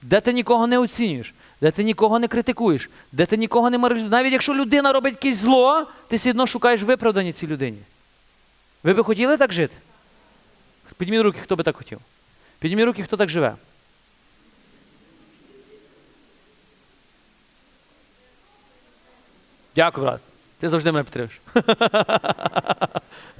де 0.02 0.20
ти 0.20 0.32
нікого 0.32 0.66
не 0.66 0.78
оцінюєш, 0.78 1.34
де 1.60 1.70
ти 1.70 1.84
нікого 1.84 2.18
не 2.18 2.28
критикуєш, 2.28 2.90
де 3.12 3.26
ти 3.26 3.36
нікого 3.36 3.70
не 3.70 3.78
мариш. 3.78 4.02
Навіть 4.02 4.32
якщо 4.32 4.54
людина 4.54 4.92
робить 4.92 5.14
якесь 5.14 5.36
зло, 5.36 5.86
ти 6.08 6.16
все 6.16 6.30
одно 6.30 6.46
шукаєш 6.46 6.82
виправдання 6.82 7.32
цій 7.32 7.46
людині. 7.46 7.78
Ви 8.82 8.92
би 8.92 9.04
хотіли 9.04 9.36
так 9.36 9.52
жити? 9.52 9.74
Підніміть 10.96 11.24
руки, 11.24 11.38
хто 11.42 11.56
би 11.56 11.62
так 11.62 11.76
хотів. 11.76 11.98
Підніміть 12.58 12.86
руки, 12.86 13.02
хто 13.02 13.16
так 13.16 13.28
живе. 13.28 13.54
Дякую, 19.76 20.06
брат. 20.06 20.20
Ти 20.58 20.68
завжди 20.68 20.92
мене 20.92 21.04
підтримуєш. 21.04 21.40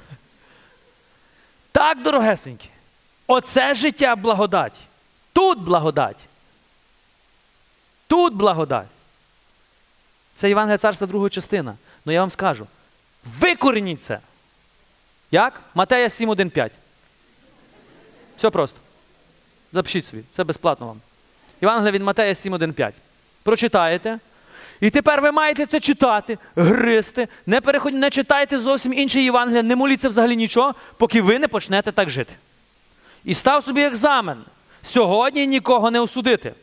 так, 1.79 2.03
дорогесенькі. 2.03 2.69
Оце 3.27 3.73
життя 3.73 4.15
благодать. 4.15 4.73
Тут 5.33 5.59
благодать. 5.59 6.17
Тут 8.07 8.33
благодать. 8.33 8.87
Це 10.35 10.49
Євангелія 10.49 10.77
царства 10.77 11.07
друга 11.07 11.29
частина. 11.29 11.75
Ну 12.05 12.11
я 12.11 12.19
вам 12.19 12.31
скажу. 12.31 12.67
Викореніть 13.39 14.01
це. 14.01 14.19
Як? 15.31 15.61
Матея 15.75 16.07
7.1.5. 16.07 16.71
Все 18.37 18.49
просто. 18.49 18.79
Запишіть 19.71 20.05
собі, 20.05 20.23
це 20.31 20.43
безплатно 20.43 20.87
вам. 20.87 21.01
Євангелія 21.61 21.91
від 21.91 22.01
Матея 22.03 22.33
7.1.5. 22.33 22.91
Прочитаєте. 23.43 24.19
І 24.81 24.89
тепер 24.89 25.21
ви 25.21 25.31
маєте 25.31 25.65
це 25.65 25.79
читати, 25.79 26.37
гристи, 26.55 27.27
не 27.45 27.61
переход... 27.61 27.93
не 27.93 28.09
читайте 28.09 28.59
зовсім 28.59 28.93
інше 28.93 29.21
Євангелія, 29.21 29.63
не 29.63 29.75
моліться 29.75 30.09
взагалі 30.09 30.35
нічого, 30.35 30.75
поки 30.97 31.21
ви 31.21 31.39
не 31.39 31.47
почнете 31.47 31.91
так 31.91 32.09
жити. 32.09 32.33
І 33.25 33.33
став 33.33 33.63
собі 33.63 33.81
екзамен. 33.81 34.37
Сьогодні 34.83 35.47
нікого 35.47 35.91
не 35.91 35.99
осудити. 35.99 36.53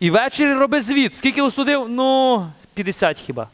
І 0.00 0.10
ввечері 0.10 0.52
роби 0.52 0.80
звіт. 0.80 1.16
Скільки 1.16 1.42
осудив? 1.42 1.88
Ну, 1.88 2.46
50 2.74 3.20
хіба. 3.20 3.48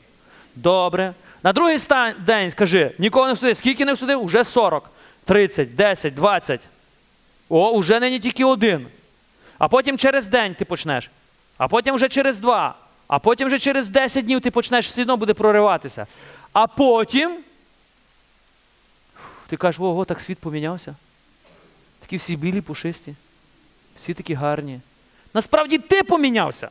Добре. 0.57 1.15
На 1.43 1.53
другий 1.53 1.75
ста- 1.77 2.15
день 2.27 2.51
скажи, 2.51 2.93
нікого 2.99 3.27
не 3.27 3.33
осудив. 3.33 3.57
Скільки 3.57 3.85
не 3.85 3.93
осудив? 3.93 4.23
Уже 4.25 4.45
40, 4.45 4.91
30, 5.25 5.77
10, 5.77 6.15
20. 6.15 6.61
О, 7.49 7.71
уже 7.71 8.01
нині 8.01 8.19
тільки 8.19 8.45
один. 8.45 8.87
А 9.59 9.69
потім 9.69 9.99
через 9.99 10.27
день 10.27 10.55
ти 10.55 10.65
почнеш. 10.65 11.11
А 11.59 11.69
потім 11.69 11.95
вже 11.95 12.09
через 12.09 12.39
два. 12.39 12.75
А 13.13 13.19
потім 13.19 13.47
вже 13.47 13.59
через 13.59 13.89
10 13.89 14.25
днів 14.25 14.41
ти 14.41 14.51
почнеш 14.51 14.87
все 14.87 15.03
одно 15.03 15.17
буде 15.17 15.35
прориватися. 15.35 16.07
А 16.53 16.67
потім 16.67 17.39
ти 19.47 19.57
кажеш, 19.57 19.81
ого, 19.81 20.05
так 20.05 20.21
світ 20.21 20.39
помінявся. 20.39 20.95
Такі 22.01 22.17
всі 22.17 22.37
білі, 22.37 22.61
пушисті, 22.61 23.15
всі 23.97 24.15
такі 24.15 24.35
гарні. 24.35 24.81
Насправді 25.35 25.79
ти 25.79 26.03
помінявся. 26.03 26.69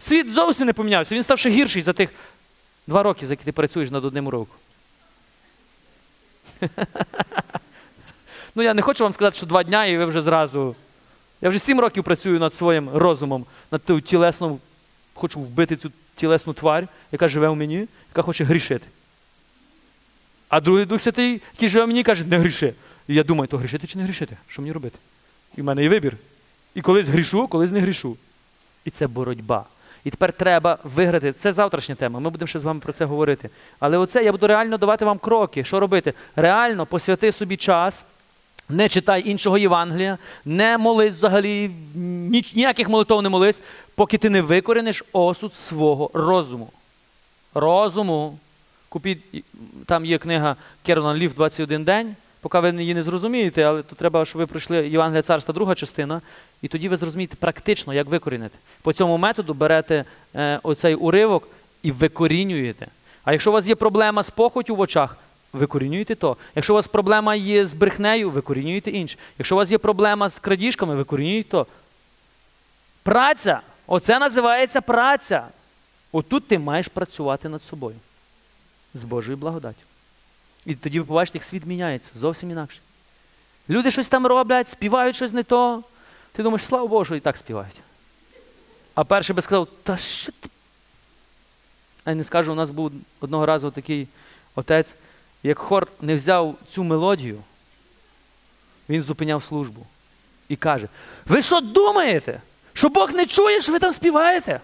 Світ 0.00 0.30
зовсім 0.30 0.66
не 0.66 0.72
помінявся. 0.72 1.14
Він 1.14 1.22
став 1.22 1.38
ще 1.38 1.50
гірший 1.50 1.82
за 1.82 1.92
тих 1.92 2.10
два 2.86 3.02
роки, 3.02 3.26
за 3.26 3.32
які 3.32 3.44
ти 3.44 3.52
працюєш 3.52 3.90
над 3.90 4.04
одним 4.04 4.26
уроком. 4.26 4.56
ну, 8.54 8.62
я 8.62 8.74
не 8.74 8.82
хочу 8.82 9.04
вам 9.04 9.12
сказати, 9.12 9.36
що 9.36 9.46
два 9.46 9.62
дня 9.62 9.86
і 9.86 9.98
ви 9.98 10.04
вже 10.04 10.22
зразу. 10.22 10.76
Я 11.40 11.48
вже 11.48 11.58
сім 11.58 11.80
років 11.80 12.04
працюю 12.04 12.40
над 12.40 12.54
своїм 12.54 12.90
розумом, 12.90 13.46
над 13.70 13.82
тою 13.82 14.00
тілесною, 14.00 14.58
хочу 15.18 15.40
вбити 15.40 15.76
цю 15.76 15.92
тілесну 16.14 16.52
тварь, 16.52 16.88
яка 17.12 17.28
живе 17.28 17.48
в 17.48 17.56
мені, 17.56 17.88
яка 18.10 18.22
хоче 18.22 18.44
грішити. 18.44 18.86
А 20.48 20.60
другий 20.60 20.84
Дух 20.84 21.00
Святий, 21.00 21.42
який 21.52 21.68
живе 21.68 21.84
в 21.84 21.88
мені, 21.88 22.02
каже, 22.02 22.24
не 22.24 22.38
гріши. 22.38 22.74
І 23.08 23.14
я 23.14 23.24
думаю, 23.24 23.48
то 23.48 23.56
грішити 23.56 23.86
чи 23.86 23.98
не 23.98 24.04
грішити? 24.04 24.36
Що 24.48 24.62
мені 24.62 24.72
робити? 24.72 24.98
І 25.56 25.62
в 25.62 25.64
мене 25.64 25.82
є 25.82 25.88
вибір. 25.88 26.16
І 26.74 26.80
колись 26.80 27.08
грішу, 27.08 27.48
колись 27.48 27.70
не 27.70 27.80
грішу. 27.80 28.16
І 28.84 28.90
це 28.90 29.06
боротьба. 29.06 29.64
І 30.04 30.10
тепер 30.10 30.32
треба 30.32 30.78
виграти. 30.84 31.32
Це 31.32 31.52
завтрашня 31.52 31.94
тема. 31.94 32.20
Ми 32.20 32.30
будемо 32.30 32.46
ще 32.46 32.58
з 32.58 32.64
вами 32.64 32.80
про 32.80 32.92
це 32.92 33.04
говорити. 33.04 33.50
Але 33.78 33.98
оце 33.98 34.24
я 34.24 34.32
буду 34.32 34.46
реально 34.46 34.78
давати 34.78 35.04
вам 35.04 35.18
кроки. 35.18 35.64
Що 35.64 35.80
робити? 35.80 36.14
Реально 36.36 36.86
посвяти 36.86 37.32
собі 37.32 37.56
час 37.56 38.04
Не 38.68 38.88
читай 38.88 39.22
іншого 39.28 39.58
Євангелія, 39.58 40.18
не 40.44 40.78
молись 40.78 41.14
взагалі, 41.14 41.70
ніяких 42.54 42.88
молитов 42.88 43.22
не 43.22 43.28
молись, 43.28 43.60
поки 43.94 44.18
ти 44.18 44.30
не 44.30 44.40
викоріниш 44.42 45.04
осуд 45.12 45.54
свого 45.54 46.10
розуму. 46.14 46.68
Розуму. 47.54 48.38
Купіть, 48.88 49.44
там 49.86 50.04
є 50.04 50.18
книга 50.18 50.56
Кернан 50.82 51.16
Лів 51.16 51.34
21 51.34 51.84
день. 51.84 52.16
Поки 52.40 52.58
ви 52.58 52.70
її 52.70 52.94
не 52.94 53.02
зрозумієте, 53.02 53.62
але 53.62 53.82
то 53.82 53.96
треба, 53.96 54.24
щоб 54.24 54.38
ви 54.38 54.46
пройшли 54.46 54.88
Євангелія 54.88 55.22
царства, 55.22 55.54
друга 55.54 55.74
частина, 55.74 56.20
і 56.62 56.68
тоді 56.68 56.88
ви 56.88 56.96
зрозумієте 56.96 57.36
практично, 57.36 57.94
як 57.94 58.06
викорінити. 58.06 58.58
По 58.82 58.92
цьому 58.92 59.18
методу 59.18 59.54
берете 59.54 60.04
е, 60.34 60.60
оцей 60.62 60.94
уривок 60.94 61.48
і 61.82 61.92
викорінюєте. 61.92 62.86
А 63.24 63.32
якщо 63.32 63.50
у 63.50 63.52
вас 63.52 63.68
є 63.68 63.74
проблема 63.74 64.22
з 64.22 64.30
похотю 64.30 64.76
в 64.76 64.80
очах, 64.80 65.16
викорінюєте 65.52 66.14
то. 66.14 66.36
Якщо 66.54 66.72
у 66.72 66.76
вас 66.76 66.86
проблема 66.86 67.34
є 67.34 67.66
з 67.66 67.74
брехнею, 67.74 68.30
викорінюєте 68.30 68.90
інше. 68.90 69.18
Якщо 69.38 69.54
у 69.54 69.58
вас 69.58 69.70
є 69.70 69.78
проблема 69.78 70.28
з 70.28 70.38
крадіжками, 70.38 70.94
викорінюєте 70.94 71.50
то. 71.50 71.66
Праця. 73.02 73.60
Оце 73.86 74.18
називається 74.18 74.80
праця. 74.80 75.48
Отут 76.12 76.48
ти 76.48 76.58
маєш 76.58 76.88
працювати 76.88 77.48
над 77.48 77.62
собою. 77.62 77.96
З 78.94 79.04
Божою 79.04 79.36
благодаттю. 79.36 79.82
І 80.66 80.74
тоді 80.74 81.00
ви 81.00 81.06
побачите, 81.06 81.38
як 81.38 81.44
світ 81.44 81.66
міняється 81.66 82.10
зовсім 82.14 82.50
інакше. 82.50 82.78
Люди 83.70 83.90
щось 83.90 84.08
там 84.08 84.26
роблять, 84.26 84.68
співають 84.68 85.16
щось 85.16 85.32
не 85.32 85.42
то. 85.42 85.82
Ти 86.32 86.42
думаєш, 86.42 86.64
слава 86.66 86.86
Богу, 86.86 87.04
що 87.04 87.16
і 87.16 87.20
так 87.20 87.36
співають. 87.36 87.80
А 88.94 89.04
перший 89.04 89.36
би 89.36 89.42
сказав, 89.42 89.68
та 89.82 89.96
що 89.96 90.32
ти? 90.32 90.48
А 92.04 92.10
я 92.10 92.16
не 92.16 92.24
скажу, 92.24 92.52
у 92.52 92.54
нас 92.54 92.70
був 92.70 92.92
одного 93.20 93.46
разу 93.46 93.70
такий 93.70 94.08
отець, 94.54 94.94
як 95.42 95.58
хор 95.58 95.88
не 96.00 96.14
взяв 96.14 96.56
цю 96.72 96.84
мелодію, 96.84 97.42
він 98.88 99.02
зупиняв 99.02 99.44
службу 99.44 99.86
і 100.48 100.56
каже: 100.56 100.88
Ви 101.26 101.42
що 101.42 101.60
думаєте? 101.60 102.40
Що 102.72 102.88
Бог 102.88 103.14
не 103.14 103.26
чує, 103.26 103.60
що 103.60 103.72
ви 103.72 103.78
там 103.78 103.92
співаєте? 103.92 104.60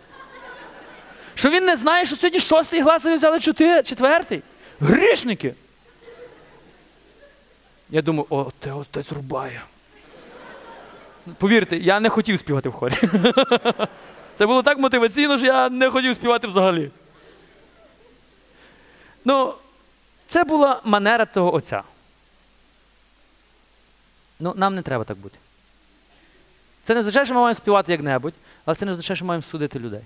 Що 1.34 1.50
він 1.50 1.64
не 1.64 1.76
знає, 1.76 2.06
що 2.06 2.16
сьогодні 2.16 2.40
шостий 2.40 2.80
глас, 2.80 3.04
ви 3.04 3.14
взяли 3.14 3.40
четвертий? 3.84 4.42
Грішники! 4.80 5.54
Я 7.90 8.02
думаю, 8.02 8.26
о, 8.30 8.50
те 8.60 8.72
отець 8.72 9.12
рубає. 9.12 9.62
Повірте, 11.38 11.76
я 11.76 12.00
не 12.00 12.08
хотів 12.08 12.38
співати 12.38 12.68
в 12.68 12.72
хорі. 12.72 12.94
Це 14.38 14.46
було 14.46 14.62
так 14.62 14.78
мотиваційно, 14.78 15.38
що 15.38 15.46
я 15.46 15.68
не 15.68 15.90
хотів 15.90 16.14
співати 16.14 16.46
взагалі. 16.46 16.90
Ну, 19.24 19.54
це 20.34 20.44
була 20.44 20.80
манера 20.84 21.26
того 21.26 21.54
отця. 21.54 21.82
Ну, 24.40 24.52
нам 24.56 24.74
не 24.74 24.82
треба 24.82 25.04
так 25.04 25.16
бути. 25.16 25.38
Це 26.82 26.94
не 26.94 27.00
означає, 27.00 27.24
що 27.24 27.34
ми 27.34 27.40
маємо 27.40 27.54
співати 27.54 27.92
як-небудь, 27.92 28.34
але 28.64 28.74
це 28.74 28.84
не 28.84 28.92
означає, 28.92 29.16
що 29.16 29.24
ми 29.24 29.28
маємо 29.28 29.42
судити 29.42 29.78
людей. 29.78 30.00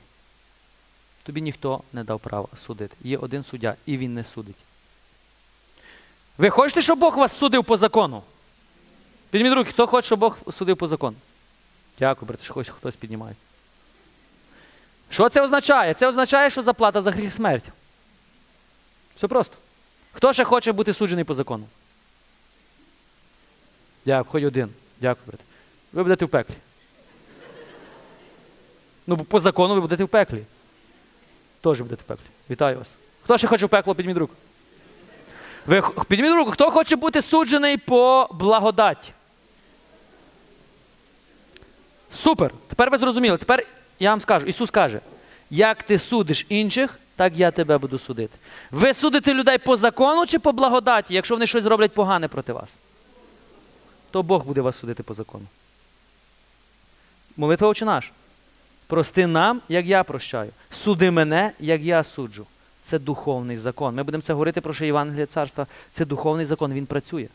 Тобі 1.22 1.42
ніхто 1.42 1.82
не 1.92 2.04
дав 2.04 2.20
права 2.20 2.48
судити. 2.66 2.96
Є 3.00 3.18
один 3.18 3.44
суддя, 3.44 3.74
і 3.86 3.96
він 3.96 4.14
не 4.14 4.24
судить. 4.24 4.56
Ви 6.38 6.50
хочете, 6.50 6.80
щоб 6.80 6.98
Бог 6.98 7.16
вас 7.16 7.36
судив 7.36 7.64
по 7.64 7.76
закону? 7.76 8.22
Підніміть 9.30 9.56
руки, 9.56 9.70
хто 9.70 9.86
хоче, 9.86 10.06
щоб 10.06 10.18
Бог 10.18 10.38
судив 10.52 10.76
по 10.76 10.88
закону? 10.88 11.16
Дякую, 11.98 12.28
брат, 12.28 12.42
що 12.42 12.54
хтось 12.54 12.96
піднімає. 12.96 13.36
Що 15.10 15.28
це 15.28 15.42
означає? 15.42 15.94
Це 15.94 16.08
означає, 16.08 16.50
що 16.50 16.62
заплата 16.62 17.00
за 17.00 17.10
гріх 17.10 17.32
смерть. 17.32 17.64
Все 19.16 19.28
просто. 19.28 19.56
Хто 20.18 20.32
ще 20.32 20.44
хоче 20.44 20.72
бути 20.72 20.92
суджений 20.92 21.24
по 21.24 21.34
закону? 21.34 21.64
Дякую, 24.06 24.32
хоч 24.32 24.44
один. 24.44 24.70
Дякую, 25.00 25.24
брат. 25.26 25.40
Ви 25.92 26.02
будете 26.02 26.24
в 26.24 26.28
пеклі. 26.28 26.54
Ну, 29.06 29.16
по 29.16 29.40
закону 29.40 29.74
ви 29.74 29.80
будете 29.80 30.04
в 30.04 30.08
пеклі. 30.08 30.42
Теж 31.60 31.80
будете 31.80 32.02
в 32.02 32.06
пеклі. 32.06 32.24
Вітаю 32.50 32.78
вас. 32.78 32.88
Хто 33.24 33.38
ще 33.38 33.48
хоче 33.48 33.66
в 33.66 33.68
пекло, 33.68 33.94
підніміть 33.94 34.18
руку. 34.18 34.34
Ви 35.66 35.82
підніміть 36.08 36.34
руку, 36.34 36.50
хто 36.50 36.70
хоче 36.70 36.96
бути 36.96 37.22
суджений 37.22 37.76
по 37.76 38.28
благодаті? 38.32 39.12
Супер. 42.14 42.50
Тепер 42.68 42.90
ви 42.90 42.98
зрозуміли. 42.98 43.36
Тепер 43.36 43.66
я 43.98 44.10
вам 44.10 44.20
скажу, 44.20 44.46
Ісус 44.46 44.70
каже, 44.70 45.00
як 45.50 45.82
ти 45.82 45.98
судиш 45.98 46.46
інших, 46.48 46.98
так 47.18 47.36
я 47.36 47.50
тебе 47.50 47.78
буду 47.78 47.98
судити. 47.98 48.38
Ви 48.70 48.94
судите 48.94 49.34
людей 49.34 49.58
по 49.58 49.76
закону 49.76 50.26
чи 50.26 50.38
по 50.38 50.52
благодаті, 50.52 51.14
якщо 51.14 51.34
вони 51.34 51.46
щось 51.46 51.62
зроблять 51.62 51.92
погане 51.92 52.28
проти 52.28 52.52
вас? 52.52 52.74
То 54.10 54.22
Бог 54.22 54.44
буде 54.44 54.60
вас 54.60 54.78
судити 54.78 55.02
по 55.02 55.14
закону. 55.14 55.44
Молитва 57.36 57.68
очі 57.68 57.84
наш. 57.84 58.12
Прости 58.86 59.26
нам, 59.26 59.60
як 59.68 59.86
я 59.86 60.04
прощаю. 60.04 60.50
Суди 60.70 61.10
мене, 61.10 61.52
як 61.60 61.82
я 61.82 62.04
суджу. 62.04 62.46
Це 62.82 62.98
духовний 62.98 63.56
закон. 63.56 63.94
Ми 63.94 64.02
будемо 64.02 64.22
це 64.22 64.32
говорити 64.32 64.60
про 64.60 64.74
що 64.74 64.84
Євангеліє 64.84 65.26
царства. 65.26 65.66
Це 65.90 66.04
духовний 66.04 66.46
закон, 66.46 66.72
він 66.72 66.86
працює. 66.86 67.28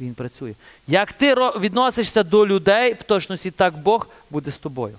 Він 0.00 0.14
працює. 0.14 0.54
Як 0.86 1.12
ти 1.12 1.34
відносишся 1.34 2.22
до 2.22 2.46
людей, 2.46 2.92
в 2.92 3.02
точності 3.02 3.50
так 3.50 3.78
Бог 3.78 4.06
буде 4.30 4.50
з 4.50 4.58
тобою. 4.58 4.98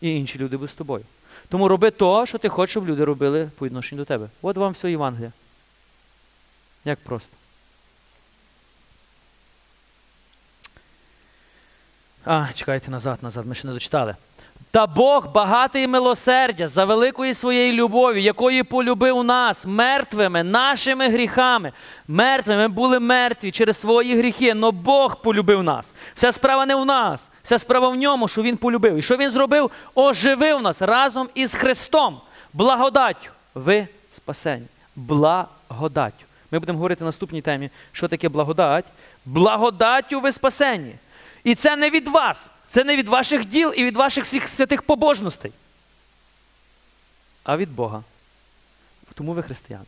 І 0.00 0.16
інші 0.16 0.38
люди 0.38 0.56
будуть 0.56 0.70
з 0.70 0.74
тобою. 0.74 1.04
Тому 1.48 1.68
роби 1.68 1.90
то, 1.90 2.26
що 2.26 2.38
ти 2.38 2.48
хочеш, 2.48 2.70
щоб 2.70 2.88
люди 2.88 3.04
робили 3.04 3.50
по 3.58 3.66
відношенню 3.66 3.98
до 3.98 4.04
тебе. 4.04 4.28
От 4.42 4.56
вам 4.56 4.72
все 4.72 4.90
Євангелія. 4.90 5.32
Як 6.84 6.98
просто. 6.98 7.36
А, 12.24 12.46
чекайте 12.54 12.90
назад, 12.90 13.18
назад, 13.22 13.46
ми 13.46 13.54
ще 13.54 13.66
не 13.66 13.72
дочитали. 13.72 14.16
Та 14.70 14.86
Бог 14.86 15.32
багатий 15.32 15.86
милосердя 15.86 16.68
за 16.68 16.84
великої 16.84 17.34
своєї 17.34 17.72
любові, 17.72 18.22
якої 18.22 18.62
полюбив 18.62 19.24
нас 19.24 19.66
мертвими, 19.66 20.42
нашими 20.42 21.08
гріхами. 21.08 21.72
Мертвими 22.08 22.62
ми 22.62 22.68
були 22.68 22.98
мертві 22.98 23.50
через 23.50 23.76
свої 23.76 24.18
гріхи, 24.18 24.54
але 24.56 24.70
Бог 24.70 25.22
полюбив 25.22 25.62
нас. 25.62 25.92
Вся 26.14 26.32
справа 26.32 26.66
не 26.66 26.74
в 26.74 26.84
нас, 26.84 27.28
вся 27.48 27.58
справа 27.58 27.88
в 27.88 27.96
ньому, 27.96 28.28
що 28.28 28.42
Він 28.42 28.56
полюбив. 28.56 28.96
І 28.96 29.02
що 29.02 29.16
Він 29.16 29.30
зробив? 29.30 29.70
Оживив 29.94 30.62
нас 30.62 30.82
разом 30.82 31.28
із 31.34 31.54
Христом. 31.54 32.20
Благодаттю. 32.52 33.30
Ви 33.54 33.88
спасені. 34.16 34.66
Благодаттю. 34.96 36.24
Ми 36.50 36.58
будемо 36.58 36.78
говорити 36.78 37.04
в 37.04 37.06
наступній 37.06 37.42
темі, 37.42 37.70
що 37.92 38.08
таке 38.08 38.28
благодать. 38.28 38.84
Благодаттю 39.24 40.20
ви 40.20 40.32
спасені. 40.32 40.94
І 41.44 41.54
це 41.54 41.76
не 41.76 41.90
від 41.90 42.08
вас, 42.08 42.50
це 42.66 42.84
не 42.84 42.96
від 42.96 43.08
ваших 43.08 43.44
діл 43.44 43.72
і 43.76 43.84
від 43.84 43.96
ваших 43.96 44.24
всіх 44.24 44.48
святих 44.48 44.82
побожностей, 44.82 45.52
а 47.44 47.56
від 47.56 47.74
Бога. 47.74 48.02
Тому 49.14 49.32
ви 49.32 49.42
християни. 49.42 49.84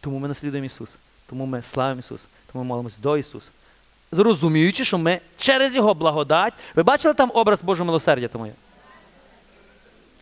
Тому 0.00 0.18
ми 0.18 0.28
наслідуємо 0.28 0.66
Ісуса. 0.66 0.94
Тому 1.26 1.46
ми 1.46 1.62
славимо 1.62 2.00
Ісуса. 2.00 2.24
Тому 2.52 2.64
ми 2.64 2.68
молимося 2.68 2.96
до 3.02 3.16
Ісуса. 3.16 3.50
Зрозуміючи, 4.12 4.84
що 4.84 4.98
ми 4.98 5.20
через 5.36 5.76
Його 5.76 5.94
благодать. 5.94 6.54
Ви 6.74 6.82
бачили 6.82 7.14
там 7.14 7.30
образ 7.34 7.62
Божого 7.62 7.86
милосердя 7.86 8.28
тому? 8.28 8.52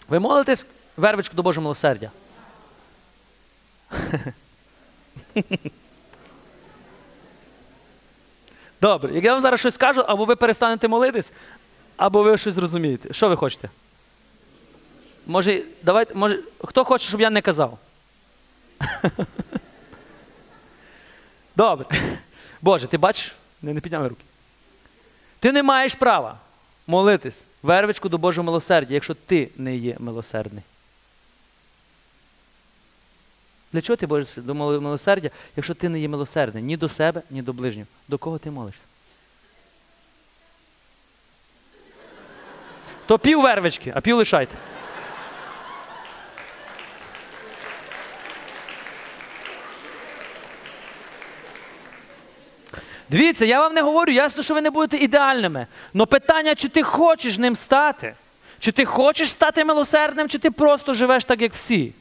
Ви 0.08 0.18
молитесь 0.18 0.66
вервичку 0.96 1.36
до 1.36 1.42
Божого 1.42 1.62
милосердя? 1.62 2.10
Добре, 8.80 9.14
як 9.14 9.24
я 9.24 9.32
вам 9.32 9.42
зараз 9.42 9.60
щось 9.60 9.74
скажу, 9.74 10.00
або 10.00 10.24
ви 10.24 10.36
перестанете 10.36 10.88
молитись, 10.88 11.32
або 11.96 12.22
ви 12.22 12.38
щось 12.38 12.54
зрозумієте. 12.54 13.14
Що 13.14 13.28
ви 13.28 13.36
хочете? 13.36 13.70
Може, 15.26 15.62
давайте, 15.82 16.14
може, 16.14 16.38
хто 16.64 16.84
хоче, 16.84 17.08
щоб 17.08 17.20
я 17.20 17.30
не 17.30 17.40
казав? 17.42 17.78
Добре. 21.56 21.86
Боже, 22.62 22.86
ти 22.86 22.98
бачиш? 22.98 23.32
Не, 23.62 23.74
не 23.74 23.80
підняли 23.80 24.08
руки. 24.08 24.24
Ти 25.40 25.52
не 25.52 25.62
маєш 25.62 25.94
права 25.94 26.38
молитись 26.86 27.44
вервичку 27.62 28.08
до 28.08 28.18
Божого 28.18 28.44
милосердя, 28.44 28.94
якщо 28.94 29.14
ти 29.14 29.50
не 29.56 29.76
є 29.76 29.96
милосердний. 29.98 30.62
Для 33.72 33.80
чого 33.82 33.96
ти 33.96 34.06
борешся 34.06 34.40
до 34.40 34.54
милосердя, 34.54 35.30
якщо 35.56 35.74
ти 35.74 35.88
не 35.88 36.00
є 36.00 36.08
милосердний 36.08 36.62
ні 36.62 36.76
до 36.76 36.88
себе, 36.88 37.22
ні 37.30 37.42
до 37.42 37.52
ближнього? 37.52 37.86
До 38.08 38.18
кого 38.18 38.38
ти 38.38 38.50
молишся? 38.50 38.82
То 43.06 43.18
пів 43.18 43.42
вервички, 43.42 43.92
а 43.96 44.00
пів 44.00 44.16
лишайте. 44.16 44.56
Дивіться, 53.10 53.44
я 53.44 53.60
вам 53.60 53.74
не 53.74 53.82
говорю, 53.82 54.12
ясно, 54.12 54.42
що 54.42 54.54
ви 54.54 54.60
не 54.60 54.70
будете 54.70 55.04
ідеальними. 55.04 55.66
Но 55.94 56.06
питання, 56.06 56.54
чи 56.54 56.68
ти 56.68 56.82
хочеш 56.82 57.38
ним 57.38 57.56
стати? 57.56 58.14
Чи 58.60 58.72
ти 58.72 58.84
хочеш 58.84 59.30
стати 59.30 59.64
милосердним, 59.64 60.28
чи 60.28 60.38
ти 60.38 60.50
просто 60.50 60.94
живеш 60.94 61.24
так, 61.24 61.42
як 61.42 61.54
всі? 61.54 61.92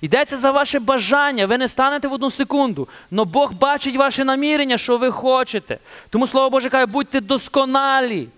Йдеться 0.00 0.36
за 0.36 0.50
ваше 0.50 0.78
бажання, 0.78 1.46
ви 1.46 1.58
не 1.58 1.68
станете 1.68 2.08
в 2.08 2.12
одну 2.12 2.30
секунду. 2.30 2.88
Но 3.10 3.24
Бог 3.24 3.52
бачить 3.52 3.96
ваше 3.96 4.24
намірення, 4.24 4.78
що 4.78 4.98
ви 4.98 5.10
хочете. 5.10 5.78
Тому 6.10 6.26
Слово 6.26 6.50
Боже 6.50 6.70
каже, 6.70 6.86
будьте 6.86 7.20
досконалі. 7.20 8.28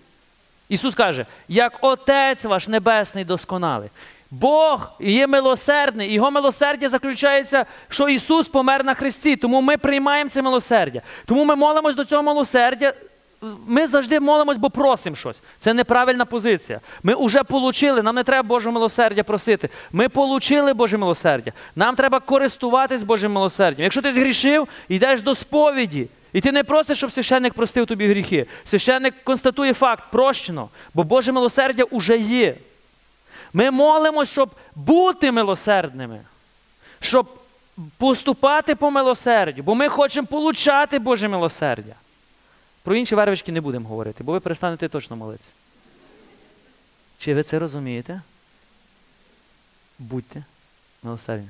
Ісус 0.69 0.95
каже, 0.95 1.25
як 1.47 1.77
Отець 1.81 2.45
ваш 2.45 2.67
Небесний 2.67 3.25
досконалий. 3.25 3.89
Бог 4.31 4.91
є 4.99 5.27
милосердний, 5.27 6.13
його 6.13 6.31
милосердя 6.31 6.89
заключається, 6.89 7.65
що 7.89 8.09
Ісус 8.09 8.47
помер 8.47 8.83
на 8.83 8.93
Христі. 8.93 9.35
Тому 9.35 9.61
ми 9.61 9.77
приймаємо 9.77 10.29
це 10.29 10.41
милосердя. 10.41 11.01
Тому 11.25 11.45
ми 11.45 11.55
молимось 11.55 11.95
до 11.95 12.05
цього 12.05 12.23
милосердя. 12.23 12.93
Ми 13.67 13.87
завжди 13.87 14.19
молимось, 14.19 14.57
бо 14.57 14.69
просимо 14.69 15.15
щось. 15.15 15.41
Це 15.59 15.73
неправильна 15.73 16.25
позиція. 16.25 16.79
Ми 17.03 17.15
вже 17.19 17.41
отримали, 17.49 18.01
нам 18.01 18.15
не 18.15 18.23
треба 18.23 18.47
Божого 18.47 18.73
милосердя 18.73 19.23
просити. 19.23 19.69
Ми 19.91 20.07
отримали 20.15 20.73
Боже 20.73 20.97
милосердя. 20.97 21.51
Нам 21.75 21.95
треба 21.95 22.19
користуватись 22.19 23.03
Божим 23.03 23.31
милосердям. 23.31 23.83
Якщо 23.83 24.01
ти 24.01 24.11
згрішив, 24.11 24.67
йдеш 24.89 25.21
до 25.21 25.35
сповіді. 25.35 26.07
І 26.33 26.41
ти 26.41 26.51
не 26.51 26.63
просиш, 26.63 26.97
щоб 26.97 27.11
священник 27.11 27.53
простив 27.53 27.85
тобі 27.85 28.07
гріхи. 28.07 28.45
Священник 28.65 29.13
констатує 29.23 29.73
факт, 29.73 30.03
прощено, 30.11 30.69
бо 30.93 31.03
Боже 31.03 31.31
милосердя 31.31 31.83
вже 31.91 32.17
є. 32.17 32.55
Ми 33.53 33.71
молимо, 33.71 34.25
щоб 34.25 34.55
бути 34.75 35.31
милосердними, 35.31 36.21
щоб 36.99 37.39
поступати 37.97 38.75
по 38.75 38.91
милосердю, 38.91 39.63
бо 39.63 39.75
ми 39.75 39.89
хочемо 39.89 40.27
получати 40.27 40.99
Боже 40.99 41.27
милосердя. 41.27 41.95
Про 42.83 42.95
інші 42.95 43.15
вервички 43.15 43.51
не 43.51 43.61
будемо 43.61 43.89
говорити, 43.89 44.23
бо 44.23 44.31
ви 44.31 44.39
перестанете 44.39 44.89
точно 44.89 45.15
молитися. 45.15 45.51
Чи 47.17 47.33
ви 47.33 47.43
це 47.43 47.59
розумієте? 47.59 48.21
Будьте 49.99 50.43
милосердні. 51.03 51.49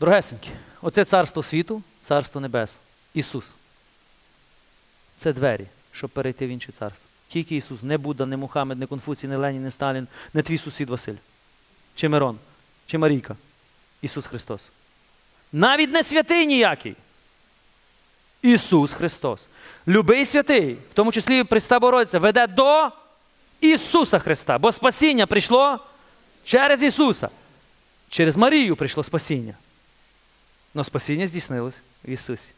Дорогесенькі, 0.00 0.50
оце 0.82 1.04
царство 1.04 1.42
світу, 1.42 1.82
царство 2.00 2.40
небес. 2.40 2.76
Ісус. 3.14 3.44
Це 5.16 5.32
двері, 5.32 5.66
щоб 5.92 6.10
перейти 6.10 6.46
в 6.46 6.48
інше 6.48 6.72
царство. 6.72 7.13
Тільки 7.34 7.56
Ісус, 7.56 7.82
не 7.82 7.98
Будда, 7.98 8.26
не 8.26 8.36
Мухаммед, 8.36 8.78
не 8.78 8.86
Конфуцій, 8.86 9.28
не 9.28 9.36
Ленін, 9.36 9.62
не 9.62 9.70
Сталін, 9.70 10.08
не 10.34 10.42
твій 10.42 10.58
сусід 10.58 10.90
Василь, 10.90 11.14
чи 11.94 12.08
Мирон, 12.08 12.38
чи 12.86 12.98
Марійка. 12.98 13.36
Ісус 14.02 14.26
Христос. 14.26 14.60
Навіть 15.52 15.92
не 15.92 16.04
святий 16.04 16.46
ніякий. 16.46 16.96
Ісус 18.42 18.92
Христос. 18.92 19.46
Любий 19.88 20.24
святий, 20.24 20.74
в 20.74 20.94
тому 20.94 21.12
числі 21.12 21.44
Христа 21.44 21.80
Бородця, 21.80 22.18
веде 22.18 22.46
до 22.46 22.90
Ісуса 23.60 24.18
Христа. 24.18 24.58
Бо 24.58 24.72
спасіння 24.72 25.26
прийшло 25.26 25.78
через 26.44 26.82
Ісуса. 26.82 27.28
Через 28.08 28.36
Марію 28.36 28.76
прийшло 28.76 29.04
спасіння. 29.04 29.54
Но 30.74 30.84
спасіння 30.84 31.26
здійснилось 31.26 31.76
в 32.04 32.10
Ісусі. 32.10 32.52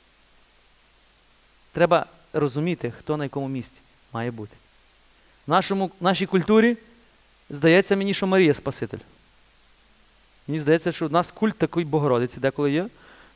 Треба 1.73 2.07
розуміти, 2.33 2.93
хто 2.99 3.17
на 3.17 3.25
якому 3.25 3.49
місці 3.49 3.81
має 4.13 4.31
бути. 4.31 4.57
Нашому, 5.47 5.91
нашій 6.01 6.27
культурі 6.27 6.77
здається 7.51 7.97
мені, 7.97 8.15
що 8.15 8.27
Марія 8.27 8.55
Спаситель. 8.55 8.99
Мені 10.49 10.61
здається, 10.61 10.93
що 10.93 11.07
в 11.07 11.13
нас 11.13 11.31
культ 11.31 11.59
такої 11.59 11.87
Богородиці 11.87 12.41
деколи 12.41 12.73
є, 12.73 12.87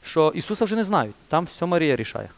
що 0.05 0.33
Ісуса 0.35 0.65
вже 0.65 0.77
не 0.77 0.85
знають. 0.85 1.15
Там 1.29 1.45
все 1.45 1.67
Марія 1.67 1.97
рішає. 1.97 2.29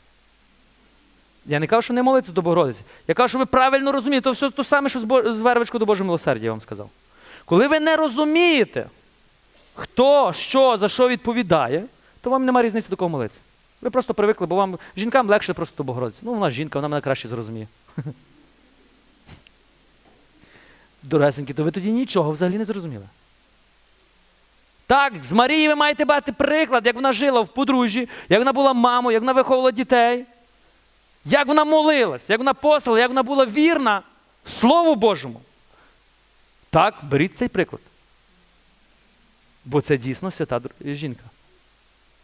Я 1.46 1.60
не 1.60 1.66
кажу, 1.66 1.82
що 1.82 1.94
не 1.94 2.02
молиться 2.02 2.32
до 2.32 2.42
Богородиці. 2.42 2.80
Я 3.08 3.14
кажу, 3.14 3.28
що 3.28 3.38
ви 3.38 3.46
правильно 3.46 3.92
розумієте, 3.92 4.24
то 4.24 4.32
все 4.32 4.50
те 4.50 4.64
саме, 4.64 4.88
що 4.88 5.00
з, 5.00 5.38
вервичку 5.38 5.78
до 5.78 5.86
Божого 5.86 6.06
милосердя, 6.06 6.44
я 6.44 6.50
вам 6.50 6.60
сказав. 6.60 6.90
Коли 7.44 7.68
ви 7.68 7.80
не 7.80 7.96
розумієте, 7.96 8.86
хто, 9.74 10.32
що, 10.32 10.76
за 10.78 10.88
що 10.88 11.08
відповідає, 11.08 11.84
то 12.20 12.30
вам 12.30 12.44
немає 12.44 12.66
різниці 12.66 12.88
до 12.90 12.96
кого 12.96 13.08
молитися. 13.08 13.40
Ви 13.80 13.90
просто 13.90 14.14
привикли, 14.14 14.46
бо 14.46 14.56
вам 14.56 14.78
жінкам 14.96 15.28
легше 15.28 15.54
просто 15.54 15.76
до 15.76 15.84
Богородиці. 15.84 16.20
Ну, 16.22 16.34
вона 16.34 16.50
жінка, 16.50 16.78
вона 16.78 16.88
мене 16.88 17.00
краще 17.00 17.28
зрозуміє. 17.28 17.68
Доресенькі, 21.02 21.54
то 21.54 21.64
ви 21.64 21.70
тоді 21.70 21.90
нічого 21.90 22.30
взагалі 22.32 22.58
не 22.58 22.64
зрозуміли. 22.64 23.04
Так, 24.86 25.24
з 25.24 25.32
Марії 25.32 25.68
ви 25.68 25.74
маєте 25.74 26.04
бати 26.04 26.32
приклад, 26.32 26.86
як 26.86 26.94
вона 26.94 27.12
жила 27.12 27.40
в 27.40 27.48
подружжі, 27.48 28.08
як 28.28 28.38
вона 28.38 28.52
була 28.52 28.72
мамою, 28.72 29.14
як 29.14 29.22
вона 29.22 29.32
виховувала 29.32 29.70
дітей, 29.70 30.26
як 31.24 31.46
вона 31.46 31.64
молилась, 31.64 32.30
як 32.30 32.38
вона 32.38 32.54
послала, 32.54 32.98
як 32.98 33.08
вона 33.08 33.22
була 33.22 33.46
вірна 33.46 34.02
Слову 34.46 34.94
Божому. 34.94 35.40
Так, 36.70 36.94
беріть 37.02 37.36
цей 37.36 37.48
приклад. 37.48 37.82
Бо 39.64 39.80
це 39.80 39.96
дійсно 39.96 40.30
свята 40.30 40.60
жінка. 40.84 41.24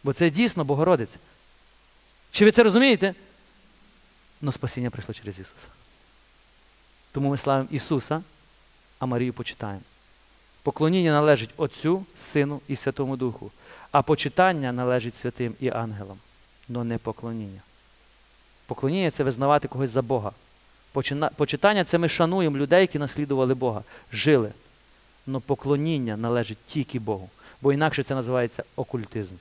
Бо 0.03 0.13
це 0.13 0.29
дійсно 0.29 0.63
Богородиця. 0.63 1.17
Чи 2.31 2.45
ви 2.45 2.51
це 2.51 2.63
розумієте? 2.63 3.15
Но 4.41 4.51
спасіння 4.51 4.89
прийшло 4.89 5.13
через 5.13 5.39
Ісуса. 5.39 5.67
Тому 7.11 7.29
ми 7.29 7.37
славимо 7.37 7.69
Ісуса, 7.71 8.21
а 8.99 9.05
Марію 9.05 9.33
почитаємо. 9.33 9.81
Поклоніння 10.63 11.11
належить 11.11 11.49
Отцю, 11.57 12.05
Сину 12.17 12.61
і 12.67 12.75
Святому 12.75 13.17
Духу, 13.17 13.51
а 13.91 14.01
почитання 14.01 14.71
належить 14.71 15.15
святим 15.15 15.55
і 15.59 15.69
ангелам, 15.69 16.17
но 16.69 16.83
не 16.83 16.97
поклоніння. 16.97 17.61
Поклоніння 18.65 19.11
це 19.11 19.23
визнавати 19.23 19.67
когось 19.67 19.91
за 19.91 20.01
Бога. 20.01 20.31
Почитання 21.35 21.83
це 21.83 21.97
ми 21.97 22.09
шануємо 22.09 22.57
людей, 22.57 22.81
які 22.81 22.99
наслідували 22.99 23.53
Бога, 23.53 23.83
жили. 24.13 24.51
Но 25.27 25.39
поклоніння 25.39 26.17
належить 26.17 26.57
тільки 26.67 26.99
Богу, 26.99 27.29
бо 27.61 27.73
інакше 27.73 28.03
це 28.03 28.15
називається 28.15 28.63
окультизм. 28.75 29.35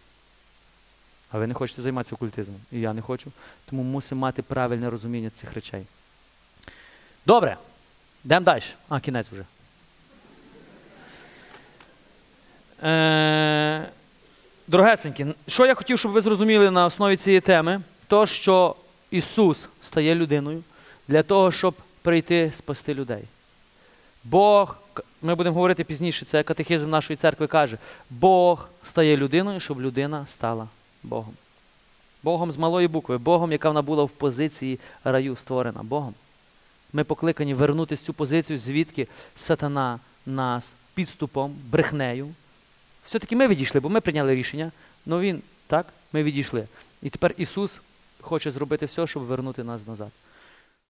А 1.30 1.38
ви 1.38 1.46
не 1.46 1.54
хочете 1.54 1.82
займатися 1.82 2.14
окультизмом. 2.14 2.60
І 2.72 2.80
я 2.80 2.92
не 2.92 3.02
хочу. 3.02 3.32
Тому 3.70 3.82
мусимо 3.82 4.20
мати 4.20 4.42
правильне 4.42 4.90
розуміння 4.90 5.30
цих 5.30 5.52
речей. 5.54 5.86
Добре. 7.26 7.56
Йдемо 8.28 8.44
далі. 8.44 8.62
А, 8.88 9.00
кінець 9.00 9.26
вже. 9.32 9.44
Е, 12.88 13.88
Дорогесенькі, 14.66 15.26
що 15.46 15.66
я 15.66 15.74
хотів, 15.74 15.98
щоб 15.98 16.12
ви 16.12 16.20
зрозуміли 16.20 16.70
на 16.70 16.86
основі 16.86 17.16
цієї 17.16 17.40
теми, 17.40 17.80
то, 18.06 18.26
що 18.26 18.76
Ісус 19.10 19.68
стає 19.82 20.14
людиною 20.14 20.62
для 21.08 21.22
того, 21.22 21.52
щоб 21.52 21.74
прийти 22.02 22.52
спасти 22.54 22.94
людей. 22.94 23.24
Бог, 24.24 24.76
ми 25.22 25.34
будемо 25.34 25.54
говорити 25.54 25.84
пізніше, 25.84 26.24
це 26.24 26.42
катехизм 26.42 26.90
нашої 26.90 27.16
церкви 27.16 27.46
каже, 27.46 27.78
Бог 28.10 28.68
стає 28.82 29.16
людиною, 29.16 29.60
щоб 29.60 29.80
людина 29.80 30.26
стала 30.26 30.68
Богом. 31.02 31.34
Богом 32.22 32.52
з 32.52 32.56
малої 32.56 32.88
букви, 32.88 33.18
Богом, 33.18 33.52
яка 33.52 33.68
вона 33.68 33.82
була 33.82 34.04
в 34.04 34.10
позиції 34.10 34.80
раю 35.04 35.36
створена. 35.36 35.82
Богом. 35.82 36.14
Ми 36.92 37.04
покликані 37.04 37.54
вернути 37.54 37.96
цю 37.96 38.14
позицію, 38.14 38.58
звідки 38.58 39.08
сатана 39.36 39.98
нас 40.26 40.74
підступом, 40.94 41.56
брехнею. 41.70 42.34
Все-таки 43.06 43.36
ми 43.36 43.48
відійшли, 43.48 43.80
бо 43.80 43.88
ми 43.88 44.00
прийняли 44.00 44.34
рішення, 44.34 44.72
але 45.06 45.20
він, 45.20 45.42
так, 45.66 45.86
ми 46.12 46.22
відійшли. 46.22 46.66
І 47.02 47.10
тепер 47.10 47.34
Ісус 47.36 47.80
хоче 48.20 48.50
зробити 48.50 48.86
все, 48.86 49.06
щоб 49.06 49.22
вернути 49.22 49.64
нас 49.64 49.86
назад. 49.86 50.10